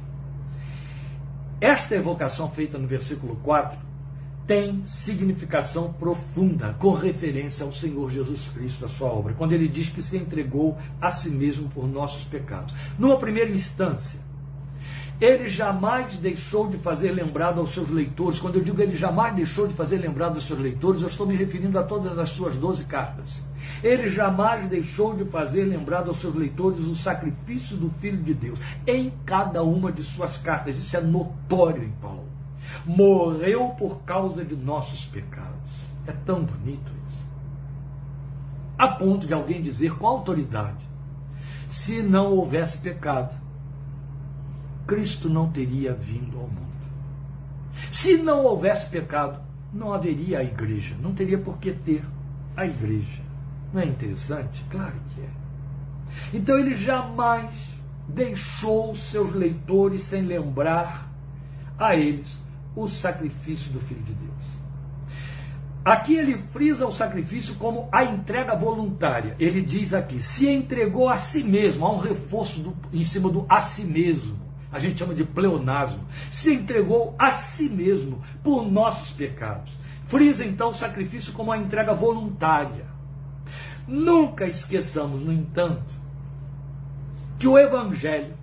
Esta 1.61 1.95
evocação 1.95 2.51
feita 2.51 2.79
no 2.79 2.89
versículo 2.89 3.37
4 3.43 3.79
tem 4.49 4.83
significação 4.87 5.93
profunda 5.93 6.75
com 6.79 6.95
referência 6.95 7.67
ao 7.67 7.73
Senhor 7.73 8.11
Jesus 8.11 8.49
Cristo, 8.49 8.87
a 8.87 8.89
sua 8.89 9.09
obra, 9.09 9.35
quando 9.35 9.53
ele 9.53 9.69
diz 9.69 9.91
que 9.91 10.01
se 10.01 10.17
entregou 10.17 10.79
a 10.99 11.11
si 11.11 11.29
mesmo 11.29 11.69
por 11.69 11.87
nossos 11.87 12.25
pecados. 12.25 12.75
Numa 12.99 13.19
primeira 13.19 13.51
instância, 13.51 14.19
ele 15.21 15.51
jamais 15.51 16.17
deixou 16.17 16.67
de 16.67 16.79
fazer 16.79 17.11
lembrado 17.11 17.61
aos 17.61 17.75
seus 17.75 17.91
leitores. 17.91 18.41
Quando 18.41 18.55
eu 18.55 18.63
digo 18.63 18.81
ele 18.81 18.97
jamais 18.97 19.35
deixou 19.35 19.69
de 19.69 19.75
fazer 19.75 19.99
lembrado 19.99 20.37
aos 20.37 20.47
seus 20.47 20.59
leitores, 20.59 21.03
eu 21.03 21.09
estou 21.09 21.27
me 21.27 21.37
referindo 21.37 21.79
a 21.79 21.83
todas 21.83 22.19
as 22.19 22.31
suas 22.31 22.57
doze 22.57 22.85
cartas. 22.85 23.43
Ele 23.83 24.09
jamais 24.09 24.67
deixou 24.67 25.15
de 25.15 25.27
fazer 25.27 25.65
lembrado 25.65 26.09
aos 26.09 26.21
seus 26.21 26.35
leitores 26.35 26.81
o 26.87 26.97
sacrifício 26.97 27.77
do 27.77 27.91
Filho 28.01 28.23
de 28.23 28.33
Deus 28.33 28.59
em 28.87 29.13
cada 29.27 29.63
uma 29.63 29.93
de 29.93 30.03
suas 30.05 30.39
cartas. 30.39 30.79
Isso 30.79 30.97
é 30.97 31.03
notório 31.03 31.85
em 31.85 31.93
Paulo 32.01 32.28
morreu 32.85 33.71
por 33.71 34.03
causa 34.03 34.45
de 34.45 34.57
nossos 34.57 35.07
pecados. 35.07 35.71
É 36.07 36.13
tão 36.13 36.45
bonito 36.45 36.93
isso. 37.11 37.27
A 38.77 38.89
ponto 38.89 39.27
de 39.27 39.35
alguém 39.35 39.61
dizer 39.61 39.97
com 39.97 40.07
autoridade: 40.07 40.87
se 41.69 42.03
não 42.03 42.33
houvesse 42.33 42.79
pecado, 42.79 43.35
Cristo 44.87 45.29
não 45.29 45.51
teria 45.51 45.93
vindo 45.93 46.39
ao 46.39 46.49
mundo. 46.49 46.69
Se 47.91 48.17
não 48.17 48.45
houvesse 48.45 48.89
pecado, 48.89 49.41
não 49.73 49.93
haveria 49.93 50.39
a 50.39 50.45
igreja, 50.45 50.97
não 51.01 51.13
teria 51.13 51.39
por 51.39 51.59
que 51.59 51.73
ter 51.73 52.05
a 52.57 52.67
igreja. 52.67 53.23
Não 53.73 53.83
é 53.83 53.87
interessante? 53.87 54.65
Claro 54.71 54.95
que 55.15 55.21
é. 55.21 55.31
Então 56.33 56.59
ele 56.59 56.75
jamais 56.75 57.75
deixou 58.09 58.97
seus 58.97 59.35
leitores 59.35 60.05
sem 60.05 60.23
lembrar 60.23 61.09
a 61.79 61.95
eles 61.95 62.37
o 62.83 62.89
sacrifício 62.89 63.73
do 63.73 63.81
Filho 63.81 64.03
de 64.03 64.13
Deus. 64.13 64.59
Aqui 65.85 66.17
ele 66.17 66.37
frisa 66.53 66.87
o 66.87 66.93
sacrifício 66.93 67.55
como 67.55 67.89
a 67.91 68.05
entrega 68.05 68.55
voluntária. 68.55 69.35
Ele 69.39 69.63
diz 69.63 69.95
aqui: 69.95 70.21
se 70.21 70.49
entregou 70.49 71.09
a 71.09 71.17
si 71.17 71.43
mesmo, 71.43 71.87
há 71.87 71.93
um 71.93 71.99
reforço 71.99 72.61
do, 72.61 72.77
em 72.93 73.05
cima 73.05 73.31
do 73.31 73.47
a 73.49 73.61
si 73.61 73.85
mesmo. 73.85 74.37
A 74.71 74.79
gente 74.79 74.99
chama 74.99 75.15
de 75.15 75.25
pleonasmo. 75.25 76.05
Se 76.31 76.53
entregou 76.53 77.15
a 77.19 77.31
si 77.31 77.71
mesmo 77.71 78.23
por 78.43 78.71
nossos 78.71 79.11
pecados. 79.11 79.73
Frisa 80.09 80.45
então 80.45 80.71
o 80.71 80.75
sacrifício 80.75 81.33
como 81.33 81.53
a 81.53 81.59
entrega 81.59 81.95
voluntária. 81.95 82.87
Nunca 83.87 84.47
esqueçamos, 84.47 85.23
no 85.23 85.33
entanto, 85.33 85.95
que 87.39 87.49
o 87.49 87.59
Evangelho, 87.59 88.35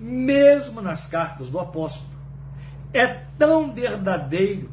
mesmo 0.00 0.80
nas 0.80 1.06
cartas 1.06 1.48
do 1.48 1.58
apóstolo, 1.58 2.15
é 2.98 3.24
tão 3.38 3.72
verdadeiro 3.72 4.70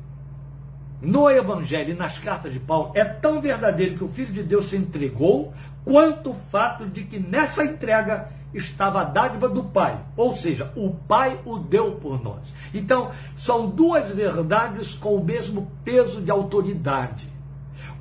no 1.02 1.30
Evangelho 1.30 1.92
e 1.92 1.98
nas 1.98 2.18
cartas 2.18 2.54
de 2.54 2.60
Paulo, 2.60 2.92
é 2.96 3.04
tão 3.04 3.42
verdadeiro 3.42 3.98
que 3.98 4.04
o 4.04 4.10
Filho 4.10 4.32
de 4.32 4.42
Deus 4.42 4.70
se 4.70 4.78
entregou, 4.78 5.54
quanto 5.84 6.32
o 6.32 6.36
fato 6.50 6.86
de 6.86 7.04
que 7.04 7.20
nessa 7.20 7.64
entrega 7.64 8.30
estava 8.54 9.02
a 9.02 9.04
dádiva 9.04 9.50
do 9.50 9.64
Pai, 9.64 10.00
ou 10.16 10.34
seja, 10.34 10.72
o 10.76 10.92
Pai 10.92 11.38
o 11.44 11.60
deu 11.60 11.94
por 11.94 12.24
nós. 12.24 12.54
Então, 12.74 13.12
são 13.36 13.70
duas 13.70 14.12
verdades 14.12 14.96
com 14.96 15.16
o 15.16 15.24
mesmo 15.24 15.70
peso 15.84 16.22
de 16.22 16.32
autoridade. 16.32 17.34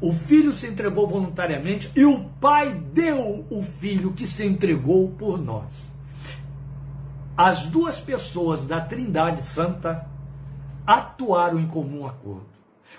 O 0.01 0.13
filho 0.13 0.53
se 0.53 0.67
entregou 0.67 1.07
voluntariamente 1.07 1.91
e 1.95 2.05
o 2.05 2.25
pai 2.41 2.75
deu 2.93 3.47
o 3.49 3.63
filho 3.63 4.13
que 4.13 4.27
se 4.27 4.45
entregou 4.45 5.09
por 5.11 5.41
nós. 5.41 5.93
As 7.37 7.67
duas 7.67 8.01
pessoas 8.01 8.65
da 8.65 8.81
Trindade 8.81 9.43
Santa 9.43 10.05
atuaram 10.87 11.59
em 11.59 11.67
comum 11.67 12.07
acordo. 12.07 12.47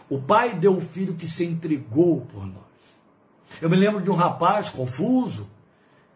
O 0.10 0.22
pai 0.22 0.56
deu 0.56 0.76
o 0.76 0.82
filho 0.82 1.16
que 1.16 1.28
se 1.28 1.46
entregou 1.46 2.22
por 2.22 2.46
nós. 2.46 2.64
Eu 3.62 3.70
me 3.70 3.76
lembro 3.76 4.02
de 4.02 4.10
um 4.10 4.16
rapaz 4.16 4.70
confuso, 4.70 5.50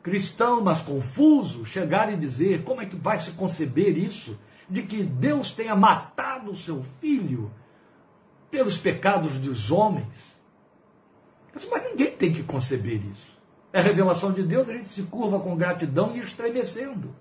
cristão, 0.02 0.62
mas 0.62 0.82
confuso, 0.82 1.66
chegar 1.66 2.12
e 2.12 2.18
dizer: 2.18 2.64
como 2.64 2.82
é 2.82 2.86
que 2.86 2.96
vai 2.96 3.20
se 3.20 3.32
conceber 3.32 3.98
isso? 3.98 4.38
De 4.70 4.84
que 4.84 5.04
Deus 5.04 5.52
tenha 5.52 5.76
matado 5.76 6.52
o 6.52 6.56
seu 6.56 6.84
filho 7.00 7.52
pelos 8.52 8.78
pecados 8.78 9.38
dos 9.38 9.72
homens. 9.72 10.08
Mas 11.72 11.84
ninguém 11.84 12.12
tem 12.12 12.34
que 12.34 12.44
conceber 12.44 13.02
isso. 13.12 13.38
É 13.72 13.82
revelação 13.82 14.32
de 14.32 14.44
Deus, 14.44 14.70
a 14.70 14.74
gente 14.74 14.90
se 14.90 15.04
curva 15.04 15.40
com 15.40 15.56
gratidão 15.56 16.16
e 16.16 16.20
estremecendo. 16.20 17.14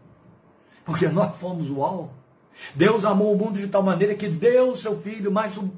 Porque 0.84 1.08
nós 1.08 1.36
fomos 1.36 1.70
o 1.70 1.82
alvo. 1.82 2.12
Deus 2.74 3.04
amou 3.04 3.34
o 3.34 3.38
mundo 3.38 3.58
de 3.58 3.68
tal 3.68 3.82
maneira 3.82 4.14
que 4.14 4.28
deu 4.28 4.70
o 4.70 4.76
seu 4.76 5.00
filho, 5.00 5.30
mas 5.30 5.56
o, 5.56 5.70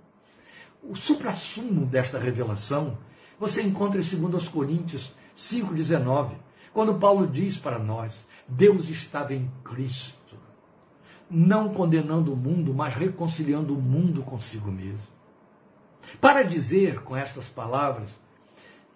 o 0.83 0.97
supra-sumo 0.97 1.87
desta 1.87 2.19
revelação 2.19 2.99
você 3.39 3.63
encontra 3.63 4.01
em 4.01 4.05
2 4.05 4.49
Coríntios 4.49 5.15
5,19, 5.37 6.33
quando 6.73 6.99
Paulo 6.99 7.27
diz 7.27 7.57
para 7.57 7.79
nós: 7.79 8.27
Deus 8.47 8.89
estava 8.89 9.35
em 9.35 9.51
Cristo, 9.63 10.37
não 11.31 11.73
condenando 11.73 12.33
o 12.33 12.37
mundo, 12.37 12.75
mas 12.75 12.95
reconciliando 12.95 13.75
o 13.75 13.81
mundo 13.81 14.23
consigo 14.23 14.71
mesmo. 14.71 15.19
Para 16.21 16.43
dizer 16.43 17.03
com 17.03 17.17
estas 17.17 17.47
palavras 17.47 18.11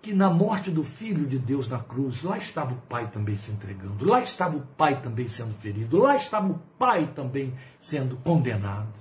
que 0.02 0.12
na 0.12 0.28
morte 0.28 0.68
do 0.68 0.82
Filho 0.82 1.24
de 1.24 1.38
Deus 1.38 1.68
na 1.68 1.78
cruz, 1.78 2.24
lá 2.24 2.36
estava 2.36 2.74
o 2.74 2.78
Pai 2.88 3.08
também 3.08 3.36
se 3.36 3.52
entregando, 3.52 4.04
lá 4.04 4.20
estava 4.20 4.56
o 4.56 4.66
Pai 4.76 5.00
também 5.00 5.28
sendo 5.28 5.54
ferido, 5.54 5.96
lá 5.96 6.16
estava 6.16 6.48
o 6.48 6.58
Pai 6.76 7.12
também 7.14 7.54
sendo 7.78 8.16
condenado. 8.16 8.92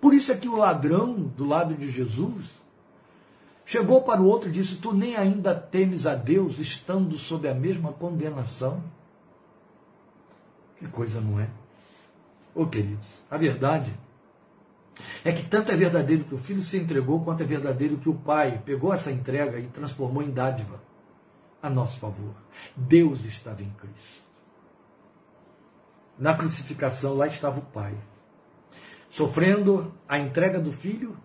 Por 0.00 0.12
isso 0.12 0.32
é 0.32 0.36
que 0.36 0.48
o 0.48 0.56
ladrão 0.56 1.14
do 1.14 1.44
lado 1.44 1.74
de 1.74 1.88
Jesus 1.88 2.50
chegou 3.64 4.02
para 4.02 4.20
o 4.20 4.26
outro 4.26 4.48
e 4.48 4.52
disse: 4.52 4.76
Tu 4.76 4.92
nem 4.92 5.14
ainda 5.16 5.54
temes 5.54 6.04
a 6.04 6.16
Deus 6.16 6.58
estando 6.58 7.16
sob 7.16 7.48
a 7.48 7.54
mesma 7.54 7.92
condenação? 7.92 8.82
Que 10.78 10.88
coisa 10.88 11.20
não 11.20 11.38
é? 11.38 11.48
Ô 12.54 12.62
oh, 12.62 12.66
queridos, 12.66 13.08
a 13.30 13.36
verdade 13.36 13.92
é 15.24 15.32
que 15.32 15.44
tanto 15.44 15.72
é 15.72 15.76
verdadeiro 15.76 16.24
que 16.24 16.34
o 16.34 16.38
filho 16.38 16.60
se 16.60 16.78
entregou, 16.78 17.24
quanto 17.24 17.42
é 17.42 17.46
verdadeiro 17.46 17.98
que 17.98 18.08
o 18.08 18.14
pai 18.14 18.60
pegou 18.64 18.92
essa 18.92 19.10
entrega 19.10 19.58
e 19.58 19.66
transformou 19.66 20.22
em 20.22 20.30
dádiva 20.30 20.80
a 21.62 21.68
nosso 21.68 21.98
favor. 21.98 22.34
Deus 22.76 23.24
estava 23.24 23.62
em 23.62 23.70
Cristo. 23.70 24.22
Na 26.18 26.34
crucificação, 26.34 27.14
lá 27.14 27.26
estava 27.26 27.58
o 27.58 27.62
pai, 27.62 27.94
sofrendo 29.10 29.94
a 30.08 30.18
entrega 30.18 30.60
do 30.60 30.72
filho, 30.72 31.16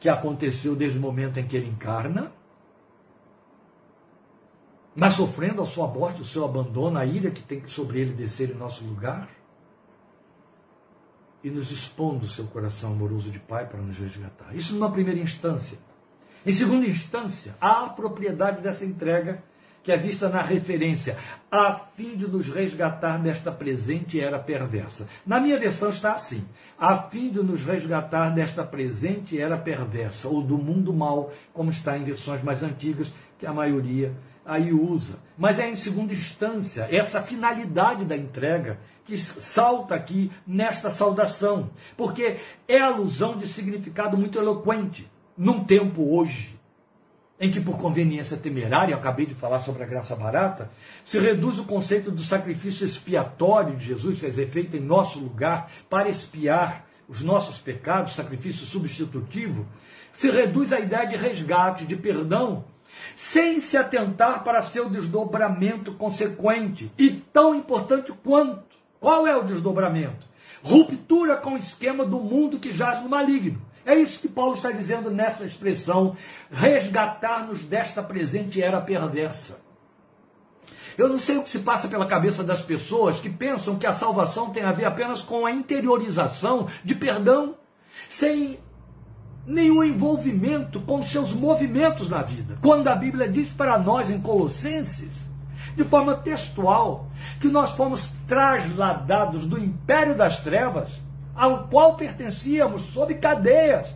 que 0.00 0.08
aconteceu 0.08 0.74
desde 0.74 0.98
o 0.98 1.00
momento 1.00 1.38
em 1.38 1.46
que 1.46 1.56
ele 1.56 1.68
encarna, 1.68 2.32
mas 4.94 5.14
sofrendo 5.14 5.62
a 5.62 5.66
sua 5.66 5.86
morte, 5.86 6.22
o 6.22 6.24
seu 6.24 6.44
abandono, 6.44 6.98
a 6.98 7.06
ira 7.06 7.30
que 7.30 7.42
tem 7.42 7.60
que 7.60 7.68
sobre 7.68 8.00
ele 8.00 8.12
descer 8.12 8.50
em 8.50 8.54
nosso 8.54 8.84
lugar 8.84 9.28
e 11.42 11.50
nos 11.50 11.70
expondo 11.70 12.24
o 12.24 12.28
seu 12.28 12.44
coração 12.46 12.92
amoroso 12.92 13.30
de 13.30 13.38
Pai 13.38 13.66
para 13.66 13.80
nos 13.80 13.98
resgatar. 13.98 14.54
Isso 14.54 14.74
numa 14.74 14.90
primeira 14.90 15.20
instância. 15.20 15.78
Em 16.44 16.52
segunda 16.52 16.86
instância, 16.86 17.54
há 17.60 17.84
a 17.84 17.88
propriedade 17.88 18.60
dessa 18.60 18.84
entrega 18.84 19.42
que 19.82 19.90
é 19.90 19.96
vista 19.96 20.28
na 20.28 20.42
referência, 20.42 21.18
a 21.50 21.74
fim 21.74 22.16
de 22.16 22.28
nos 22.28 22.48
resgatar 22.48 23.18
desta 23.18 23.50
presente 23.50 24.20
era 24.20 24.38
perversa. 24.38 25.08
Na 25.26 25.40
minha 25.40 25.58
versão 25.58 25.90
está 25.90 26.12
assim: 26.12 26.44
a 26.78 26.96
fim 26.96 27.30
de 27.30 27.42
nos 27.42 27.64
resgatar 27.64 28.30
desta 28.30 28.64
presente 28.64 29.38
era 29.38 29.58
perversa, 29.58 30.28
ou 30.28 30.42
do 30.42 30.56
mundo 30.56 30.92
mal, 30.92 31.32
como 31.52 31.70
está 31.70 31.98
em 31.98 32.04
versões 32.04 32.42
mais 32.42 32.62
antigas, 32.62 33.12
que 33.38 33.46
a 33.46 33.52
maioria 33.52 34.12
aí 34.44 34.72
usa. 34.72 35.18
Mas 35.36 35.58
é 35.58 35.68
em 35.68 35.76
segunda 35.76 36.12
instância, 36.12 36.88
essa 36.90 37.22
finalidade 37.22 38.04
da 38.04 38.16
entrega 38.16 38.78
que 39.04 39.18
salta 39.18 39.94
aqui 39.94 40.30
nesta 40.46 40.90
saudação, 40.90 41.70
porque 41.96 42.36
é 42.68 42.80
alusão 42.80 43.36
de 43.36 43.46
significado 43.46 44.16
muito 44.16 44.38
eloquente 44.38 45.10
num 45.36 45.64
tempo 45.64 46.14
hoje 46.14 46.60
em 47.42 47.50
que 47.50 47.60
por 47.60 47.76
conveniência 47.76 48.36
temerária, 48.36 48.94
eu 48.94 48.98
acabei 48.98 49.26
de 49.26 49.34
falar 49.34 49.58
sobre 49.58 49.82
a 49.82 49.86
graça 49.86 50.14
barata, 50.14 50.70
se 51.04 51.18
reduz 51.18 51.58
o 51.58 51.64
conceito 51.64 52.08
do 52.08 52.22
sacrifício 52.22 52.86
expiatório 52.86 53.74
de 53.74 53.84
Jesus, 53.84 54.20
quer 54.20 54.30
dizer, 54.30 54.48
feito 54.48 54.76
em 54.76 54.80
nosso 54.80 55.18
lugar 55.18 55.68
para 55.90 56.08
expiar 56.08 56.86
os 57.08 57.20
nossos 57.20 57.58
pecados, 57.58 58.14
sacrifício 58.14 58.64
substitutivo, 58.64 59.66
se 60.12 60.30
reduz 60.30 60.72
a 60.72 60.78
ideia 60.78 61.04
de 61.08 61.16
resgate, 61.16 61.84
de 61.84 61.96
perdão, 61.96 62.64
sem 63.14 63.58
se 63.58 63.76
atentar 63.76 64.42
para 64.44 64.62
seu 64.62 64.88
desdobramento 64.88 65.92
consequente 65.94 66.90
e 66.98 67.10
tão 67.10 67.54
importante 67.54 68.12
quanto 68.24 68.62
qual 69.00 69.26
é 69.26 69.36
o 69.36 69.42
desdobramento? 69.42 70.26
Ruptura 70.62 71.36
com 71.36 71.54
o 71.54 71.56
esquema 71.56 72.04
do 72.04 72.20
mundo 72.20 72.58
que 72.58 72.72
jaz 72.72 73.02
no 73.02 73.08
maligno. 73.08 73.60
É 73.84 73.96
isso 73.96 74.20
que 74.20 74.28
Paulo 74.28 74.54
está 74.54 74.70
dizendo 74.70 75.10
nessa 75.10 75.44
expressão, 75.44 76.16
resgatar-nos 76.50 77.64
desta 77.64 78.00
presente 78.02 78.62
era 78.62 78.80
perversa. 78.80 79.60
Eu 80.96 81.08
não 81.08 81.18
sei 81.18 81.38
o 81.38 81.42
que 81.42 81.50
se 81.50 81.60
passa 81.60 81.88
pela 81.88 82.06
cabeça 82.06 82.44
das 82.44 82.62
pessoas 82.62 83.18
que 83.18 83.30
pensam 83.30 83.78
que 83.78 83.86
a 83.86 83.92
salvação 83.92 84.50
tem 84.50 84.62
a 84.62 84.72
ver 84.72 84.84
apenas 84.84 85.22
com 85.22 85.46
a 85.46 85.50
interiorização 85.50 86.68
de 86.84 86.94
perdão, 86.94 87.56
sem 88.08 88.60
nenhum 89.46 89.82
envolvimento 89.82 90.80
com 90.80 91.02
seus 91.02 91.32
movimentos 91.32 92.08
na 92.08 92.22
vida. 92.22 92.56
Quando 92.60 92.88
a 92.88 92.94
Bíblia 92.94 93.28
diz 93.28 93.48
para 93.48 93.78
nós 93.78 94.10
em 94.10 94.20
Colossenses 94.20 95.32
de 95.76 95.84
forma 95.84 96.14
textual, 96.14 97.08
que 97.40 97.48
nós 97.48 97.70
fomos 97.70 98.10
trasladados 98.26 99.46
do 99.46 99.58
império 99.58 100.14
das 100.14 100.40
trevas, 100.40 100.90
ao 101.34 101.66
qual 101.68 101.96
pertencíamos 101.96 102.82
sob 102.82 103.14
cadeias, 103.14 103.86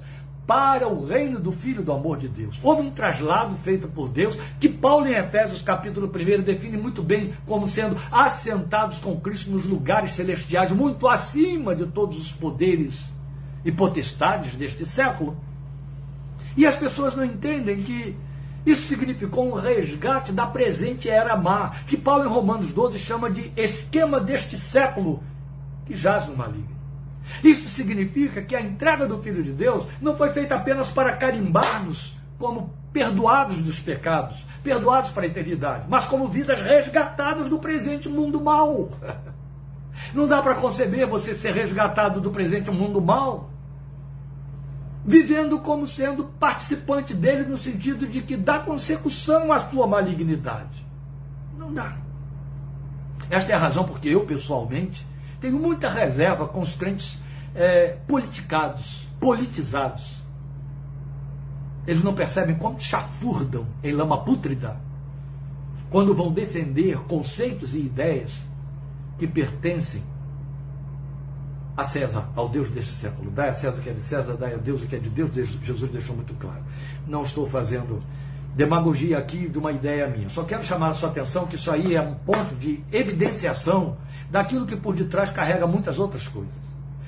para 0.47 0.87
o 0.87 1.05
reino 1.05 1.41
do 1.41 1.51
Filho 1.51 1.83
do 1.83 1.93
amor 1.93 2.19
de 2.19 2.29
Deus. 2.29 2.57
Houve 2.63 2.83
um 2.83 2.91
traslado 2.91 3.57
feito 3.57 3.89
por 3.89 4.09
Deus, 4.09 4.39
que 4.61 4.69
Paulo 4.69 5.07
em 5.09 5.15
Efésios 5.15 5.61
capítulo 5.61 6.07
1 6.07 6.43
define 6.43 6.77
muito 6.77 7.03
bem 7.03 7.35
como 7.45 7.69
sendo 7.69 7.97
assentados 8.13 8.99
com 8.99 9.21
Cristo 9.21 9.51
nos 9.51 9.67
lugares 9.67 10.13
celestiais, 10.13 10.71
muito 10.71 11.09
acima 11.09 11.75
de 11.75 11.87
todos 11.87 12.19
os 12.19 12.33
poderes 12.33 13.05
e 13.67 13.73
potestades 13.73 14.55
deste 14.55 14.87
século. 14.87 15.37
E 16.57 16.65
as 16.65 16.77
pessoas 16.77 17.17
não 17.17 17.25
entendem 17.25 17.83
que 17.83 18.17
isso 18.65 18.83
significou 18.83 19.49
um 19.49 19.55
resgate 19.55 20.31
da 20.33 20.47
presente 20.47 21.11
era 21.11 21.37
má, 21.37 21.71
que 21.87 21.97
Paulo 21.97 22.25
em 22.25 22.29
Romanos 22.29 22.73
12 22.73 22.99
chama 22.99 23.29
de 23.29 23.53
esquema 23.57 24.21
deste 24.21 24.57
século, 24.57 25.23
que 25.85 25.97
jaz 25.97 26.29
no 26.29 26.37
maligno. 26.37 26.77
Isso 27.43 27.69
significa 27.69 28.41
que 28.41 28.55
a 28.55 28.61
entrega 28.61 29.05
do 29.05 29.21
Filho 29.21 29.43
de 29.43 29.53
Deus 29.53 29.85
não 30.01 30.17
foi 30.17 30.31
feita 30.31 30.55
apenas 30.55 30.89
para 30.89 31.17
carimbar-nos 31.17 32.17
como 32.39 32.73
perdoados 32.93 33.61
dos 33.61 33.81
pecados, 33.81 34.47
perdoados 34.63 35.11
para 35.11 35.25
a 35.25 35.27
eternidade, 35.27 35.87
mas 35.89 36.05
como 36.05 36.29
vidas 36.29 36.63
resgatadas 36.63 37.49
do 37.49 37.59
presente 37.59 38.09
mundo 38.09 38.41
mal. 38.41 38.91
Não 40.13 40.29
dá 40.29 40.43
para 40.43 40.55
conceber 40.55 41.07
você 41.07 41.35
ser 41.35 41.55
resgatado 41.55 42.21
do 42.21 42.31
presente 42.31 42.71
mundo 42.71 43.01
mal, 43.01 43.49
vivendo 45.07 45.61
como 45.61 45.87
sendo 45.87 46.25
participante 46.25 47.15
dele 47.15 47.45
no 47.45 47.57
sentido 47.57 48.07
de 48.07 48.21
que 48.23 48.37
dá 48.37 48.59
consecução 48.59 49.53
à 49.53 49.61
sua 49.61 49.87
malignidade. 49.87 50.85
Não 51.57 51.73
dá. 51.73 51.97
Esta 53.31 53.53
é 53.53 53.55
a 53.55 53.59
razão 53.59 53.85
porque 53.85 54.09
eu, 54.09 54.27
pessoalmente, 54.27 55.07
tenho 55.41 55.59
muita 55.59 55.89
reserva 55.89 56.49
com 56.49 56.61
os 56.61 56.75
crentes 56.75 57.21
é, 57.55 57.97
politicados, 58.09 59.07
politizados. 59.21 60.17
Eles 61.87 62.03
não 62.03 62.15
percebem 62.15 62.57
como 62.57 62.81
chafurdam 62.81 63.65
em 63.85 63.93
lama 63.93 64.25
pútrida 64.25 64.77
quando 65.89 66.15
vão 66.15 66.33
defender 66.33 66.99
conceitos 67.05 67.75
e 67.75 67.79
ideias 67.79 68.45
que 69.19 69.27
pertencem 69.27 70.03
a 71.77 71.85
César, 71.85 72.25
ao 72.35 72.49
Deus 72.49 72.71
deste 72.71 72.93
século. 72.93 73.31
Dai 73.31 73.51
a 73.51 73.53
César 73.53 73.79
o 73.79 73.83
que 73.83 73.91
é 73.91 73.93
de 73.93 74.03
César, 74.03 74.35
dai 74.35 74.55
a 74.55 74.57
Deus 74.57 74.83
o 74.83 74.87
que 74.87 74.97
é 74.97 74.99
de 74.99 75.11
Deus. 75.11 75.31
Jesus 75.63 75.91
deixou 75.91 76.17
muito 76.17 76.35
claro. 76.35 76.63
Não 77.07 77.23
estou 77.23 77.47
fazendo 77.47 78.03
demagogia 78.55 79.19
aqui 79.19 79.49
de 79.49 79.59
uma 79.59 79.71
ideia 79.71 80.09
minha. 80.09 80.29
Só 80.31 80.43
quero 80.43 80.65
chamar 80.65 80.89
a 80.89 80.95
sua 80.95 81.11
atenção 81.11 81.47
que 81.47 81.57
isso 81.57 81.71
aí 81.71 81.95
é 81.95 82.01
um 82.01 82.15
ponto 82.15 82.55
de 82.55 82.83
evidenciação 82.91 83.99
daquilo 84.31 84.65
que 84.65 84.75
por 84.75 84.95
detrás 84.95 85.31
carrega 85.31 85.67
muitas 85.67 85.99
outras 85.99 86.27
coisas. 86.27 86.55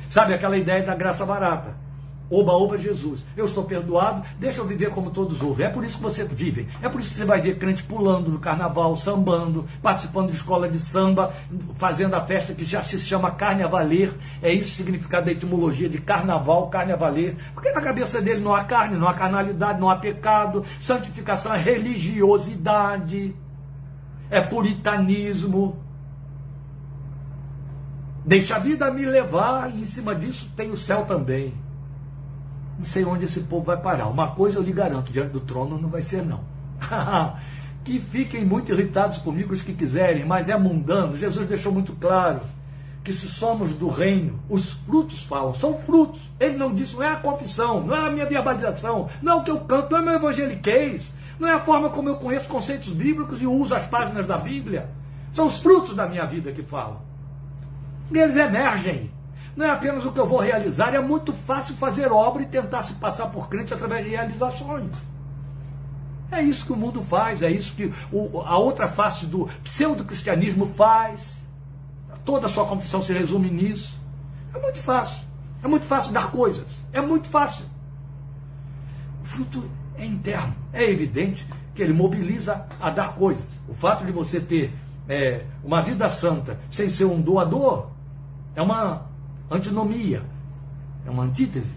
Sabe 0.08 0.34
aquela 0.34 0.58
ideia 0.58 0.84
da 0.84 0.94
graça 0.94 1.24
barata? 1.24 1.87
Oba, 2.30 2.52
oba, 2.52 2.76
Jesus. 2.76 3.24
Eu 3.34 3.46
estou 3.46 3.64
perdoado, 3.64 4.22
deixa 4.38 4.60
eu 4.60 4.66
viver 4.66 4.90
como 4.90 5.10
todos 5.10 5.40
ouvem. 5.40 5.66
É 5.66 5.70
por 5.70 5.82
isso 5.82 5.96
que 5.96 6.02
você 6.02 6.24
vive. 6.24 6.68
É 6.82 6.88
por 6.88 7.00
isso 7.00 7.10
que 7.10 7.16
você 7.16 7.24
vai 7.24 7.40
ver 7.40 7.58
crente 7.58 7.82
pulando 7.82 8.30
no 8.30 8.38
carnaval, 8.38 8.94
sambando, 8.96 9.66
participando 9.82 10.30
de 10.30 10.36
escola 10.36 10.68
de 10.68 10.78
samba, 10.78 11.32
fazendo 11.78 12.14
a 12.14 12.20
festa 12.20 12.52
que 12.52 12.64
já 12.64 12.82
se 12.82 12.98
chama 12.98 13.30
carne 13.30 13.62
a 13.62 13.66
valer. 13.66 14.12
É 14.42 14.52
isso 14.52 14.72
o 14.72 14.76
significado 14.76 15.26
da 15.26 15.32
etimologia 15.32 15.88
de 15.88 15.98
carnaval, 15.98 16.68
carne 16.68 16.92
a 16.92 16.96
valer. 16.96 17.34
Porque 17.54 17.72
na 17.72 17.80
cabeça 17.80 18.20
dele 18.20 18.40
não 18.40 18.54
há 18.54 18.62
carne, 18.64 18.98
não 18.98 19.08
há 19.08 19.14
carnalidade, 19.14 19.80
não 19.80 19.88
há 19.88 19.96
pecado. 19.96 20.64
Santificação 20.80 21.54
é 21.54 21.58
religiosidade, 21.58 23.34
é 24.28 24.40
puritanismo. 24.42 25.82
Deixa 28.22 28.56
a 28.56 28.58
vida 28.58 28.90
me 28.90 29.06
levar 29.06 29.74
e 29.74 29.80
em 29.80 29.86
cima 29.86 30.14
disso 30.14 30.52
tem 30.54 30.70
o 30.70 30.76
céu 30.76 31.06
também. 31.06 31.54
Não 32.78 32.84
sei 32.84 33.04
onde 33.04 33.24
esse 33.24 33.40
povo 33.40 33.64
vai 33.64 33.76
parar. 33.76 34.06
Uma 34.06 34.28
coisa 34.28 34.58
eu 34.58 34.62
lhe 34.62 34.72
garanto, 34.72 35.12
diante 35.12 35.32
do 35.32 35.40
trono 35.40 35.78
não 35.78 35.88
vai 35.88 36.02
ser 36.02 36.24
não. 36.24 36.40
que 37.84 37.98
fiquem 37.98 38.44
muito 38.44 38.70
irritados 38.70 39.18
comigo 39.18 39.52
os 39.52 39.62
que 39.62 39.74
quiserem, 39.74 40.24
mas 40.24 40.48
é 40.48 40.56
mundano. 40.56 41.16
Jesus 41.16 41.48
deixou 41.48 41.72
muito 41.72 41.92
claro 41.94 42.40
que 43.02 43.12
se 43.12 43.26
somos 43.26 43.72
do 43.72 43.88
reino, 43.88 44.38
os 44.50 44.72
frutos 44.72 45.22
falam, 45.24 45.54
são 45.54 45.78
frutos. 45.78 46.20
Ele 46.38 46.56
não 46.56 46.74
disse, 46.74 46.94
não 46.94 47.02
é 47.02 47.12
a 47.14 47.16
confissão, 47.16 47.82
não 47.82 47.96
é 47.96 48.08
a 48.08 48.12
minha 48.12 48.26
verbalização, 48.26 49.08
não 49.22 49.32
é 49.32 49.36
o 49.36 49.42
que 49.42 49.50
eu 49.50 49.60
canto, 49.60 49.90
não 49.90 49.98
é 49.98 50.02
meu 50.02 50.14
evangeliquez, 50.14 51.12
não 51.38 51.48
é 51.48 51.52
a 51.54 51.60
forma 51.60 51.88
como 51.90 52.08
eu 52.08 52.16
conheço 52.16 52.48
conceitos 52.48 52.92
bíblicos 52.92 53.40
e 53.40 53.46
uso 53.46 53.74
as 53.74 53.86
páginas 53.86 54.26
da 54.26 54.36
Bíblia. 54.36 54.90
São 55.32 55.46
os 55.46 55.58
frutos 55.58 55.96
da 55.96 56.06
minha 56.06 56.26
vida 56.26 56.52
que 56.52 56.62
falam. 56.62 57.00
E 58.12 58.18
eles 58.18 58.36
emergem 58.36 59.10
não 59.58 59.66
é 59.66 59.70
apenas 59.70 60.04
o 60.04 60.12
que 60.12 60.20
eu 60.20 60.26
vou 60.26 60.38
realizar, 60.38 60.94
é 60.94 61.00
muito 61.00 61.32
fácil 61.32 61.74
fazer 61.74 62.12
obra 62.12 62.44
e 62.44 62.46
tentar 62.46 62.84
se 62.84 62.94
passar 62.94 63.26
por 63.26 63.48
crente 63.48 63.74
através 63.74 64.04
de 64.04 64.12
realizações. 64.12 64.96
É 66.30 66.40
isso 66.40 66.64
que 66.64 66.72
o 66.72 66.76
mundo 66.76 67.02
faz, 67.02 67.42
é 67.42 67.50
isso 67.50 67.74
que 67.74 67.92
o, 68.12 68.40
a 68.42 68.56
outra 68.56 68.86
face 68.86 69.26
do 69.26 69.48
pseudo-cristianismo 69.64 70.66
faz. 70.76 71.42
Toda 72.24 72.46
a 72.46 72.48
sua 72.48 72.66
confissão 72.66 73.02
se 73.02 73.12
resume 73.12 73.50
nisso. 73.50 73.98
É 74.54 74.60
muito 74.60 74.78
fácil. 74.78 75.26
É 75.60 75.66
muito 75.66 75.86
fácil 75.86 76.12
dar 76.12 76.30
coisas. 76.30 76.68
É 76.92 77.00
muito 77.00 77.26
fácil. 77.26 77.64
O 79.24 79.26
fruto 79.26 79.68
é 79.96 80.06
interno. 80.06 80.54
É 80.72 80.88
evidente 80.88 81.44
que 81.74 81.82
ele 81.82 81.92
mobiliza 81.92 82.64
a 82.80 82.90
dar 82.90 83.14
coisas. 83.14 83.44
O 83.66 83.74
fato 83.74 84.04
de 84.04 84.12
você 84.12 84.38
ter 84.38 84.72
é, 85.08 85.42
uma 85.64 85.82
vida 85.82 86.08
santa 86.08 86.60
sem 86.70 86.88
ser 86.90 87.06
um 87.06 87.20
doador 87.20 87.88
é 88.54 88.62
uma 88.62 89.07
antinomia, 89.50 90.22
é 91.06 91.10
uma 91.10 91.24
antítese. 91.24 91.72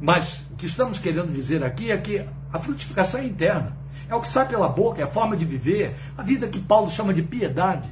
Mas 0.00 0.42
o 0.50 0.56
que 0.56 0.66
estamos 0.66 0.98
querendo 0.98 1.32
dizer 1.32 1.64
aqui 1.64 1.90
é 1.90 1.96
que 1.96 2.24
a 2.52 2.58
frutificação 2.58 3.20
é 3.20 3.24
interna. 3.24 3.76
É 4.08 4.14
o 4.14 4.20
que 4.20 4.28
sai 4.28 4.46
pela 4.46 4.68
boca, 4.68 5.00
é 5.00 5.04
a 5.04 5.08
forma 5.08 5.36
de 5.36 5.44
viver, 5.44 5.96
a 6.16 6.22
vida 6.22 6.46
que 6.46 6.60
Paulo 6.60 6.88
chama 6.90 7.12
de 7.12 7.22
piedade. 7.22 7.90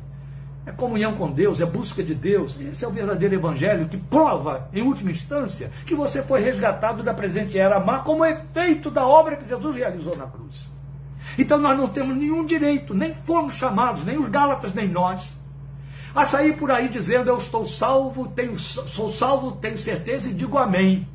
É 0.66 0.72
comunhão 0.72 1.14
com 1.14 1.30
Deus, 1.30 1.60
é 1.60 1.66
busca 1.66 2.02
de 2.02 2.14
Deus. 2.14 2.58
Esse 2.58 2.84
é 2.84 2.88
o 2.88 2.92
verdadeiro 2.92 3.34
evangelho 3.34 3.88
que 3.88 3.96
prova, 3.96 4.68
em 4.72 4.82
última 4.82 5.10
instância, 5.10 5.70
que 5.84 5.94
você 5.94 6.22
foi 6.22 6.40
resgatado 6.40 7.02
da 7.02 7.12
presente 7.12 7.58
era 7.58 7.80
má 7.80 8.00
como 8.00 8.24
efeito 8.24 8.90
da 8.90 9.06
obra 9.06 9.36
que 9.36 9.48
Jesus 9.48 9.76
realizou 9.76 10.16
na 10.16 10.26
cruz. 10.26 10.66
Então 11.38 11.58
nós 11.58 11.76
não 11.76 11.88
temos 11.88 12.16
nenhum 12.16 12.46
direito, 12.46 12.94
nem 12.94 13.14
fomos 13.14 13.54
chamados, 13.54 14.04
nem 14.04 14.18
os 14.18 14.28
Gálatas, 14.28 14.72
nem 14.72 14.88
nós, 14.88 15.30
a 16.14 16.24
sair 16.24 16.56
por 16.56 16.70
aí 16.70 16.88
dizendo 16.88 17.28
eu 17.28 17.36
estou 17.36 17.66
salvo, 17.66 18.28
tenho, 18.28 18.58
sou 18.58 19.10
salvo, 19.12 19.52
tenho 19.52 19.76
certeza 19.76 20.30
e 20.30 20.32
digo 20.32 20.56
amém. 20.56 21.08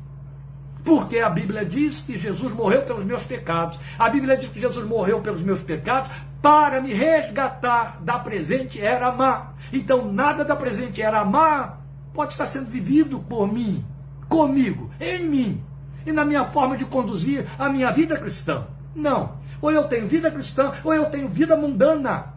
Porque 0.84 1.18
a 1.18 1.28
Bíblia 1.28 1.64
diz 1.64 2.02
que 2.02 2.18
Jesus 2.18 2.52
morreu 2.52 2.82
pelos 2.82 3.04
meus 3.04 3.22
pecados. 3.22 3.78
A 3.98 4.08
Bíblia 4.08 4.36
diz 4.36 4.48
que 4.48 4.60
Jesus 4.60 4.86
morreu 4.86 5.20
pelos 5.20 5.42
meus 5.42 5.60
pecados 5.60 6.10
para 6.40 6.80
me 6.80 6.92
resgatar 6.92 7.98
da 8.02 8.18
presente 8.18 8.80
era 8.80 9.12
má. 9.12 9.52
Então 9.72 10.10
nada 10.10 10.44
da 10.44 10.56
presente 10.56 11.02
era 11.02 11.24
má 11.24 11.78
pode 12.14 12.32
estar 12.32 12.46
sendo 12.46 12.70
vivido 12.70 13.20
por 13.20 13.50
mim, 13.50 13.84
comigo, 14.28 14.90
em 14.98 15.26
mim 15.26 15.64
e 16.04 16.12
na 16.12 16.24
minha 16.24 16.44
forma 16.44 16.76
de 16.76 16.84
conduzir 16.84 17.46
a 17.58 17.68
minha 17.68 17.90
vida 17.90 18.16
cristã. 18.16 18.66
Não. 18.94 19.38
Ou 19.60 19.70
eu 19.70 19.84
tenho 19.84 20.08
vida 20.08 20.30
cristã, 20.30 20.72
ou 20.82 20.94
eu 20.94 21.06
tenho 21.06 21.28
vida 21.28 21.56
mundana. 21.56 22.34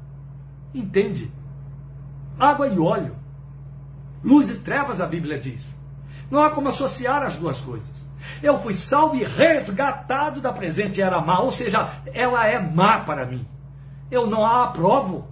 Entende? 0.74 1.32
Água 2.40 2.68
e 2.68 2.80
óleo. 2.80 3.16
Luz 4.24 4.50
e 4.50 4.56
trevas, 4.56 5.02
a 5.02 5.06
Bíblia 5.06 5.40
diz. 5.40 5.62
Não 6.32 6.42
há 6.44 6.50
como 6.50 6.70
associar 6.70 7.24
as 7.24 7.36
duas 7.36 7.60
coisas. 7.60 7.92
Eu 8.42 8.58
fui 8.60 8.74
salvo 8.74 9.16
e 9.16 9.24
resgatado 9.24 10.40
da 10.42 10.52
presente 10.52 11.02
era 11.02 11.22
má, 11.22 11.40
ou 11.40 11.52
seja, 11.52 11.90
ela 12.14 12.48
é 12.48 12.58
má 12.58 13.00
para 13.00 13.26
mim. 13.26 13.46
Eu 14.10 14.28
não 14.28 14.46
a 14.46 14.64
aprovo. 14.64 15.28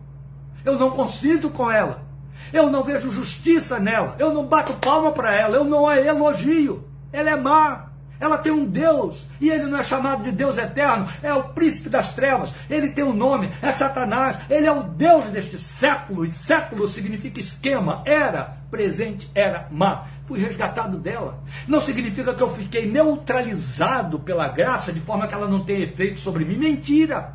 Eu 0.63 0.77
não 0.77 0.91
consinto 0.91 1.49
com 1.49 1.69
ela. 1.71 2.03
Eu 2.51 2.69
não 2.69 2.83
vejo 2.83 3.11
justiça 3.11 3.79
nela. 3.79 4.15
Eu 4.19 4.33
não 4.33 4.45
bato 4.45 4.73
palma 4.73 5.11
para 5.11 5.33
ela. 5.35 5.55
Eu 5.55 5.63
não 5.63 5.87
a 5.87 5.99
elogio. 5.99 6.87
Ela 7.11 7.31
é 7.31 7.35
má. 7.35 7.90
Ela 8.21 8.37
tem 8.37 8.51
um 8.51 8.65
Deus, 8.65 9.25
e 9.41 9.49
ele 9.49 9.65
não 9.65 9.79
é 9.79 9.83
chamado 9.83 10.23
de 10.23 10.31
Deus 10.31 10.59
eterno, 10.59 11.07
é 11.23 11.33
o 11.33 11.45
príncipe 11.45 11.89
das 11.89 12.13
trevas, 12.13 12.53
ele 12.69 12.91
tem 12.91 13.03
um 13.03 13.13
nome, 13.13 13.49
é 13.63 13.71
Satanás, 13.71 14.37
ele 14.47 14.67
é 14.67 14.71
o 14.71 14.83
Deus 14.83 15.25
deste 15.25 15.57
século, 15.57 16.23
e 16.23 16.31
século 16.31 16.87
significa 16.87 17.39
esquema, 17.39 18.03
era, 18.05 18.57
presente, 18.69 19.27
era 19.33 19.67
má. 19.71 20.05
Fui 20.27 20.39
resgatado 20.39 20.99
dela. 20.99 21.43
Não 21.67 21.81
significa 21.81 22.33
que 22.33 22.43
eu 22.43 22.53
fiquei 22.53 22.85
neutralizado 22.85 24.19
pela 24.19 24.47
graça 24.47 24.93
de 24.93 24.99
forma 24.99 25.27
que 25.27 25.33
ela 25.33 25.47
não 25.47 25.65
tem 25.65 25.81
efeito 25.81 26.19
sobre 26.19 26.45
mim. 26.45 26.57
Mentira! 26.57 27.33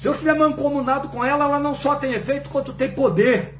Se 0.00 0.08
eu 0.08 0.12
estiver 0.12 0.36
mancomunado 0.36 1.08
com 1.08 1.24
ela, 1.24 1.44
ela 1.44 1.60
não 1.60 1.74
só 1.74 1.94
tem 1.94 2.12
efeito, 2.12 2.50
quanto 2.50 2.72
tem 2.72 2.90
poder. 2.90 3.56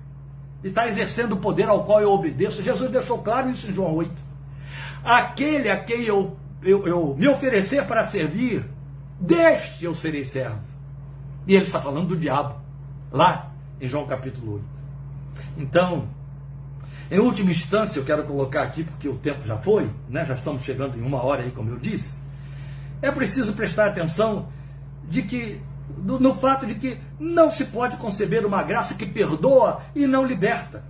E 0.62 0.68
está 0.68 0.88
exercendo 0.88 1.32
o 1.32 1.36
poder 1.36 1.68
ao 1.68 1.84
qual 1.84 2.00
eu 2.00 2.10
obedeço. 2.10 2.62
Jesus 2.62 2.90
deixou 2.90 3.18
claro 3.18 3.48
isso 3.48 3.70
em 3.70 3.72
João 3.72 3.94
8. 3.94 4.12
Aquele 5.04 5.70
a 5.70 5.76
quem 5.76 6.02
eu 6.02 6.36
eu, 6.64 6.86
eu 6.86 7.14
me 7.16 7.28
oferecer 7.28 7.86
para 7.86 8.04
servir, 8.06 8.64
deste 9.20 9.84
eu 9.84 9.94
serei 9.94 10.24
servo. 10.24 10.60
E 11.46 11.54
ele 11.54 11.64
está 11.64 11.80
falando 11.80 12.08
do 12.08 12.16
diabo, 12.16 12.56
lá 13.12 13.52
em 13.80 13.86
João 13.86 14.06
capítulo 14.06 14.54
8. 14.54 14.64
Então, 15.58 16.08
em 17.10 17.18
última 17.18 17.50
instância, 17.50 17.98
eu 17.98 18.04
quero 18.04 18.24
colocar 18.24 18.62
aqui, 18.62 18.82
porque 18.82 19.08
o 19.08 19.16
tempo 19.16 19.44
já 19.44 19.58
foi, 19.58 19.90
né? 20.08 20.24
já 20.24 20.34
estamos 20.34 20.62
chegando 20.62 20.98
em 20.98 21.02
uma 21.02 21.22
hora 21.22 21.42
aí, 21.42 21.50
como 21.50 21.70
eu 21.70 21.78
disse. 21.78 22.18
É 23.02 23.10
preciso 23.10 23.52
prestar 23.52 23.88
atenção 23.88 24.48
de 25.08 25.22
que, 25.22 25.60
no, 25.98 26.18
no 26.18 26.34
fato 26.34 26.64
de 26.66 26.74
que 26.74 26.98
não 27.20 27.50
se 27.50 27.66
pode 27.66 27.98
conceber 27.98 28.46
uma 28.46 28.62
graça 28.62 28.94
que 28.94 29.04
perdoa 29.04 29.82
e 29.94 30.06
não 30.06 30.24
liberta. 30.24 30.82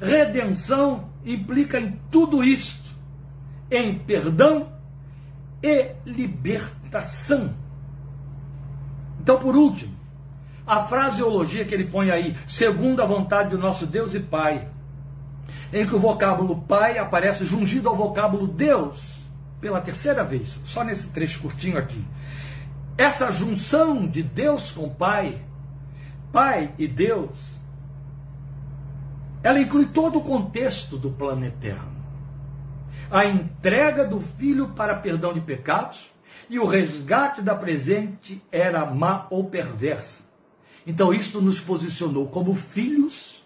Redenção 0.00 1.08
implica 1.24 1.80
em 1.80 1.98
tudo 2.10 2.44
isto, 2.44 2.88
em 3.70 3.98
perdão 3.98 4.77
e 5.62 5.92
libertação. 6.04 7.54
Então, 9.20 9.38
por 9.38 9.56
último, 9.56 9.96
a 10.66 10.84
fraseologia 10.84 11.64
que 11.64 11.74
ele 11.74 11.84
põe 11.84 12.10
aí, 12.10 12.36
segundo 12.46 13.02
a 13.02 13.06
vontade 13.06 13.50
do 13.50 13.58
nosso 13.58 13.86
Deus 13.86 14.14
e 14.14 14.20
Pai, 14.20 14.68
em 15.72 15.86
que 15.86 15.94
o 15.94 15.98
vocábulo 15.98 16.62
Pai 16.62 16.98
aparece 16.98 17.44
jungido 17.44 17.88
ao 17.88 17.96
vocábulo 17.96 18.46
Deus 18.46 19.18
pela 19.60 19.80
terceira 19.80 20.22
vez, 20.22 20.58
só 20.64 20.84
nesse 20.84 21.08
trecho 21.08 21.40
curtinho 21.40 21.78
aqui. 21.78 22.04
Essa 22.96 23.30
junção 23.30 24.06
de 24.06 24.22
Deus 24.22 24.72
com 24.72 24.88
Pai, 24.88 25.42
Pai 26.32 26.74
e 26.78 26.86
Deus, 26.86 27.58
ela 29.42 29.60
inclui 29.60 29.86
todo 29.86 30.18
o 30.18 30.24
contexto 30.24 30.96
do 30.98 31.10
plano 31.10 31.44
eterno. 31.44 31.97
A 33.10 33.24
entrega 33.24 34.04
do 34.04 34.20
filho 34.20 34.68
para 34.68 34.94
perdão 34.94 35.32
de 35.32 35.40
pecados 35.40 36.10
e 36.50 36.58
o 36.58 36.66
resgate 36.66 37.40
da 37.40 37.54
presente 37.54 38.42
era 38.52 38.84
má 38.84 39.26
ou 39.30 39.44
perversa. 39.44 40.22
Então, 40.86 41.12
isto 41.12 41.40
nos 41.40 41.60
posicionou 41.60 42.28
como 42.28 42.54
filhos 42.54 43.38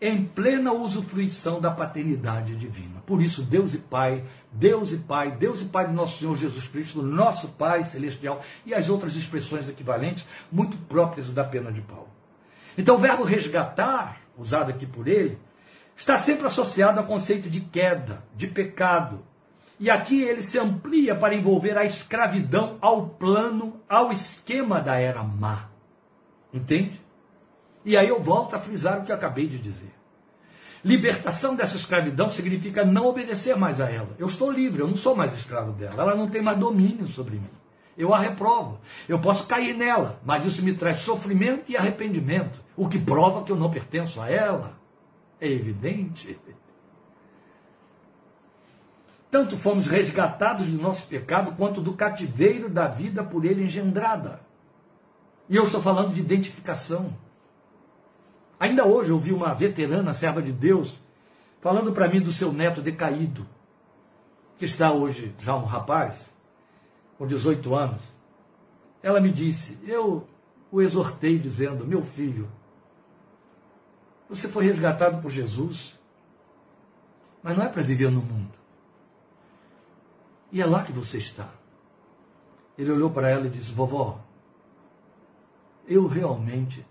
em 0.00 0.24
plena 0.24 0.72
usufruição 0.72 1.60
da 1.60 1.70
paternidade 1.70 2.56
divina. 2.56 3.02
Por 3.06 3.20
isso, 3.20 3.42
Deus 3.42 3.74
e 3.74 3.78
Pai, 3.78 4.24
Deus 4.50 4.92
e 4.92 4.96
Pai, 4.96 5.32
Deus 5.32 5.60
e 5.60 5.66
Pai 5.66 5.86
do 5.86 5.92
nosso 5.92 6.18
Senhor 6.18 6.34
Jesus 6.36 6.66
Cristo, 6.68 7.02
nosso 7.02 7.48
Pai 7.48 7.84
celestial, 7.84 8.42
e 8.64 8.72
as 8.72 8.88
outras 8.88 9.14
expressões 9.14 9.68
equivalentes, 9.68 10.26
muito 10.50 10.78
próprias 10.78 11.28
da 11.30 11.44
pena 11.44 11.70
de 11.70 11.82
Paulo. 11.82 12.08
Então, 12.78 12.96
o 12.96 12.98
verbo 12.98 13.24
resgatar, 13.24 14.20
usado 14.38 14.70
aqui 14.70 14.86
por 14.86 15.06
ele, 15.06 15.38
está 16.00 16.16
sempre 16.16 16.46
associado 16.46 16.98
ao 16.98 17.06
conceito 17.06 17.50
de 17.50 17.60
queda, 17.60 18.24
de 18.34 18.46
pecado. 18.46 19.22
E 19.78 19.90
aqui 19.90 20.22
ele 20.22 20.42
se 20.42 20.58
amplia 20.58 21.14
para 21.14 21.34
envolver 21.34 21.76
a 21.76 21.84
escravidão 21.84 22.78
ao 22.80 23.06
plano, 23.06 23.80
ao 23.86 24.10
esquema 24.10 24.80
da 24.80 24.96
era 24.96 25.22
má. 25.22 25.68
Entende? 26.52 26.98
E 27.84 27.98
aí 27.98 28.08
eu 28.08 28.20
volto 28.20 28.56
a 28.56 28.58
frisar 28.58 28.98
o 28.98 29.04
que 29.04 29.12
acabei 29.12 29.46
de 29.46 29.58
dizer. 29.58 29.92
Libertação 30.82 31.54
dessa 31.54 31.76
escravidão 31.76 32.30
significa 32.30 32.82
não 32.82 33.06
obedecer 33.06 33.54
mais 33.54 33.78
a 33.78 33.90
ela. 33.90 34.16
Eu 34.18 34.26
estou 34.26 34.50
livre, 34.50 34.80
eu 34.80 34.88
não 34.88 34.96
sou 34.96 35.14
mais 35.14 35.34
escravo 35.34 35.72
dela. 35.72 36.02
Ela 36.02 36.14
não 36.14 36.28
tem 36.28 36.40
mais 36.40 36.58
domínio 36.58 37.06
sobre 37.06 37.36
mim. 37.36 37.50
Eu 37.96 38.14
a 38.14 38.18
reprovo. 38.18 38.80
Eu 39.06 39.18
posso 39.18 39.46
cair 39.46 39.76
nela, 39.76 40.18
mas 40.24 40.46
isso 40.46 40.62
me 40.62 40.72
traz 40.72 41.00
sofrimento 41.00 41.70
e 41.70 41.76
arrependimento, 41.76 42.62
o 42.74 42.88
que 42.88 42.98
prova 42.98 43.42
que 43.42 43.52
eu 43.52 43.56
não 43.56 43.70
pertenço 43.70 44.18
a 44.22 44.30
ela. 44.30 44.79
É 45.40 45.48
evidente. 45.48 46.38
Tanto 49.30 49.56
fomos 49.56 49.86
resgatados 49.86 50.66
do 50.66 50.80
nosso 50.80 51.06
pecado, 51.06 51.54
quanto 51.56 51.80
do 51.80 51.94
cativeiro 51.94 52.68
da 52.68 52.88
vida 52.88 53.22
por 53.22 53.44
ele 53.44 53.64
engendrada. 53.64 54.40
E 55.48 55.56
eu 55.56 55.64
estou 55.64 55.80
falando 55.80 56.12
de 56.12 56.20
identificação. 56.20 57.16
Ainda 58.58 58.84
hoje 58.84 59.10
eu 59.10 59.16
ouvi 59.16 59.32
uma 59.32 59.54
veterana, 59.54 60.12
serva 60.12 60.42
de 60.42 60.52
Deus, 60.52 61.00
falando 61.60 61.92
para 61.92 62.08
mim 62.08 62.20
do 62.20 62.32
seu 62.32 62.52
neto 62.52 62.82
decaído, 62.82 63.46
que 64.58 64.64
está 64.64 64.92
hoje 64.92 65.34
já 65.38 65.54
um 65.56 65.64
rapaz, 65.64 66.30
com 67.16 67.26
18 67.26 67.74
anos. 67.74 68.02
Ela 69.02 69.20
me 69.20 69.32
disse, 69.32 69.78
eu 69.86 70.26
o 70.70 70.80
exortei 70.80 71.38
dizendo: 71.38 71.86
Meu 71.86 72.02
filho, 72.02 72.48
você 74.30 74.48
foi 74.48 74.64
resgatado 74.64 75.20
por 75.20 75.30
Jesus, 75.30 75.98
mas 77.42 77.54
não 77.54 77.64
é 77.64 77.68
para 77.68 77.82
viver 77.82 78.10
no 78.10 78.22
mundo. 78.22 78.58
E 80.50 80.62
é 80.62 80.66
lá 80.66 80.82
que 80.82 80.92
você 80.92 81.18
está. 81.18 81.48
Ele 82.78 82.90
olhou 82.90 83.10
para 83.10 83.28
ela 83.28 83.46
e 83.46 83.50
disse: 83.50 83.72
Vovó, 83.72 84.18
eu 85.86 86.06
realmente 86.06 86.86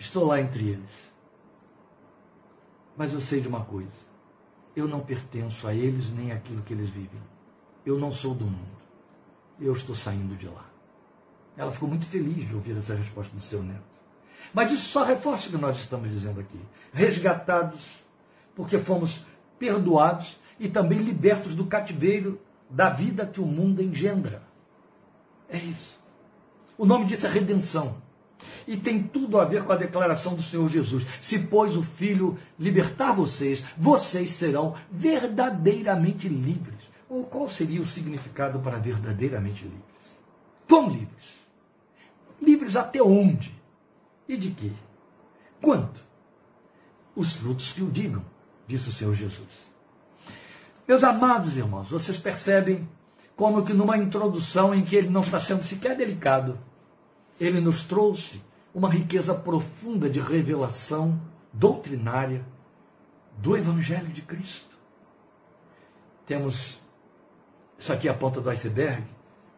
Estou 0.00 0.24
lá 0.24 0.40
entre 0.40 0.66
eles. 0.66 0.90
Mas 2.96 3.12
eu 3.12 3.20
sei 3.20 3.42
de 3.42 3.48
uma 3.48 3.62
coisa: 3.62 3.92
eu 4.74 4.88
não 4.88 5.00
pertenço 5.00 5.68
a 5.68 5.74
eles 5.74 6.10
nem 6.10 6.32
àquilo 6.32 6.62
que 6.62 6.72
eles 6.72 6.88
vivem. 6.88 7.20
Eu 7.84 7.98
não 7.98 8.10
sou 8.10 8.34
do 8.34 8.46
mundo. 8.46 8.80
Eu 9.60 9.74
estou 9.74 9.94
saindo 9.94 10.34
de 10.36 10.48
lá. 10.48 10.64
Ela 11.54 11.70
ficou 11.70 11.86
muito 11.86 12.06
feliz 12.06 12.48
de 12.48 12.54
ouvir 12.54 12.78
essa 12.78 12.94
resposta 12.94 13.36
do 13.36 13.42
seu 13.42 13.62
neto. 13.62 13.89
Mas 14.52 14.72
isso 14.72 14.88
só 14.88 15.04
reforça 15.04 15.48
o 15.48 15.52
que 15.52 15.58
nós 15.58 15.76
estamos 15.76 16.10
dizendo 16.10 16.40
aqui. 16.40 16.58
Resgatados, 16.92 17.80
porque 18.54 18.78
fomos 18.78 19.24
perdoados 19.58 20.38
e 20.58 20.68
também 20.68 20.98
libertos 20.98 21.54
do 21.54 21.66
cativeiro 21.66 22.40
da 22.68 22.90
vida 22.90 23.26
que 23.26 23.40
o 23.40 23.46
mundo 23.46 23.82
engendra. 23.82 24.42
É 25.48 25.58
isso. 25.58 25.98
O 26.78 26.86
nome 26.86 27.06
disso 27.06 27.26
é 27.26 27.30
redenção. 27.30 27.96
E 28.66 28.76
tem 28.76 29.02
tudo 29.02 29.38
a 29.38 29.44
ver 29.44 29.64
com 29.64 29.72
a 29.72 29.76
declaração 29.76 30.34
do 30.34 30.42
Senhor 30.42 30.68
Jesus: 30.68 31.04
se 31.20 31.38
pois 31.40 31.76
o 31.76 31.82
Filho 31.82 32.38
libertar 32.58 33.12
vocês, 33.12 33.62
vocês 33.76 34.30
serão 34.30 34.74
verdadeiramente 34.90 36.28
livres. 36.28 36.90
Ou 37.08 37.24
qual 37.24 37.48
seria 37.48 37.82
o 37.82 37.86
significado 37.86 38.60
para 38.60 38.78
verdadeiramente 38.78 39.64
livres? 39.64 40.18
Quão 40.68 40.88
livres? 40.88 41.40
Livres 42.40 42.76
até 42.76 43.02
onde? 43.02 43.59
E 44.30 44.36
de 44.36 44.50
quê? 44.52 44.70
Quanto? 45.60 46.00
Os 47.16 47.34
frutos 47.34 47.72
que 47.72 47.82
o 47.82 47.90
digam, 47.90 48.24
disse 48.64 48.88
o 48.88 48.92
Senhor 48.92 49.12
Jesus. 49.12 49.68
Meus 50.86 51.02
amados 51.02 51.56
irmãos, 51.56 51.90
vocês 51.90 52.16
percebem 52.16 52.88
como 53.34 53.64
que 53.64 53.72
numa 53.72 53.98
introdução 53.98 54.72
em 54.72 54.84
que 54.84 54.94
ele 54.94 55.08
não 55.08 55.22
está 55.22 55.40
sendo 55.40 55.64
sequer 55.64 55.96
delicado, 55.96 56.56
ele 57.40 57.60
nos 57.60 57.82
trouxe 57.82 58.40
uma 58.72 58.88
riqueza 58.88 59.34
profunda 59.34 60.08
de 60.08 60.20
revelação 60.20 61.20
doutrinária 61.52 62.46
do 63.36 63.56
Evangelho 63.56 64.10
de 64.10 64.22
Cristo. 64.22 64.78
Temos, 66.24 66.80
isso 67.76 67.92
aqui 67.92 68.06
é 68.06 68.12
a 68.12 68.14
ponta 68.14 68.40
do 68.40 68.48
iceberg, 68.48 69.02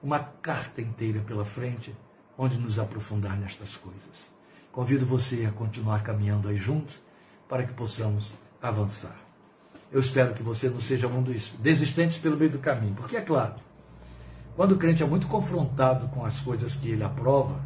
uma 0.03 0.19
carta 0.19 0.81
inteira 0.81 1.21
pela 1.21 1.45
frente, 1.45 1.95
onde 2.39 2.59
nos 2.59 2.79
aprofundar 2.79 3.37
nestas 3.37 3.77
coisas. 3.77 4.32
Convido 4.73 5.05
você 5.05 5.47
a 5.47 5.53
continuar 5.53 6.03
caminhando 6.03 6.49
aí 6.49 6.57
juntos, 6.57 6.99
para 7.49 7.65
que 7.65 7.73
possamos 7.75 8.33
avançar. 8.61 9.17
Eu 9.93 10.01
espero 10.01 10.33
que 10.33 10.43
você 10.43 10.71
não 10.71 10.81
seja 10.81 11.07
um 11.07 11.23
dos 11.23 11.53
desistentes 11.59 12.17
pelo 12.17 12.37
meio 12.37 12.51
do 12.51 12.59
caminho, 12.59 12.95
porque 12.95 13.17
é 13.17 13.21
claro, 13.21 13.57
quando 14.57 14.73
o 14.73 14.79
crente 14.79 15.03
é 15.03 15.07
muito 15.07 15.27
confrontado 15.27 16.09
com 16.09 16.25
as 16.25 16.39
coisas 16.41 16.75
que 16.75 16.89
ele 16.89 17.05
aprova, 17.05 17.61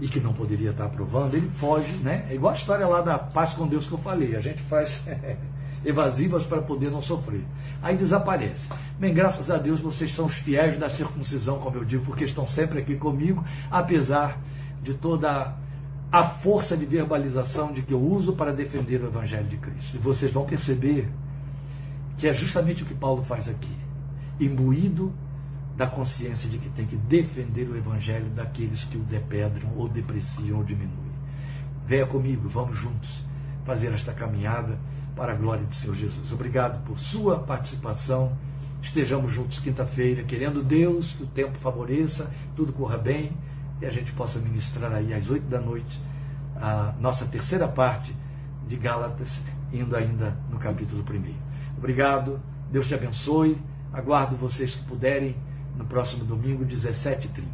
e 0.00 0.08
que 0.08 0.20
não 0.20 0.32
poderia 0.32 0.70
estar 0.70 0.86
aprovando, 0.86 1.34
ele 1.34 1.48
foge, 1.48 1.92
né? 1.96 2.26
É 2.30 2.34
igual 2.34 2.52
a 2.52 2.56
história 2.56 2.86
lá 2.86 3.00
da 3.00 3.18
paz 3.18 3.54
com 3.54 3.66
Deus 3.66 3.86
que 3.86 3.92
eu 3.92 3.98
falei. 3.98 4.36
A 4.36 4.40
gente 4.40 4.62
faz 4.62 5.02
evasivas 5.84 6.44
para 6.44 6.60
poder 6.60 6.90
não 6.90 7.00
sofrer. 7.00 7.44
Aí 7.82 7.96
desaparece. 7.96 8.68
Bem, 8.98 9.14
graças 9.14 9.50
a 9.50 9.56
Deus 9.56 9.80
vocês 9.80 10.14
são 10.14 10.26
os 10.26 10.34
fiéis 10.34 10.76
da 10.76 10.88
circuncisão, 10.88 11.58
como 11.58 11.76
eu 11.76 11.84
digo, 11.84 12.04
porque 12.04 12.24
estão 12.24 12.46
sempre 12.46 12.80
aqui 12.80 12.96
comigo, 12.96 13.44
apesar 13.70 14.38
de 14.82 14.94
toda 14.94 15.54
a 16.10 16.24
força 16.24 16.76
de 16.76 16.86
verbalização 16.86 17.72
de 17.72 17.82
que 17.82 17.92
eu 17.92 18.00
uso 18.00 18.32
para 18.32 18.52
defender 18.52 19.02
o 19.02 19.06
Evangelho 19.06 19.46
de 19.48 19.56
Cristo. 19.56 19.96
E 19.96 19.98
vocês 19.98 20.32
vão 20.32 20.46
perceber 20.46 21.08
que 22.16 22.26
é 22.26 22.32
justamente 22.32 22.82
o 22.82 22.86
que 22.86 22.94
Paulo 22.94 23.22
faz 23.22 23.48
aqui. 23.48 23.74
Imbuído 24.40 25.12
da 25.76 25.86
consciência 25.86 26.48
de 26.48 26.58
que 26.58 26.70
tem 26.70 26.86
que 26.86 26.96
defender 26.96 27.68
o 27.68 27.76
evangelho 27.76 28.26
daqueles 28.30 28.84
que 28.84 28.96
o 28.96 29.00
depedram 29.00 29.70
ou 29.76 29.86
depreciam 29.86 30.58
ou 30.58 30.64
diminuem. 30.64 30.96
Venha 31.86 32.06
comigo, 32.06 32.48
vamos 32.48 32.76
juntos 32.78 33.22
fazer 33.64 33.92
esta 33.92 34.12
caminhada 34.12 34.78
para 35.14 35.32
a 35.32 35.36
glória 35.36 35.64
do 35.64 35.74
Senhor 35.74 35.94
Jesus. 35.94 36.32
Obrigado 36.32 36.82
por 36.84 36.98
sua 36.98 37.38
participação. 37.38 38.32
Estejamos 38.82 39.30
juntos 39.30 39.58
quinta-feira, 39.58 40.22
querendo 40.22 40.62
Deus 40.62 41.12
que 41.12 41.24
o 41.24 41.26
tempo 41.26 41.58
favoreça, 41.58 42.30
tudo 42.54 42.72
corra 42.72 42.96
bem 42.96 43.32
e 43.80 43.86
a 43.86 43.90
gente 43.90 44.12
possa 44.12 44.38
ministrar 44.38 44.92
aí 44.92 45.12
às 45.12 45.28
oito 45.28 45.46
da 45.46 45.60
noite 45.60 46.00
a 46.56 46.94
nossa 47.00 47.26
terceira 47.26 47.68
parte 47.68 48.14
de 48.66 48.76
Gálatas, 48.76 49.40
indo 49.72 49.94
ainda 49.94 50.36
no 50.50 50.58
capítulo 50.58 51.02
primeiro. 51.04 51.38
Obrigado, 51.76 52.40
Deus 52.70 52.86
te 52.86 52.94
abençoe. 52.94 53.58
Aguardo 53.92 54.36
vocês 54.36 54.74
que 54.74 54.84
puderem 54.84 55.36
no 55.76 55.84
próximo 55.84 56.24
domingo, 56.24 56.64
17h30. 56.64 57.44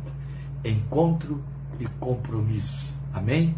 Encontro 0.65 1.43
e 1.79 1.87
compromisso. 1.99 2.95
Amém? 3.13 3.57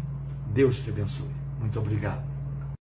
Deus 0.53 0.77
te 0.77 0.89
abençoe. 0.89 1.29
Muito 1.59 1.79
obrigado. 1.79 2.34